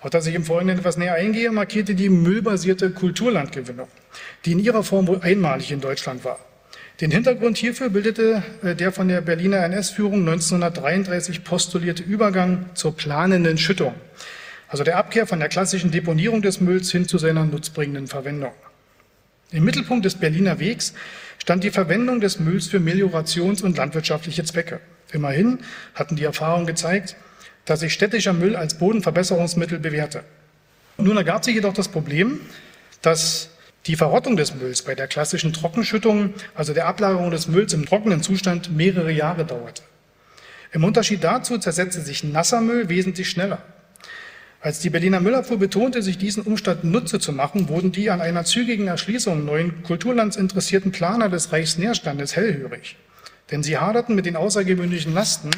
auf 0.00 0.10
das 0.10 0.26
ich 0.26 0.34
im 0.34 0.44
Folgenden 0.44 0.78
etwas 0.78 0.96
näher 0.96 1.14
eingehe, 1.14 1.50
markierte 1.50 1.94
die 1.94 2.08
müllbasierte 2.08 2.90
Kulturlandgewinnung, 2.90 3.88
die 4.44 4.52
in 4.52 4.58
ihrer 4.58 4.84
Form 4.84 5.06
wohl 5.06 5.20
einmalig 5.22 5.72
in 5.72 5.80
Deutschland 5.80 6.24
war. 6.24 6.38
Den 7.00 7.10
Hintergrund 7.10 7.58
hierfür 7.58 7.90
bildete 7.90 8.44
äh, 8.62 8.76
der 8.76 8.92
von 8.92 9.08
der 9.08 9.20
Berliner 9.20 9.64
NS-Führung 9.64 10.20
1933 10.20 11.42
postulierte 11.42 12.04
Übergang 12.04 12.66
zur 12.74 12.96
planenden 12.96 13.58
Schüttung, 13.58 13.94
also 14.68 14.84
der 14.84 14.96
Abkehr 14.96 15.26
von 15.26 15.40
der 15.40 15.48
klassischen 15.48 15.90
Deponierung 15.90 16.40
des 16.40 16.60
Mülls 16.60 16.92
hin 16.92 17.08
zu 17.08 17.18
seiner 17.18 17.44
nutzbringenden 17.44 18.06
Verwendung. 18.06 18.52
Im 19.50 19.64
Mittelpunkt 19.64 20.04
des 20.04 20.14
Berliner 20.14 20.60
Wegs 20.60 20.94
stand 21.38 21.64
die 21.64 21.70
Verwendung 21.70 22.20
des 22.20 22.38
Mülls 22.38 22.68
für 22.68 22.78
Meliorations- 22.78 23.62
und 23.62 23.76
landwirtschaftliche 23.76 24.44
Zwecke. 24.44 24.80
Immerhin 25.12 25.58
hatten 25.94 26.14
die 26.14 26.24
Erfahrungen 26.24 26.66
gezeigt, 26.66 27.16
dass 27.64 27.80
sich 27.80 27.92
städtischer 27.92 28.32
Müll 28.32 28.54
als 28.54 28.78
Bodenverbesserungsmittel 28.78 29.80
bewährte. 29.80 30.22
Nun 30.96 31.16
ergab 31.16 31.44
sich 31.44 31.54
jedoch 31.56 31.74
das 31.74 31.88
Problem, 31.88 32.40
dass 33.02 33.50
die 33.86 33.96
Verrottung 33.96 34.36
des 34.36 34.54
Mülls 34.54 34.82
bei 34.82 34.94
der 34.94 35.08
klassischen 35.08 35.52
Trockenschüttung, 35.52 36.34
also 36.54 36.72
der 36.72 36.86
Ablagerung 36.86 37.30
des 37.30 37.48
Mülls 37.48 37.72
im 37.72 37.84
trockenen 37.84 38.22
Zustand, 38.22 38.74
mehrere 38.74 39.12
Jahre 39.12 39.44
dauerte. 39.44 39.82
Im 40.72 40.84
Unterschied 40.84 41.22
dazu 41.22 41.58
zersetzte 41.58 42.00
sich 42.00 42.24
nasser 42.24 42.60
Müll 42.60 42.88
wesentlich 42.88 43.28
schneller. 43.28 43.62
Als 44.60 44.78
die 44.78 44.88
Berliner 44.88 45.20
Müllabfuhr 45.20 45.58
betonte, 45.58 46.00
sich 46.00 46.16
diesen 46.16 46.42
Umstand 46.42 46.84
Nutze 46.84 47.20
zu 47.20 47.32
machen, 47.32 47.68
wurden 47.68 47.92
die 47.92 48.08
an 48.08 48.22
einer 48.22 48.46
zügigen 48.46 48.86
Erschließung 48.86 49.44
neuen 49.44 49.82
Kulturlands 49.82 50.36
interessierten 50.36 50.90
Planer 50.90 51.28
des 51.28 51.52
Reichsnährstandes 51.52 52.34
hellhörig. 52.34 52.96
Denn 53.50 53.62
sie 53.62 53.76
haderten 53.76 54.14
mit 54.14 54.24
den 54.24 54.36
außergewöhnlichen 54.36 55.12
Lasten, 55.12 55.50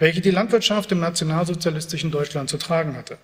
welche 0.00 0.20
die 0.20 0.32
Landwirtschaft 0.32 0.90
im 0.90 0.98
nationalsozialistischen 0.98 2.10
Deutschland 2.10 2.50
zu 2.50 2.58
tragen 2.58 2.96
hatte. 2.96 3.16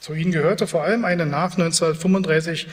Zu 0.00 0.14
ihnen 0.14 0.32
gehörte 0.32 0.66
vor 0.66 0.84
allem 0.84 1.04
eine 1.04 1.26
nach 1.26 1.52
1935 1.52 2.66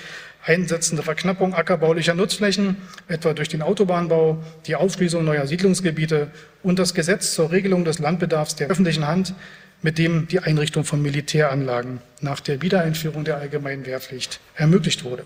einsetzende 0.44 1.04
Verknappung 1.04 1.54
ackerbaulicher 1.54 2.14
Nutzflächen, 2.14 2.78
etwa 3.08 3.34
durch 3.34 3.50
den 3.50 3.62
Autobahnbau, 3.62 4.44
die 4.68 4.76
Aufschließung 4.76 5.24
neuer 5.24 5.48
Siedlungsgebiete 5.48 6.32
und 6.62 6.80
das 6.80 6.94
Gesetz 6.94 7.34
zur 7.34 7.52
Regelung 7.52 7.86
des 7.86 8.00
Landbedarfs 8.00 8.56
der 8.56 8.68
öffentlichen 8.68 9.08
Hand, 9.08 9.34
mit 9.82 9.98
dem 9.98 10.28
die 10.28 10.40
Einrichtung 10.40 10.84
von 10.84 11.02
Militäranlagen 11.02 12.00
nach 12.22 12.40
der 12.40 12.62
Wiedereinführung 12.62 13.24
der 13.24 13.38
allgemeinen 13.38 13.86
Wehrpflicht 13.86 14.40
ermöglicht 14.56 15.04
wurde. 15.04 15.26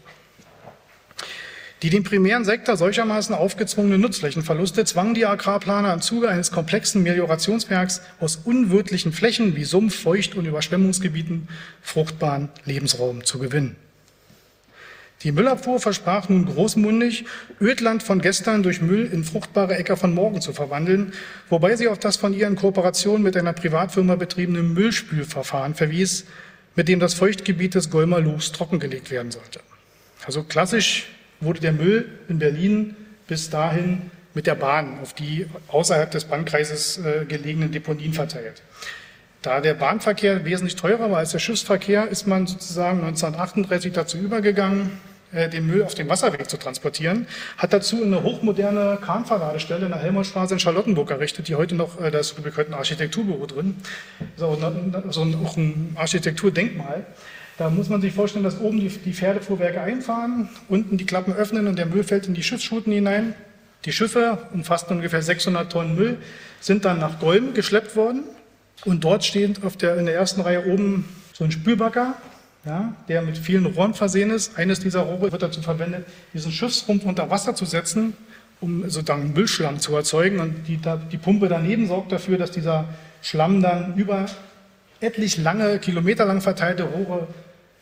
Die 1.84 1.92
dem 1.92 2.04
primären 2.04 2.44
Sektor 2.44 2.76
solchermaßen 2.76 3.36
aufgezwungenen 3.36 4.02
Nutzflächenverluste 4.02 4.84
zwangen 4.86 5.14
die 5.14 5.28
Agrarplaner 5.28 5.94
im 5.94 6.02
Zuge 6.02 6.28
eines 6.28 6.52
komplexen 6.52 7.04
Meliorationswerks 7.04 8.02
aus 8.20 8.38
unwirtlichen 8.38 9.14
Flächen 9.14 9.56
wie 9.56 9.64
Sumpf-, 9.64 10.02
Feucht- 10.02 10.34
und 10.34 10.46
Überschwemmungsgebieten 10.46 11.48
fruchtbaren 11.84 12.50
Lebensraum 12.66 13.24
zu 13.24 13.38
gewinnen. 13.38 13.76
Die 15.24 15.32
Müllabfuhr 15.32 15.80
versprach 15.80 16.30
nun 16.30 16.46
großmundig, 16.46 17.26
Ödland 17.60 18.04
von 18.04 18.22
gestern 18.22 18.62
durch 18.62 18.82
Müll 18.82 19.10
in 19.12 19.24
fruchtbare 19.24 19.76
Äcker 19.76 19.98
von 19.98 20.14
morgen 20.14 20.42
zu 20.42 20.54
verwandeln, 20.54 21.14
wobei 21.50 21.76
sie 21.76 21.88
auf 21.88 21.98
das 21.98 22.18
von 22.18 22.34
ihr 22.34 22.46
in 22.48 22.56
Kooperation 22.56 23.24
mit 23.24 23.36
einer 23.36 23.54
Privatfirma 23.54 24.16
betriebene 24.16 24.62
Müllspülverfahren 24.62 25.74
verwies, 25.74 26.26
mit 26.76 26.88
dem 26.88 27.00
das 27.00 27.16
Feuchtgebiet 27.16 27.74
des 27.74 27.90
Golmer 27.90 28.22
Luchs 28.22 28.52
trockengelegt 28.52 29.10
werden 29.10 29.32
sollte. 29.32 29.60
Also 30.26 30.44
klassisch 30.44 31.08
wurde 31.40 31.62
der 31.62 31.74
Müll 31.74 32.10
in 32.30 32.38
Berlin 32.38 32.96
bis 33.28 33.50
dahin 33.50 34.12
mit 34.36 34.46
der 34.46 34.56
Bahn 34.56 35.00
auf 35.02 35.14
die 35.14 35.48
außerhalb 35.68 36.12
des 36.12 36.26
Bannkreises 36.26 37.00
äh, 37.00 37.26
gelegenen 37.26 37.72
Deponien 37.72 38.14
verteilt. 38.14 38.62
Da 39.48 39.62
der 39.62 39.76
Bahnverkehr 39.76 40.44
wesentlich 40.44 40.76
teurer 40.76 41.10
war 41.10 41.20
als 41.20 41.32
der 41.32 41.40
Schiffsverkehr, 41.40 42.10
ist 42.10 42.28
man 42.28 42.48
sozusagen 42.48 42.98
1938 42.98 43.94
dazu 43.94 44.18
übergegangen, 44.18 45.00
äh, 45.32 45.48
den 45.48 45.66
Müll 45.68 45.84
auf 45.84 45.96
dem 45.96 46.10
Wasserweg 46.10 46.50
zu 46.50 46.58
transportieren, 46.58 47.28
hat 47.58 47.72
dazu 47.72 48.04
eine 48.04 48.24
hochmoderne 48.24 49.00
Kranverladestelle 49.02 49.86
in 49.86 49.94
der 49.94 50.02
Helmholtzstraße 50.02 50.56
in 50.56 50.60
Charlottenburg 50.60 51.12
errichtet, 51.12 51.48
die 51.48 51.56
heute 51.56 51.76
noch, 51.76 51.98
äh, 52.02 52.12
da 52.12 52.20
ist 52.20 52.36
heute 52.38 52.72
ein 52.72 52.74
Architekturbüro 52.74 53.46
drin, 53.46 53.78
so 54.36 54.50
ein, 54.50 55.36
auch 55.46 55.56
ein 55.56 55.96
Architekturdenkmal. 55.96 57.06
Da 57.58 57.70
muss 57.70 57.88
man 57.88 58.02
sich 58.02 58.12
vorstellen, 58.12 58.44
dass 58.44 58.60
oben 58.60 58.82
die, 58.82 58.90
die 58.90 59.14
Pferdefuhrwerke 59.14 59.80
einfahren, 59.80 60.50
unten 60.68 60.98
die 60.98 61.06
Klappen 61.06 61.32
öffnen 61.34 61.68
und 61.68 61.80
der 61.80 61.86
Müll 61.86 62.04
fällt 62.04 62.28
in 62.28 62.34
die 62.34 62.44
Schiffsschuten 62.44 62.92
hinein. 62.92 63.34
Die 63.86 63.94
Schiffe, 63.94 64.40
umfassten 64.54 64.98
ungefähr 64.98 65.22
600 65.22 65.72
Tonnen 65.72 65.96
Müll, 65.96 66.18
sind 66.60 66.84
dann 66.84 67.00
nach 67.00 67.22
Golm 67.22 67.54
geschleppt 67.54 67.96
worden 67.96 68.26
und 68.86 69.04
dort 69.04 69.26
steht 69.26 69.64
auf 69.64 69.78
der, 69.78 69.98
in 69.98 70.06
der 70.06 70.16
ersten 70.16 70.42
Reihe 70.42 70.66
oben 70.66 71.06
so 71.34 71.44
ein 71.44 71.52
Spülbagger, 71.52 72.16
ja, 72.66 72.94
der 73.08 73.22
mit 73.22 73.38
vielen 73.38 73.66
Rohren 73.66 73.94
versehen 73.94 74.30
ist. 74.30 74.58
Eines 74.58 74.80
dieser 74.80 75.02
Rohre 75.02 75.32
wird 75.32 75.42
dazu 75.42 75.62
verwendet, 75.62 76.06
diesen 76.34 76.52
Schiffsrumpf 76.52 77.06
unter 77.06 77.30
Wasser 77.30 77.56
zu 77.56 77.66
setzen, 77.66 78.14
um 78.60 78.90
sozusagen 78.90 79.34
Müllschlamm 79.34 79.80
zu 79.80 79.96
erzeugen. 79.96 80.40
Und 80.40 80.68
die, 80.68 80.80
die 81.12 81.18
Pumpe 81.18 81.48
daneben 81.48 81.88
sorgt 81.88 82.12
dafür, 82.12 82.38
dass 82.38 82.52
dieser 82.52 82.86
Schlamm 83.22 83.62
dann 83.62 83.96
über 83.96 84.26
etlich 85.00 85.38
lange, 85.38 85.80
kilometerlang 85.80 86.42
verteilte 86.42 86.84
Rohre 86.84 87.28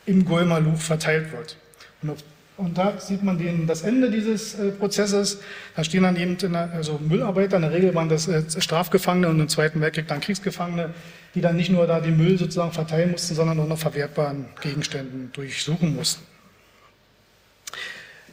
im 0.05 0.25
Golmer 0.25 0.59
Luch 0.59 0.79
verteilt 0.79 1.31
wird. 1.31 1.57
Und 2.01 2.11
auf 2.11 2.19
und 2.58 2.78
da 2.78 2.97
sieht 2.99 3.22
man 3.22 3.38
den, 3.38 3.68
das 3.68 3.82
Ende 3.82 4.10
dieses 4.10 4.58
äh, 4.58 4.72
Prozesses. 4.72 5.41
Da 5.76 5.84
stehen 5.84 6.03
dann 6.03 6.16
eben 6.16 6.38
der, 6.38 6.72
also 6.74 6.99
Müllarbeiter, 7.06 7.58
in 7.58 7.64
der 7.64 7.72
Regel 7.72 7.93
waren 7.93 8.08
das 8.08 8.30
äh, 8.30 8.43
Strafgefangene 8.62 9.28
und 9.28 9.39
im 9.41 9.49
Zweiten 9.49 9.82
Weltkrieg 9.82 10.08
dann 10.08 10.22
Kriegsgefangene, 10.22 10.93
die 11.34 11.41
dann 11.41 11.58
nicht 11.58 11.70
nur 11.70 11.86
da 11.86 11.99
den 11.99 12.16
Müll 12.16 12.38
sozusagen 12.38 12.72
verteilen 12.72 13.12
mussten, 13.12 13.36
sondern 13.36 13.60
auch 13.60 13.68
noch 13.68 13.78
verwertbaren 13.78 14.45
Gegenständen 14.62 15.32
durchsuchen 15.34 15.95
mussten. 15.95 16.24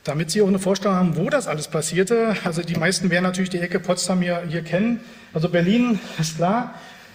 Damit 0.04 0.30
Sie 0.30 0.42
auch 0.42 0.48
eine 0.48 0.58
Vorstellung 0.60 0.96
haben, 0.96 1.16
wo 1.16 1.28
das 1.28 1.48
alles 1.48 1.68
passierte, 1.68 2.36
also 2.44 2.62
die 2.62 2.74
meisten 2.76 3.10
werden 3.10 3.24
natürlich 3.24 3.50
die 3.50 3.58
Ecke 3.58 3.80
Potsdam 3.80 4.20
hier, 4.20 4.42
hier 4.48 4.62
kennen. 4.62 5.00
Also 5.32 5.48
Berlin 5.48 5.98
ist 6.18 6.36
klar, 6.36 6.74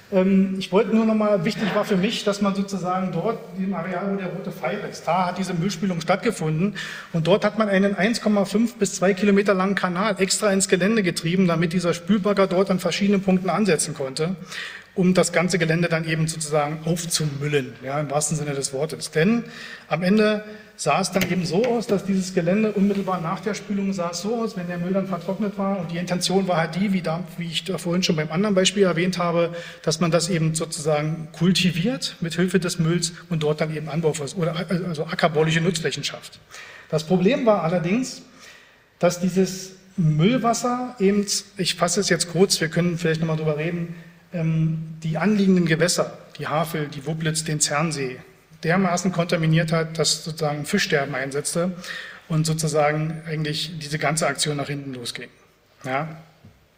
ich 0.09 0.71
wollte 0.71 0.95
nur 0.95 1.05
noch 1.05 1.15
mal, 1.15 1.43
wichtig 1.43 1.75
war 1.75 1.83
für 1.83 1.97
mich, 1.97 2.23
dass 2.23 2.41
man 2.41 2.55
sozusagen 2.55 3.11
dort, 3.11 3.39
im 3.57 3.73
Areal, 3.73 4.13
wo 4.13 4.15
der 4.15 4.27
rote 4.27 4.53
Pfeil 4.53 4.79
ist, 4.89 5.05
da 5.05 5.25
hat 5.25 5.37
diese 5.37 5.53
Müllspülung 5.53 5.99
stattgefunden 5.99 6.75
und 7.11 7.27
dort 7.27 7.43
hat 7.43 7.59
man 7.59 7.67
einen 7.67 7.93
1,5 7.93 8.77
bis 8.79 8.93
2 8.95 9.13
Kilometer 9.15 9.53
langen 9.53 9.75
Kanal 9.75 10.15
extra 10.19 10.53
ins 10.53 10.69
Gelände 10.69 11.03
getrieben, 11.03 11.45
damit 11.45 11.73
dieser 11.73 11.93
Spülbagger 11.93 12.47
dort 12.47 12.71
an 12.71 12.79
verschiedenen 12.79 13.21
Punkten 13.21 13.49
ansetzen 13.49 13.93
konnte, 13.95 14.37
um 14.95 15.13
das 15.13 15.33
ganze 15.33 15.59
Gelände 15.59 15.89
dann 15.89 16.07
eben 16.07 16.29
sozusagen 16.29 16.79
aufzumüllen, 16.85 17.73
ja, 17.83 17.99
im 17.99 18.09
wahrsten 18.09 18.37
Sinne 18.37 18.53
des 18.53 18.71
Wortes. 18.71 19.11
Denn 19.11 19.43
am 19.89 20.03
Ende 20.03 20.45
sah 20.77 21.01
es 21.01 21.11
dann 21.11 21.23
eben 21.29 21.43
so 21.43 21.65
aus, 21.65 21.87
dass 21.87 22.05
dieses 22.05 22.35
Gelände 22.35 22.71
unmittelbar 22.71 23.19
nach 23.19 23.39
der 23.39 23.55
Spülung 23.55 23.93
sah 23.93 24.11
es 24.11 24.21
so 24.21 24.35
aus, 24.41 24.55
wenn 24.55 24.67
der 24.67 24.77
Müll 24.77 24.93
dann 24.93 25.07
vertrocknet 25.07 25.57
war. 25.57 25.79
Und 25.79 25.91
die 25.91 25.97
Intention 25.97 26.47
war 26.47 26.57
halt 26.57 26.75
die, 26.75 26.93
wie, 26.93 27.01
da, 27.01 27.23
wie 27.37 27.47
ich 27.47 27.63
da 27.63 27.79
vorhin 27.79 28.03
schon 28.03 28.15
beim 28.15 28.31
anderen 28.31 28.53
Beispiel 28.53 28.83
erwähnt 28.83 29.17
habe, 29.17 29.53
dass 29.81 29.99
man 29.99 30.11
das 30.11 30.29
eben 30.29 30.53
sozusagen 30.53 31.29
kultiviert 31.33 32.15
mit 32.21 32.35
Hilfe 32.35 32.59
des 32.59 32.77
Mülls 32.77 33.13
und 33.29 33.41
dort 33.41 33.59
dann 33.59 33.75
eben 33.75 33.89
Anbau 33.89 34.13
oder 34.37 34.55
also 34.87 35.05
ackerbauliche 35.05 35.61
Nutzflächen 35.61 36.03
schafft. 36.03 36.39
Das 36.89 37.03
Problem 37.03 37.45
war 37.47 37.63
allerdings, 37.63 38.21
dass 38.99 39.19
dieses 39.19 39.71
Müllwasser 39.97 40.95
eben, 40.99 41.25
ich 41.57 41.73
fasse 41.73 41.99
es 41.99 42.09
jetzt 42.09 42.31
kurz, 42.31 42.61
wir 42.61 42.67
können 42.67 42.99
vielleicht 42.99 43.19
nochmal 43.19 43.37
drüber 43.37 43.57
reden, 43.57 43.95
ähm, 44.31 44.95
die 45.01 45.17
anliegenden 45.17 45.65
Gewässer, 45.65 46.19
die 46.37 46.45
Havel, 46.45 46.87
die 46.87 47.07
Wublitz, 47.07 47.43
den 47.43 47.59
Zernsee, 47.59 48.17
dermaßen 48.63 49.11
kontaminiert 49.11 49.71
hat, 49.71 49.97
dass 49.97 50.23
sozusagen 50.23 50.65
Fischsterben 50.65 51.15
einsetzte 51.15 51.71
und 52.27 52.45
sozusagen 52.45 53.21
eigentlich 53.27 53.79
diese 53.79 53.99
ganze 53.99 54.27
Aktion 54.27 54.57
nach 54.57 54.67
hinten 54.67 54.93
losging. 54.93 55.29
Ja. 55.85 56.17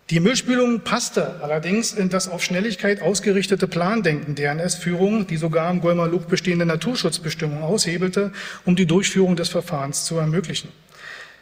Die 0.10 0.20
Müllspülung 0.20 0.82
passte 0.82 1.40
allerdings 1.42 1.94
in 1.94 2.10
das 2.10 2.28
auf 2.28 2.44
Schnelligkeit 2.44 3.02
ausgerichtete 3.02 3.68
Plandenken 3.68 4.34
der 4.34 4.52
NS-Führung, 4.54 5.28
die 5.28 5.38
sogar 5.38 5.70
im 5.70 5.82
Golmer 5.82 6.08
Luch 6.08 6.26
bestehende 6.26 6.66
Naturschutzbestimmungen 6.66 7.64
aushebelte, 7.64 8.32
um 8.66 8.76
die 8.76 8.88
Durchführung 8.88 9.36
des 9.36 9.50
Verfahrens 9.50 10.06
zu 10.06 10.18
ermöglichen. 10.18 10.70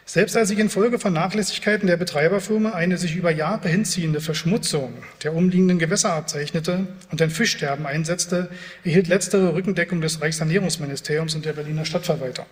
Selbst 0.08 0.38
als 0.38 0.48
sich 0.48 0.58
infolge 0.58 0.98
von 0.98 1.12
Nachlässigkeiten 1.12 1.86
der 1.86 1.98
Betreiberfirma 1.98 2.70
eine 2.70 2.96
sich 2.96 3.14
über 3.14 3.30
Jahre 3.30 3.68
hinziehende 3.68 4.22
Verschmutzung 4.22 4.94
der 5.22 5.34
umliegenden 5.34 5.78
Gewässer 5.78 6.14
abzeichnete 6.14 6.86
und 7.10 7.20
ein 7.20 7.28
Fischsterben 7.28 7.84
einsetzte, 7.84 8.48
erhielt 8.84 9.08
letztere 9.08 9.52
Rückendeckung 9.52 10.00
des 10.00 10.22
Reichsernährungsministeriums 10.22 11.34
und 11.34 11.44
der 11.44 11.52
Berliner 11.52 11.84
Stadtverwalter 11.84 12.46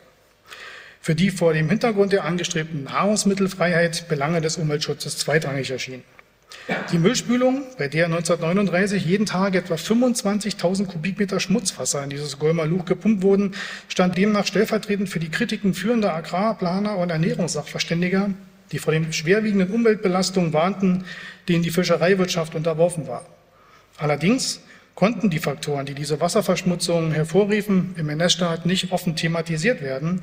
für 1.01 1.15
die 1.15 1.31
vor 1.31 1.55
dem 1.55 1.71
Hintergrund 1.71 2.13
der 2.13 2.25
angestrebten 2.25 2.85
Nahrungsmittelfreiheit 2.85 4.07
Belange 4.09 4.43
des 4.43 4.59
Umweltschutzes 4.59 5.17
zweitrangig 5.17 5.71
erschienen. 5.71 6.03
Die 6.91 6.99
Müllspülung, 6.99 7.63
bei 7.79 7.87
der 7.87 8.07
1939 8.07 9.05
jeden 9.05 9.27
Tag 9.27 9.55
etwa 9.55 9.75
25.000 9.75 10.87
Kubikmeter 10.87 11.39
Schmutzwasser 11.39 12.03
in 12.03 12.11
dieses 12.11 12.39
Golmer 12.39 12.67
Luch 12.67 12.85
gepumpt 12.85 13.23
wurden, 13.23 13.55
stand 13.89 14.17
demnach 14.17 14.47
stellvertretend 14.47 15.09
für 15.09 15.21
die 15.21 15.31
Kritiken 15.31 15.75
führender 15.75 16.15
Agrarplaner 16.15 16.97
und 16.97 17.11
Ernährungssachverständiger, 17.11 18.31
die 18.73 18.79
vor 18.79 18.93
den 18.93 19.13
schwerwiegenden 19.13 19.71
Umweltbelastungen 19.71 20.53
warnten, 20.53 21.05
denen 21.49 21.63
die 21.63 21.71
Fischereiwirtschaft 21.71 22.55
unterworfen 22.55 23.07
war. 23.07 23.25
Allerdings 23.97 24.61
konnten 24.97 25.31
die 25.31 25.39
Faktoren, 25.39 25.87
die 25.87 25.95
diese 25.95 26.21
Wasserverschmutzung 26.21 27.13
hervorriefen, 27.13 27.95
im 27.97 28.09
NS-Staat 28.09 28.67
nicht 28.67 28.91
offen 28.93 29.15
thematisiert 29.15 29.83
werden, 29.83 30.21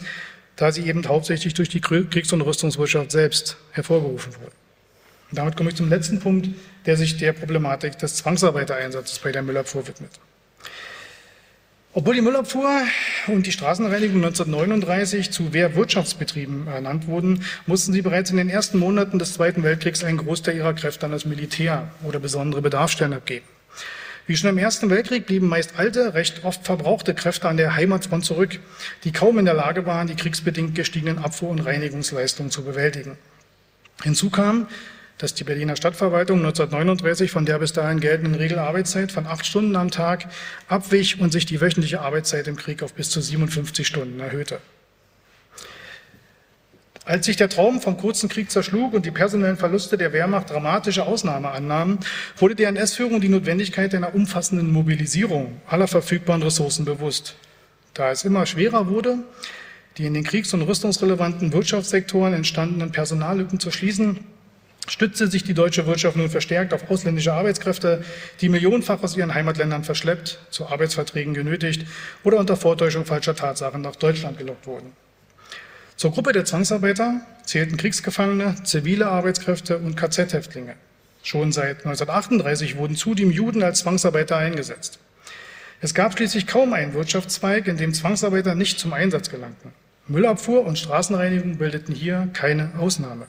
da 0.55 0.71
sie 0.71 0.87
eben 0.87 1.07
hauptsächlich 1.07 1.53
durch 1.53 1.69
die 1.69 1.81
Kriegs- 1.81 2.33
und 2.33 2.41
Rüstungswirtschaft 2.41 3.11
selbst 3.11 3.57
hervorgerufen 3.71 4.33
wurden. 4.35 4.62
Und 5.33 5.37
damit 5.37 5.57
komme 5.57 5.71
ich 5.71 5.75
zum 5.75 5.89
letzten 5.89 6.19
Punkt, 6.19 6.47
der 6.85 6.95
sich 6.95 7.17
der 7.17 7.33
Problematik 7.33 7.97
des 7.97 8.17
Zwangsarbeitereinsatzes 8.17 9.17
bei 9.17 9.31
der 9.31 9.41
Müllabfuhr 9.41 9.87
widmet. 9.87 10.11
Obwohl 11.91 12.13
die 12.13 12.21
Müllabfuhr 12.21 12.69
und 13.25 13.47
die 13.47 13.51
Straßenreinigung 13.51 14.17
1939 14.17 15.31
zu 15.31 15.51
Wehrwirtschaftsbetrieben 15.51 16.67
ernannt 16.67 17.07
wurden, 17.07 17.43
mussten 17.65 17.93
sie 17.93 18.03
bereits 18.03 18.29
in 18.29 18.37
den 18.37 18.47
ersten 18.47 18.77
Monaten 18.77 19.17
des 19.17 19.33
Zweiten 19.33 19.63
Weltkriegs 19.63 20.03
einen 20.03 20.19
Großteil 20.19 20.55
ihrer 20.55 20.75
Kräfte 20.75 21.07
an 21.07 21.11
das 21.11 21.25
Militär 21.25 21.87
oder 22.03 22.19
besondere 22.19 22.61
Bedarfsstellen 22.61 23.13
abgeben. 23.13 23.47
Wie 24.27 24.37
schon 24.37 24.51
im 24.51 24.59
Ersten 24.59 24.91
Weltkrieg 24.91 25.25
blieben 25.25 25.47
meist 25.47 25.79
alte, 25.79 26.13
recht 26.13 26.45
oft 26.45 26.63
verbrauchte 26.63 27.15
Kräfte 27.15 27.49
an 27.49 27.57
der 27.57 27.75
Heimatfront 27.75 28.23
zurück, 28.23 28.59
die 29.03 29.11
kaum 29.11 29.39
in 29.39 29.45
der 29.45 29.55
Lage 29.55 29.87
waren, 29.87 30.05
die 30.05 30.15
kriegsbedingt 30.15 30.75
gestiegenen 30.75 31.17
Abfuhr- 31.17 31.49
und 31.49 31.61
Reinigungsleistungen 31.61 32.51
zu 32.51 32.63
bewältigen. 32.63 33.17
Hinzu 34.03 34.29
kam, 34.29 34.67
dass 35.17 35.33
die 35.33 35.43
Berliner 35.43 35.75
Stadtverwaltung 35.75 36.39
1939 36.39 37.31
von 37.31 37.45
der 37.45 37.59
bis 37.59 37.73
dahin 37.73 37.99
geltenden 37.99 38.35
Regelarbeitszeit 38.35 39.11
von 39.11 39.27
acht 39.27 39.45
Stunden 39.45 39.75
am 39.75 39.91
Tag 39.91 40.27
abwich 40.67 41.19
und 41.19 41.31
sich 41.31 41.45
die 41.45 41.61
wöchentliche 41.61 42.01
Arbeitszeit 42.01 42.47
im 42.47 42.55
Krieg 42.55 42.83
auf 42.83 42.93
bis 42.93 43.09
zu 43.09 43.21
57 43.21 43.85
Stunden 43.85 44.19
erhöhte. 44.19 44.59
Als 47.05 47.25
sich 47.25 47.35
der 47.35 47.49
Traum 47.49 47.81
vom 47.81 47.97
kurzen 47.97 48.29
Krieg 48.29 48.49
zerschlug 48.49 48.93
und 48.93 49.05
die 49.05 49.11
personellen 49.11 49.57
Verluste 49.57 49.97
der 49.97 50.13
Wehrmacht 50.13 50.49
dramatische 50.49 51.03
Ausnahme 51.03 51.51
annahmen, 51.51 51.99
wurde 52.37 52.55
der 52.55 52.69
NS-Führung 52.69 53.19
die 53.19 53.27
Notwendigkeit 53.27 53.93
einer 53.93 54.15
umfassenden 54.15 54.71
Mobilisierung 54.71 55.59
aller 55.67 55.87
verfügbaren 55.87 56.43
Ressourcen 56.43 56.85
bewusst. 56.85 57.35
Da 57.93 58.09
es 58.11 58.23
immer 58.23 58.45
schwerer 58.45 58.87
wurde, 58.87 59.17
die 59.97 60.05
in 60.05 60.13
den 60.13 60.23
kriegs- 60.23 60.53
und 60.53 60.61
rüstungsrelevanten 60.61 61.51
Wirtschaftssektoren 61.51 62.33
entstandenen 62.33 62.91
Personallücken 62.91 63.59
zu 63.59 63.69
schließen, 63.69 64.19
stützte 64.87 65.27
sich 65.27 65.43
die 65.43 65.53
deutsche 65.53 65.87
Wirtschaft 65.87 66.17
nun 66.17 66.29
verstärkt 66.29 66.73
auf 66.73 66.89
ausländische 66.89 67.33
Arbeitskräfte, 67.33 68.03
die 68.41 68.49
millionenfach 68.49 69.01
aus 69.01 69.15
ihren 69.15 69.33
Heimatländern 69.33 69.83
verschleppt, 69.83 70.39
zu 70.49 70.67
Arbeitsverträgen 70.67 71.33
genötigt 71.33 71.87
oder 72.23 72.37
unter 72.37 72.57
Vortäuschung 72.57 73.05
falscher 73.05 73.35
Tatsachen 73.35 73.81
nach 73.81 73.95
Deutschland 73.95 74.37
gelockt 74.37 74.67
wurden. 74.67 74.91
Zur 75.95 76.11
Gruppe 76.11 76.33
der 76.33 76.45
Zwangsarbeiter 76.45 77.21
zählten 77.45 77.77
Kriegsgefangene, 77.77 78.55
zivile 78.63 79.07
Arbeitskräfte 79.07 79.77
und 79.77 79.95
KZ-Häftlinge. 79.95 80.75
Schon 81.21 81.53
seit 81.53 81.85
1938 81.85 82.75
wurden 82.75 82.97
zudem 82.97 83.31
Juden 83.31 83.63
als 83.63 83.79
Zwangsarbeiter 83.79 84.35
eingesetzt. 84.35 84.99
Es 85.79 85.93
gab 85.93 86.13
schließlich 86.13 86.47
kaum 86.47 86.73
einen 86.73 86.93
Wirtschaftszweig, 86.93 87.67
in 87.67 87.77
dem 87.77 87.93
Zwangsarbeiter 87.93 88.55
nicht 88.55 88.79
zum 88.79 88.93
Einsatz 88.93 89.29
gelangten. 89.29 89.71
Müllabfuhr 90.07 90.65
und 90.65 90.77
Straßenreinigung 90.77 91.57
bildeten 91.57 91.95
hier 91.95 92.29
keine 92.33 92.71
Ausnahme. 92.77 93.27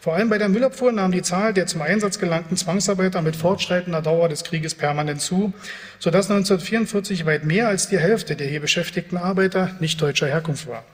Vor 0.00 0.14
allem 0.14 0.30
bei 0.30 0.38
der 0.38 0.48
Müllabfuhr 0.48 0.92
nahm 0.92 1.12
die 1.12 1.20
Zahl 1.20 1.52
der 1.52 1.66
zum 1.66 1.82
Einsatz 1.82 2.18
gelangten 2.18 2.56
Zwangsarbeiter 2.56 3.20
mit 3.20 3.36
fortschreitender 3.36 4.00
Dauer 4.00 4.30
des 4.30 4.44
Krieges 4.44 4.74
permanent 4.74 5.20
zu, 5.20 5.52
sodass 5.98 6.30
1944 6.30 7.26
weit 7.26 7.44
mehr 7.44 7.68
als 7.68 7.90
die 7.90 7.98
Hälfte 7.98 8.34
der 8.34 8.46
hier 8.46 8.60
beschäftigten 8.60 9.18
Arbeiter 9.18 9.76
nicht 9.78 10.00
deutscher 10.00 10.26
Herkunft 10.26 10.66
war. 10.68 10.84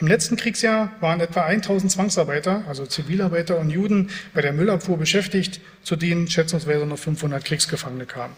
Im 0.00 0.06
letzten 0.06 0.36
Kriegsjahr 0.36 0.92
waren 1.00 1.18
etwa 1.18 1.42
1000 1.42 1.90
Zwangsarbeiter, 1.90 2.62
also 2.68 2.86
Zivilarbeiter 2.86 3.58
und 3.58 3.70
Juden, 3.70 4.10
bei 4.32 4.40
der 4.40 4.52
Müllabfuhr 4.52 4.96
beschäftigt, 4.96 5.60
zu 5.82 5.96
denen 5.96 6.28
schätzungsweise 6.28 6.86
noch 6.86 6.98
500 6.98 7.44
Kriegsgefangene 7.44 8.06
kamen. 8.06 8.36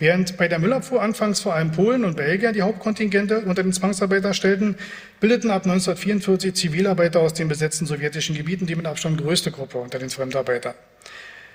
Während 0.00 0.36
bei 0.36 0.46
der 0.46 0.60
Müllabfuhr 0.60 1.02
anfangs 1.02 1.40
vor 1.40 1.54
allem 1.54 1.72
Polen 1.72 2.04
und 2.04 2.16
Belgier 2.16 2.52
die 2.52 2.62
Hauptkontingente 2.62 3.40
unter 3.40 3.64
den 3.64 3.72
Zwangsarbeiter 3.72 4.32
stellten, 4.32 4.76
bildeten 5.18 5.50
ab 5.50 5.64
1944 5.64 6.54
Zivilarbeiter 6.54 7.20
aus 7.20 7.34
den 7.34 7.48
besetzten 7.48 7.86
sowjetischen 7.86 8.36
Gebieten 8.36 8.66
die 8.66 8.76
mit 8.76 8.86
Abstand 8.86 9.20
größte 9.20 9.50
Gruppe 9.50 9.78
unter 9.78 9.98
den 9.98 10.10
Fremdarbeitern. 10.10 10.74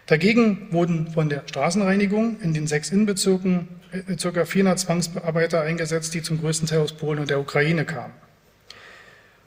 Dagegen 0.07 0.67
wurden 0.71 1.07
von 1.11 1.29
der 1.29 1.43
Straßenreinigung 1.45 2.41
in 2.41 2.53
den 2.53 2.67
sechs 2.67 2.89
Innenbezirken 2.91 3.69
äh, 3.93 4.15
ca. 4.17 4.43
400 4.43 4.77
Zwangsarbeiter 4.77 5.61
eingesetzt, 5.61 6.13
die 6.13 6.21
zum 6.21 6.41
größten 6.41 6.67
Teil 6.67 6.79
aus 6.79 6.91
Polen 6.91 7.19
und 7.19 7.29
der 7.29 7.39
Ukraine 7.39 7.85
kamen. 7.85 8.13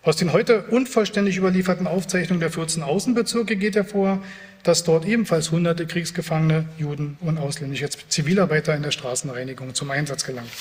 Aus 0.02 0.16
den 0.16 0.32
heute 0.32 0.62
unvollständig 0.62 1.36
überlieferten 1.36 1.86
Aufzeichnungen 1.86 2.40
der 2.40 2.50
14 2.50 2.82
Außenbezirke 2.82 3.56
geht 3.56 3.74
hervor, 3.74 4.22
dass 4.66 4.84
dort 4.84 5.06
ebenfalls 5.06 5.50
hunderte 5.50 5.86
Kriegsgefangene, 5.86 6.66
Juden 6.76 7.16
und 7.20 7.38
ausländische 7.38 7.88
Zivilarbeiter 8.08 8.74
in 8.74 8.82
der 8.82 8.90
Straßenreinigung 8.90 9.74
zum 9.74 9.90
Einsatz 9.90 10.24
gelangten. 10.24 10.52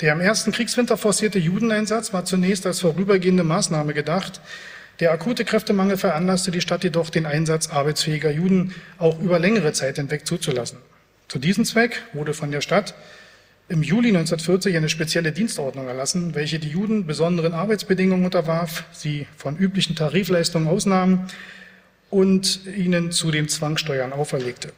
Der 0.00 0.12
im 0.12 0.20
ersten 0.20 0.52
Kriegswinter 0.52 0.96
forcierte 0.96 1.38
Judeneinsatz 1.38 2.12
war 2.12 2.24
zunächst 2.24 2.66
als 2.66 2.80
vorübergehende 2.80 3.44
Maßnahme 3.44 3.94
gedacht. 3.94 4.40
Der 5.00 5.12
akute 5.12 5.44
Kräftemangel 5.44 5.96
veranlasste 5.96 6.50
die 6.50 6.60
Stadt 6.60 6.84
jedoch, 6.84 7.10
den 7.10 7.26
Einsatz 7.26 7.68
arbeitsfähiger 7.68 8.30
Juden 8.30 8.74
auch 8.98 9.20
über 9.20 9.38
längere 9.38 9.72
Zeit 9.72 9.96
hinweg 9.96 10.26
zuzulassen. 10.26 10.78
Zu 11.28 11.38
diesem 11.38 11.64
Zweck 11.64 12.02
wurde 12.12 12.34
von 12.34 12.50
der 12.50 12.60
Stadt 12.60 12.94
im 13.68 13.82
Juli 13.82 14.08
1940 14.08 14.76
eine 14.76 14.88
spezielle 14.88 15.32
Dienstordnung 15.32 15.88
erlassen, 15.88 16.34
welche 16.34 16.58
die 16.58 16.68
Juden 16.68 17.06
besonderen 17.06 17.52
Arbeitsbedingungen 17.52 18.24
unterwarf, 18.24 18.84
sie 18.92 19.26
von 19.36 19.56
üblichen 19.56 19.96
Tarifleistungen 19.96 20.68
ausnahm 20.68 21.26
und 22.10 22.60
ihnen 22.66 23.12
zudem 23.12 23.48
Zwangssteuern 23.48 24.12
auferlegte. 24.12 24.72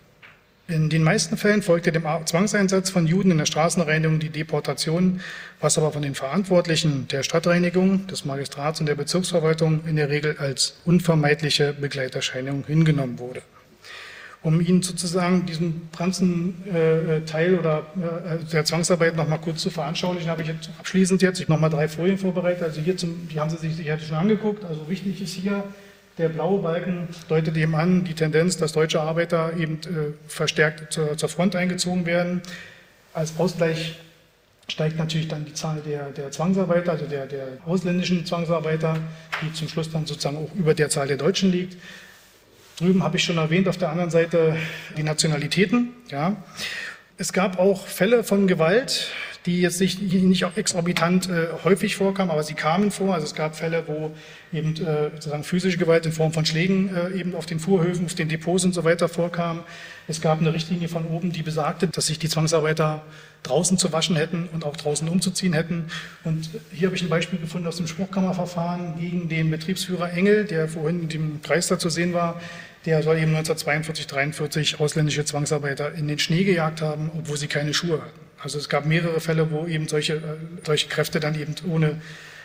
In 0.66 0.91
den 0.91 1.03
meisten 1.03 1.39
Fällen 1.39 1.62
folgte 1.62 1.93
dem 1.93 2.05
Zwangseinsatz 2.26 2.91
von 2.91 3.07
Juden 3.07 3.31
in 3.31 3.39
der 3.39 3.47
Straßenreinigung 3.47 4.18
die 4.18 4.29
Deportation, 4.29 5.20
was 5.61 5.79
aber 5.79 5.93
von 5.93 6.03
den 6.03 6.14
Verantwortlichen 6.14 7.09
der 7.09 7.22
Stadtreinigung, 7.22 8.07
des 8.07 8.26
Magistrats 8.26 8.79
und 8.79 8.87
der 8.87 8.95
Bezirksverwaltung 8.95 9.81
in 9.87 9.97
der 9.97 10.11
Regel 10.11 10.37
als 10.39 10.76
unvermeidliche 10.85 11.72
Begleiterscheinung 11.72 12.64
hingenommen 12.66 13.18
wurde 13.18 13.43
um 14.43 14.61
Ihnen 14.61 14.83
sozusagen 14.83 15.47
diesen 15.47 15.89
ganzen 15.97 16.64
äh, 16.68 17.20
Teil 17.22 17.59
oder 17.59 17.87
äh, 17.97 18.45
der 18.53 18.64
Zwangsarbeit 18.64 19.16
noch 19.16 19.29
mal 19.29 19.39
kurz 19.39 19.62
zu 19.62 19.70
veranschaulichen, 19.70 20.31
habe 20.31 20.43
ich 20.43 20.49
jetzt 20.49 20.70
abschließend 20.79 21.22
jetzt 21.22 21.41
ich 21.41 21.49
noch 21.49 21.59
mal 21.59 21.68
drei 21.68 21.89
Folien 21.89 22.18
vorbereitet. 22.18 22.62
Also 22.62 22.81
hier 22.81 22.97
zum, 22.97 23.29
die 23.29 23.41
haben 23.41 23.51
Sie 23.51 23.57
sich 23.57 23.74
sicher 23.74 23.99
schon 23.99 24.16
angeguckt. 24.16 24.64
Also 24.64 24.89
wichtig 24.89 25.20
ist 25.20 25.35
hier 25.35 25.64
der 26.19 26.29
blaue 26.29 26.61
Balken 26.61 27.09
deutet 27.29 27.57
eben 27.57 27.75
an 27.75 28.05
die 28.05 28.14
Tendenz, 28.14 28.57
dass 28.57 28.73
deutsche 28.73 29.01
Arbeiter 29.01 29.57
eben 29.57 29.75
äh, 29.75 30.12
verstärkt 30.27 30.93
zur, 30.93 31.29
Front 31.29 31.55
eingezogen 31.55 32.07
werden. 32.07 32.43
Als 33.14 33.39
Ausgleich 33.39 33.99
steigt 34.69 34.99
natürlich 34.99 35.29
dann 35.29 35.45
die 35.45 35.55
Zahl 35.55 35.81
der, 35.87 36.11
der 36.11 36.31
Zwangsarbeiter, 36.31 36.93
also 36.93 37.07
der, 37.07 37.27
der 37.27 37.47
ausländischen 37.64 38.27
Zwangsarbeiter, 38.27 38.97
die 39.43 39.53
zum 39.53 39.69
Schluss 39.69 39.91
dann 39.91 40.07
sozusagen 40.07 40.37
auch 40.37 40.55
über 40.55 40.75
der 40.75 40.91
Zahl 40.91 41.07
der 41.07 41.16
Deutschen 41.16 41.51
liegt. 41.53 41.77
Drüben 42.79 43.03
habe 43.03 43.16
ich 43.16 43.25
schon 43.25 43.39
erwähnt, 43.39 43.66
auf 43.69 43.79
der 43.79 43.91
anderen 43.91 44.11
Seite 44.11 44.57
die 44.97 45.03
Nationalitäten. 45.03 45.91
Ja. 46.11 46.37
Es 47.16 47.33
gab 47.33 47.59
auch 47.59 47.87
Fälle 47.87 48.23
von 48.23 48.47
Gewalt, 48.47 49.09
die 49.49 49.62
jetzt 49.62 49.80
nicht, 49.80 50.03
nicht 50.03 50.44
exorbitant 50.57 51.30
äh, 51.30 51.46
häufig 51.64 51.96
vorkamen, 51.96 52.30
aber 52.30 52.42
sie 52.42 52.53
kamen 52.53 52.90
vor. 52.90 53.14
Also 53.14 53.24
es 53.24 53.34
gab 53.34 53.57
Fälle, 53.57 53.82
wo 53.86 54.11
eben 54.53 54.74
äh, 54.76 55.11
sozusagen 55.14 55.42
physische 55.42 55.78
Gewalt 55.78 56.05
in 56.05 56.12
Form 56.12 56.32
von 56.32 56.44
Schlägen 56.44 56.94
äh, 56.94 57.18
eben 57.18 57.34
auf 57.34 57.46
den 57.46 57.59
Fuhrhöfen, 57.59 58.05
auf 58.05 58.14
den 58.14 58.28
Depots 58.28 58.66
und 58.66 58.74
so 58.74 58.84
weiter 58.84 59.09
vorkam. 59.09 59.61
Es 60.07 60.20
gab 60.20 60.40
eine 60.40 60.53
Richtlinie 60.53 60.88
von 60.88 61.07
oben, 61.07 61.32
die 61.32 61.42
besagte, 61.42 61.88
dass 61.88 62.09
sich 62.09 62.18
die 62.18 62.28
Zwangsarbeiter 62.28 63.03
draußen 63.42 63.78
zu 63.78 63.90
waschen 63.90 64.16
hätten 64.16 64.51
und 64.53 64.66
auch 64.66 64.76
draußen 64.76 65.09
umzuziehen 65.09 65.55
hätten. 65.55 65.86
Und 66.24 66.51
hier 66.70 66.88
habe 66.88 66.96
ich 66.96 67.03
ein 67.03 67.09
Beispiel 67.09 67.38
gefunden 67.38 67.66
aus 67.68 67.78
dem 67.78 67.86
Spruchkammerverfahren 67.86 69.01
gegen 69.01 69.30
den 69.30 69.51
Betriebsführer 69.51 70.12
Engel, 70.12 70.44
der 70.44 70.68
vorhin 70.68 71.05
in 71.05 71.09
dem 71.09 71.42
Kreis 71.42 71.68
da 71.68 71.78
zu 71.78 71.88
sehen 71.88 72.12
war. 72.12 72.38
Der 72.84 73.03
soll 73.03 73.16
eben 73.16 73.34
1942, 73.34 74.05
1943 74.05 74.80
ausländische 74.80 75.24
Zwangsarbeiter 75.24 75.94
in 75.94 76.07
den 76.07 76.18
Schnee 76.18 76.44
gejagt 76.44 76.82
haben, 76.82 77.11
obwohl 77.16 77.38
sie 77.38 77.49
keine 77.49 77.72
Schuhe 77.72 78.03
hatten. 78.03 78.28
Also 78.43 78.59
es 78.59 78.68
gab 78.68 78.86
mehrere 78.86 79.20
Fälle, 79.20 79.51
wo 79.51 79.66
eben 79.66 79.89
solche, 79.89 80.14
äh, 80.14 80.20
solche 80.64 80.89
Kräfte 80.89 81.20
dann 81.20 81.39
eben 81.39 81.55
ohne 81.68 82.01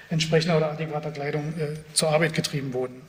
entsprechender 0.09 0.57
oder 0.57 0.71
adäquater 0.71 1.11
Kleidung 1.11 1.53
äh, 1.59 1.75
zur 1.93 2.09
Arbeit 2.09 2.33
getrieben 2.33 2.73
wurden. 2.73 3.01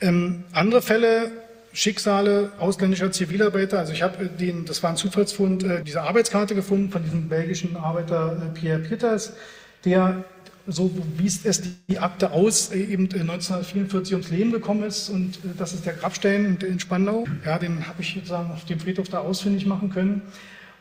Ähm, 0.00 0.44
andere 0.52 0.82
Fälle, 0.82 1.30
Schicksale 1.72 2.50
ausländischer 2.58 3.12
Zivilarbeiter, 3.12 3.78
also 3.78 3.92
ich 3.92 4.02
habe 4.02 4.26
den, 4.26 4.64
das 4.64 4.82
war 4.82 4.90
ein 4.90 4.96
Zufallsfund, 4.96 5.62
äh, 5.62 5.84
diese 5.84 6.02
Arbeitskarte 6.02 6.54
gefunden 6.54 6.90
von 6.90 7.04
diesem 7.04 7.28
belgischen 7.28 7.76
Arbeiter 7.76 8.36
äh, 8.42 8.58
Pierre 8.58 8.80
Pieters, 8.80 9.34
der 9.84 10.24
so 10.66 10.90
wies 11.16 11.44
es 11.44 11.62
die 11.88 11.98
Akte 11.98 12.32
aus, 12.32 12.72
äh, 12.72 12.78
eben 12.78 13.04
1944 13.04 14.14
ums 14.14 14.30
Leben 14.30 14.52
gekommen 14.52 14.82
ist 14.82 15.10
und 15.10 15.36
äh, 15.36 15.48
das 15.56 15.72
ist 15.72 15.86
der 15.86 15.94
Grabstein 15.94 16.58
in 16.60 16.80
Spandau. 16.80 17.26
Ja, 17.44 17.58
den 17.58 17.86
habe 17.86 18.02
ich 18.02 18.14
sozusagen 18.14 18.50
auf 18.50 18.64
dem 18.64 18.80
Friedhof 18.80 19.08
da 19.08 19.18
ausfindig 19.18 19.66
machen 19.66 19.90
können. 19.90 20.22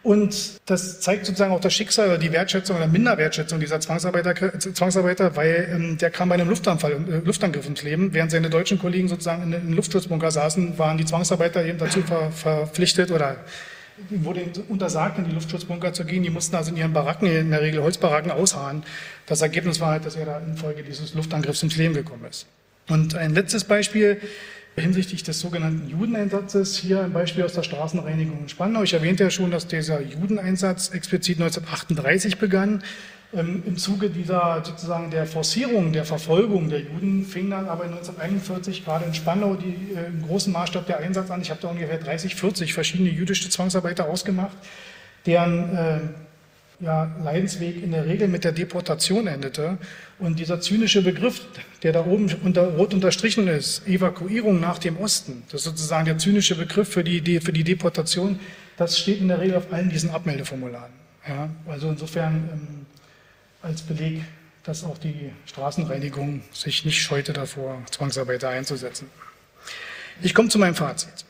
Und 0.02 0.62
das 0.66 1.02
zeigt 1.02 1.26
sozusagen 1.26 1.52
auch 1.52 1.60
das 1.60 1.74
Schicksal 1.74 2.08
oder 2.08 2.18
die 2.18 2.32
Wertschätzung 2.32 2.78
oder 2.78 2.88
Minderwertschätzung 2.88 3.60
dieser 3.60 3.82
Zwangsarbeiter, 3.82 4.34
Zwangsarbeiter 4.60 5.36
weil 5.36 5.70
ähm, 5.74 5.98
der 5.98 6.10
kam 6.10 6.30
bei 6.30 6.36
einem 6.36 6.48
Luftanfall, 6.48 6.94
äh, 6.94 7.26
Luftangriff 7.26 7.68
ins 7.68 7.84
Leben. 7.84 8.14
Während 8.14 8.32
seine 8.32 8.50
deutschen 8.50 8.80
Kollegen 8.80 9.10
sozusagen 9.10 9.44
in 9.44 9.54
einem 9.54 9.74
Luftschutzbunker 9.74 10.32
saßen, 10.32 10.80
waren 10.80 10.98
die 10.98 11.06
Zwangsarbeiter 11.06 11.66
eben 11.66 11.80
dazu 11.80 12.02
ver, 12.02 12.32
verpflichtet 12.32 13.12
oder 13.12 13.38
wurde 14.10 14.46
untersagt, 14.70 15.18
in 15.18 15.26
die 15.26 15.32
Luftschutzbunker 15.32 15.92
zu 15.92 16.06
gehen. 16.06 16.24
Die 16.24 16.30
mussten 16.30 16.56
also 16.56 16.72
in 16.72 16.78
ihren 16.78 16.94
Baracken, 16.94 17.28
in 17.28 17.52
der 17.52 17.62
Regel 17.62 17.84
Holzbaracken, 17.84 18.32
ausharren. 18.32 18.84
Das 19.26 19.42
Ergebnis 19.42 19.82
war 19.82 19.92
halt, 19.92 20.06
dass 20.06 20.16
er 20.16 20.26
da 20.26 20.40
infolge 20.40 20.84
dieses 20.84 21.14
Luftangriffs 21.14 21.62
ins 21.64 21.76
Leben 21.76 21.94
gekommen 21.94 22.26
ist. 22.30 22.46
Und 22.88 23.16
ein 23.16 23.34
letztes 23.34 23.66
Beispiel 23.66 24.22
hinsichtlich 24.80 25.24
des 25.24 25.40
sogenannten 25.40 25.90
Judeneinsatzes. 25.90 26.78
Hier 26.78 27.04
ein 27.04 27.14
Beispiel 27.14 27.44
aus 27.44 27.54
der 27.54 27.64
Straßenreinigung 27.64 28.40
in 28.40 28.50
Spandau. 28.50 28.84
Ich 28.84 28.94
erwähnte 28.94 29.24
ja 29.24 29.30
schon, 29.30 29.52
dass 29.52 29.68
dieser 29.68 30.02
Judeneinsatz 30.02 30.90
explizit 30.90 31.40
1938 31.40 32.38
begann. 32.38 32.84
Ähm, 33.32 33.62
Im 33.66 33.78
Zuge 33.78 34.10
dieser 34.10 34.64
sozusagen 34.66 35.12
der 35.12 35.28
Forcierung 35.28 35.94
der 35.94 36.04
Verfolgung 36.04 36.70
der 36.70 36.80
Juden 36.80 37.26
fing 37.26 37.50
dann 37.52 37.68
aber 37.68 37.84
1941 37.84 38.84
gerade 38.84 39.06
in 39.06 39.14
Spandau 39.14 39.56
die, 39.56 39.94
äh, 39.94 40.08
im 40.08 40.26
großen 40.26 40.52
Maßstab 40.52 40.88
der 40.88 41.00
Einsatz 41.00 41.30
an. 41.30 41.42
Ich 41.42 41.52
habe 41.52 41.62
da 41.62 41.68
ungefähr 41.68 42.00
30, 42.00 42.34
40 42.36 42.74
verschiedene 42.74 43.10
jüdische 43.10 43.50
Zwangsarbeiter 43.50 44.08
ausgemacht, 44.08 44.58
deren 45.28 45.76
äh, 45.76 46.00
ja, 46.80 47.14
Leidensweg 47.24 47.82
in 47.84 47.92
der 47.92 48.06
Regel 48.06 48.28
mit 48.28 48.44
der 48.44 48.52
Deportation 48.52 49.28
endete. 49.28 49.78
Und 50.18 50.40
dieser 50.40 50.62
zynische 50.62 51.02
Begriff, 51.02 51.42
der 51.84 51.94
da 51.94 52.06
oben 52.06 52.34
unter, 52.44 52.76
rot 52.76 52.94
unterstrichen 52.94 53.48
ist, 53.48 53.88
Evakuierung 53.88 54.60
nach 54.60 54.78
dem 54.80 54.98
Osten, 54.98 55.44
das 55.48 55.62
ist 55.62 55.66
sozusagen 55.66 56.06
der 56.06 56.18
zynische 56.18 56.56
Begriff 56.56 56.90
für 56.90 57.04
die, 57.04 57.40
für 57.40 57.54
die 57.54 57.64
Deportation, 57.64 58.40
das 58.78 58.98
steht 58.98 59.20
in 59.20 59.28
der 59.28 59.40
Regel 59.40 59.58
auf 59.58 59.72
allen 59.74 59.90
diesen 59.90 60.10
Abmeldeformularen. 60.10 60.92
Ja, 61.28 61.50
also 61.68 61.90
insofern 61.90 62.50
ähm, 62.52 62.86
als 63.62 63.82
Beleg, 63.82 64.22
dass 64.64 64.84
auch 64.84 64.98
die 64.98 65.32
Straßenreinigung 65.46 66.42
sich 66.54 66.86
nicht 66.86 67.02
scheute 67.02 67.34
davor, 67.34 67.82
Zwangsarbeiter 67.92 68.50
einzusetzen. 68.50 69.08
Ich 70.22 70.34
komme 70.34 70.50
zu 70.50 70.60
meinem 70.60 70.76
Fazit. 70.76 71.26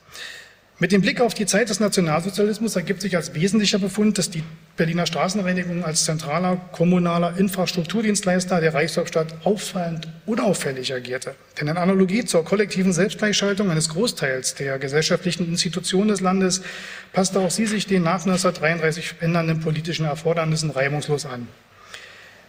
Mit 0.78 0.92
dem 0.92 1.02
Blick 1.02 1.20
auf 1.20 1.34
die 1.34 1.46
Zeit 1.46 1.70
des 1.70 1.80
Nationalsozialismus 1.80 2.76
ergibt 2.76 3.02
sich 3.02 3.16
als 3.16 3.34
wesentlicher 3.34 3.80
Befund, 3.80 4.18
dass 4.18 4.30
die 4.30 4.44
Berliner 4.80 5.06
Straßenreinigung 5.06 5.84
als 5.84 6.06
zentraler 6.06 6.56
kommunaler 6.72 7.38
Infrastrukturdienstleister 7.38 8.62
der 8.62 8.74
Reichshauptstadt 8.74 9.36
auffallend 9.44 10.08
unauffällig 10.26 10.94
agierte. 10.94 11.36
Denn 11.60 11.68
in 11.68 11.76
Analogie 11.76 12.24
zur 12.24 12.46
kollektiven 12.46 12.94
Selbstgleichschaltung 12.94 13.70
eines 13.70 13.90
Großteils 13.90 14.56
der 14.56 14.80
gesellschaftlichen 14.80 15.50
Institutionen 15.50 16.08
des 16.08 16.22
Landes 16.22 16.62
passte 17.12 17.42
auch 17.42 17.52
sie 17.52 17.66
sich 17.66 17.88
den 17.88 18.04
nach 18.04 18.26
1933 18.26 19.16
ändernden 19.20 19.60
politischen 19.60 20.06
Erfordernissen 20.06 20.70
reibungslos 20.70 21.26
an. 21.26 21.50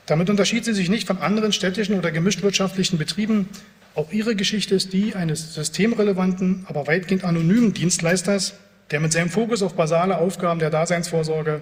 Damit 0.07 0.31
unterschied 0.31 0.65
sie 0.65 0.73
sich 0.73 0.89
nicht 0.89 1.09
von 1.09 1.19
anderen 1.19 1.53
städtischen 1.53 1.99
oder 1.99 2.13
gemischtwirtschaftlichen 2.13 2.97
Betrieben, 2.97 3.49
auch 3.97 4.13
ihre 4.13 4.37
Geschichte 4.37 4.77
ist 4.77 4.93
die 4.93 5.17
eines 5.17 5.55
systemrelevanten, 5.55 6.65
aber 6.69 6.87
weitgehend 6.87 7.25
anonymen 7.25 7.75
Dienstleisters, 7.75 8.55
der 8.93 9.01
mit 9.01 9.13
seinem 9.13 9.31
Fokus 9.31 9.63
auf 9.63 9.75
basale 9.75 10.19
Aufgaben 10.19 10.61
der 10.61 10.71
Daseinsvorsorge 10.71 11.61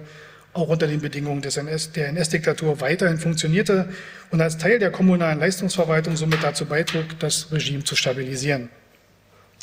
auch 0.59 0.69
unter 0.69 0.87
den 0.87 1.01
Bedingungen 1.01 1.41
des 1.41 1.57
NS, 1.57 1.91
der 1.93 2.09
NS-Diktatur 2.09 2.81
weiterhin 2.81 3.17
funktionierte 3.17 3.89
und 4.31 4.41
als 4.41 4.57
Teil 4.57 4.79
der 4.79 4.91
kommunalen 4.91 5.39
Leistungsverwaltung 5.39 6.15
somit 6.15 6.43
dazu 6.43 6.65
beitrug, 6.65 7.05
das 7.19 7.51
Regime 7.51 7.83
zu 7.83 7.95
stabilisieren. 7.95 8.69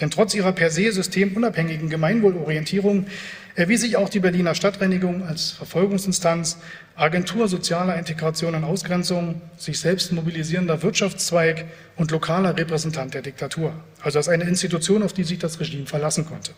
Denn 0.01 0.11
trotz 0.11 0.35
ihrer 0.35 0.53
per 0.53 0.71
se 0.71 0.93
systemunabhängigen 0.93 1.89
Gemeinwohlorientierung 1.89 3.07
erwies 3.55 3.81
sich 3.81 3.97
auch 3.97 4.11
die 4.11 4.21
Berliner 4.21 4.55
Stadtreinigung 4.55 5.27
als 5.27 5.53
Verfolgungsinstanz, 5.53 6.59
Agentur 6.95 7.49
sozialer 7.49 7.99
Integration 7.99 8.55
und 8.55 8.65
Ausgrenzung, 8.65 9.41
sich 9.57 9.81
selbst 9.81 10.13
mobilisierender 10.13 10.83
Wirtschaftszweig 10.83 11.65
und 11.97 12.11
lokaler 12.11 12.57
Repräsentant 12.57 13.15
der 13.15 13.23
Diktatur, 13.23 13.73
also 14.03 14.19
als 14.19 14.29
eine 14.29 14.45
Institution, 14.45 15.03
auf 15.03 15.15
die 15.15 15.25
sich 15.25 15.39
das 15.39 15.59
Regime 15.59 15.87
verlassen 15.87 16.27
konnte. 16.27 16.53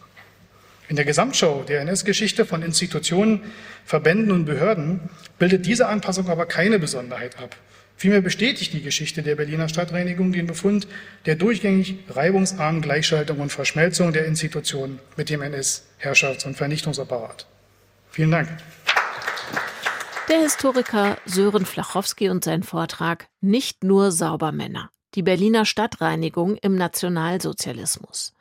In 0.89 0.97
der 0.97 1.05
Gesamtschau 1.05 1.64
der 1.64 1.82
NS-Geschichte 1.82 2.47
von 2.47 2.62
Institutionen, 2.62 3.43
Verbänden 3.84 4.32
und 4.32 4.47
Behörden 4.47 5.01
bildet 5.39 5.66
diese 5.66 5.86
Anpassung 5.86 6.28
aber 6.28 6.47
keine 6.47 6.78
Besonderheit 6.78 7.39
ab. 7.39 7.57
Vielmehr 7.97 8.22
bestätigt 8.22 8.72
die 8.72 8.80
Geschichte 8.80 9.22
der 9.22 9.34
Berliner 9.34 9.68
Stadtreinigung 9.68 10.32
den 10.32 10.47
Befund 10.47 10.86
der 11.26 11.34
durchgängig 11.34 11.99
reibungsarmen 12.09 12.80
Gleichschaltung 12.80 13.41
und 13.41 13.51
Verschmelzung 13.51 14.12
der 14.12 14.24
Institutionen 14.24 15.01
mit 15.16 15.28
dem 15.30 15.43
NS-Herrschafts- 15.43 16.47
und 16.47 16.57
Vernichtungsapparat. 16.57 17.47
Vielen 18.11 18.30
Dank. 18.30 18.49
Der 20.28 20.41
Historiker 20.41 21.18
Sören 21.26 21.66
Flachowski 21.66 22.30
und 22.30 22.45
sein 22.45 22.62
Vortrag 22.62 23.28
Nicht 23.41 23.82
nur 23.82 24.12
Saubermänner. 24.12 24.91
Die 25.15 25.23
Berliner 25.23 25.65
Stadtreinigung 25.65 26.57
im 26.57 26.77
Nationalsozialismus. 26.77 28.35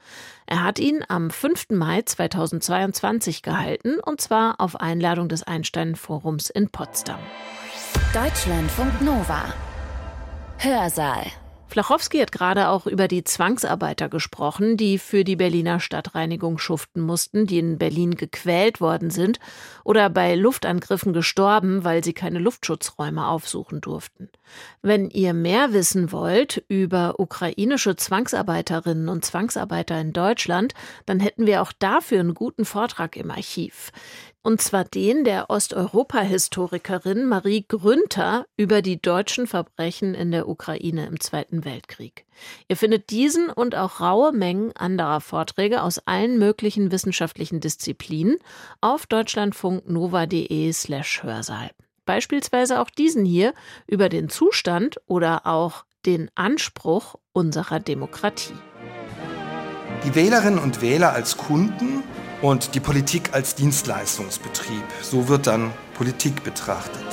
Er 0.46 0.64
hat 0.64 0.80
ihn 0.80 1.04
am 1.08 1.30
5. 1.30 1.68
Mai 1.72 2.02
2022 2.02 3.42
gehalten, 3.42 4.00
und 4.00 4.20
zwar 4.20 4.60
auf 4.60 4.76
Einladung 4.76 5.30
des 5.30 5.44
Einstein-Forums 5.44 6.50
in 6.50 6.70
Potsdam. 6.70 7.20
Deutschlandfunk 8.14 9.02
Nova. 9.02 9.54
Hörsaal. 10.58 11.28
Flachowski 11.70 12.20
hat 12.20 12.32
gerade 12.32 12.70
auch 12.70 12.88
über 12.88 13.08
die 13.08 13.24
Zwangsarbeiter 13.24 14.10
gesprochen, 14.10 14.78
die 14.78 14.98
für 14.98 15.24
die 15.24 15.36
Berliner 15.36 15.80
Stadtreinigung 15.80 16.58
schuften 16.58 17.02
mussten, 17.02 17.46
die 17.46 17.60
in 17.60 17.78
Berlin 17.78 18.16
gequält 18.16 18.80
worden 18.80 19.10
sind 19.10 19.40
oder 19.84 20.10
bei 20.10 20.36
Luftangriffen 20.36 21.14
gestorben, 21.14 21.84
weil 21.84 22.04
sie 22.04 22.14
keine 22.14 22.40
Luftschutzräume 22.40 23.28
aufsuchen 23.28 23.82
durften. 23.82 24.30
Wenn 24.82 25.10
ihr 25.10 25.34
mehr 25.34 25.74
wissen 25.74 26.12
wollt 26.12 26.64
über 26.70 27.20
ukrainische 27.20 27.96
Zwangsarbeiterinnen 27.96 29.10
und 29.10 29.26
Zwangsarbeiter 29.26 30.00
in 30.00 30.14
Deutschland, 30.14 30.74
dann 31.06 31.20
hätten 31.20 31.46
wir 31.46 31.62
auch 31.62 31.74
dafür 31.78 32.22
einen 32.22 32.34
guten 32.34 32.66
Vortrag 32.66 33.18
im 33.18 33.30
Archiv 33.30 33.92
und 34.48 34.62
zwar 34.62 34.86
den 34.86 35.26
der 35.26 35.50
Osteuropa-Historikerin 35.50 37.26
Marie 37.26 37.66
Grünter 37.68 38.46
über 38.56 38.82
die 38.82 39.02
deutschen 39.02 39.46
Verbrechen 39.46 40.16
in 40.16 40.32
der 40.32 40.48
Ukraine 40.48 41.06
im 41.06 41.20
Zweiten 41.20 41.66
Weltkrieg. 41.66 42.26
Ihr 42.70 42.78
findet 42.78 43.10
diesen 43.10 43.50
und 43.50 43.76
auch 43.76 44.00
raue 44.00 44.32
Mengen 44.32 44.72
anderer 44.78 45.20
Vorträge 45.20 45.82
aus 45.82 46.00
allen 46.06 46.40
möglichen 46.40 46.94
wissenschaftlichen 46.94 47.60
Disziplinen 47.60 48.38
auf 48.80 49.06
deutschlandfunknova.de 49.06 50.72
slash 50.72 51.24
Hörsaal. 51.24 51.72
Beispielsweise 52.06 52.80
auch 52.80 52.90
diesen 52.90 53.26
hier 53.26 53.54
über 53.86 54.08
den 54.08 54.30
Zustand 54.30 54.96
oder 55.08 55.46
auch 55.46 55.84
den 56.06 56.32
Anspruch 56.36 57.16
unserer 57.34 57.82
Demokratie. 57.82 58.56
Die 60.06 60.16
Wählerinnen 60.16 60.60
und 60.60 60.82
Wähler 60.82 61.12
als 61.12 61.36
Kunden 61.36 62.02
und 62.42 62.76
die 62.76 62.80
Politik 62.80 63.30
als 63.34 63.56
Dienstleistungsbetrieb. 63.56 64.84
So 65.02 65.28
wird 65.28 65.48
dann 65.48 65.74
Politik 65.96 66.44
betrachtet. 66.44 67.06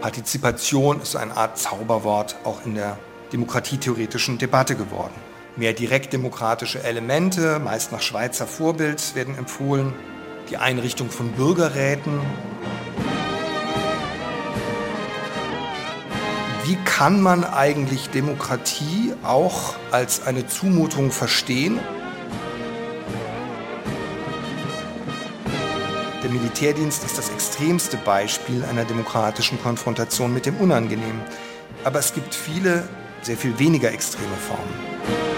Partizipation 0.00 1.00
ist 1.00 1.16
eine 1.16 1.36
Art 1.36 1.58
Zauberwort 1.58 2.36
auch 2.44 2.64
in 2.64 2.74
der 2.74 2.98
demokratietheoretischen 3.32 4.38
Debatte 4.38 4.74
geworden. 4.74 5.14
Mehr 5.56 5.72
direktdemokratische 5.72 6.82
Elemente, 6.82 7.58
meist 7.58 7.92
nach 7.92 8.00
Schweizer 8.00 8.46
Vorbild, 8.46 9.14
werden 9.14 9.36
empfohlen. 9.36 9.92
die 10.48 10.56
Einrichtung 10.56 11.10
von 11.10 11.30
Bürgerräten. 11.32 12.18
Wie 16.64 16.76
kann 16.84 17.20
man 17.20 17.44
eigentlich 17.44 18.10
Demokratie 18.10 19.14
auch 19.22 19.74
als 19.92 20.26
eine 20.26 20.48
Zumutung 20.48 21.12
verstehen? 21.12 21.78
Der 26.30 26.38
Militärdienst 26.38 27.02
ist 27.02 27.18
das 27.18 27.28
extremste 27.28 27.96
Beispiel 27.96 28.64
einer 28.64 28.84
demokratischen 28.84 29.60
Konfrontation 29.60 30.32
mit 30.32 30.46
dem 30.46 30.58
Unangenehmen. 30.58 31.22
Aber 31.82 31.98
es 31.98 32.14
gibt 32.14 32.36
viele, 32.36 32.88
sehr 33.20 33.36
viel 33.36 33.58
weniger 33.58 33.92
extreme 33.92 34.36
Formen. 34.36 35.29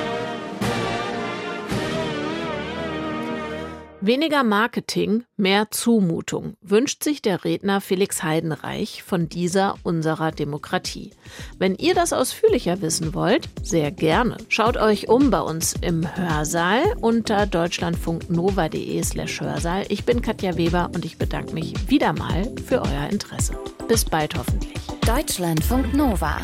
Weniger 4.04 4.42
Marketing, 4.42 5.22
mehr 5.36 5.70
Zumutung 5.70 6.56
wünscht 6.60 7.04
sich 7.04 7.22
der 7.22 7.44
Redner 7.44 7.80
Felix 7.80 8.24
Heidenreich 8.24 9.04
von 9.04 9.28
dieser 9.28 9.76
unserer 9.84 10.32
Demokratie. 10.32 11.12
Wenn 11.56 11.76
ihr 11.76 11.94
das 11.94 12.12
ausführlicher 12.12 12.82
wissen 12.82 13.14
wollt, 13.14 13.48
sehr 13.62 13.92
gerne. 13.92 14.38
Schaut 14.48 14.76
euch 14.76 15.08
um 15.08 15.30
bei 15.30 15.40
uns 15.40 15.76
im 15.80 16.04
Hörsaal 16.16 16.82
unter 17.00 17.46
deutschlandfunknova.de 17.46 19.04
slash 19.04 19.40
Hörsaal. 19.40 19.84
Ich 19.88 20.04
bin 20.04 20.20
Katja 20.20 20.56
Weber 20.56 20.90
und 20.92 21.04
ich 21.04 21.16
bedanke 21.16 21.54
mich 21.54 21.72
wieder 21.88 22.12
mal 22.12 22.52
für 22.66 22.82
euer 22.82 23.08
Interesse. 23.08 23.56
Bis 23.86 24.04
bald 24.04 24.36
hoffentlich. 24.36 24.80
Deutschlandfunk 25.06 25.94
Nova. 25.94 26.38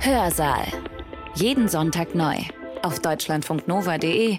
Hörsaal. 0.00 0.66
Jeden 1.36 1.68
Sonntag 1.68 2.16
neu. 2.16 2.34
Auf 2.82 2.98
deutschlandfunknova.de 2.98 4.38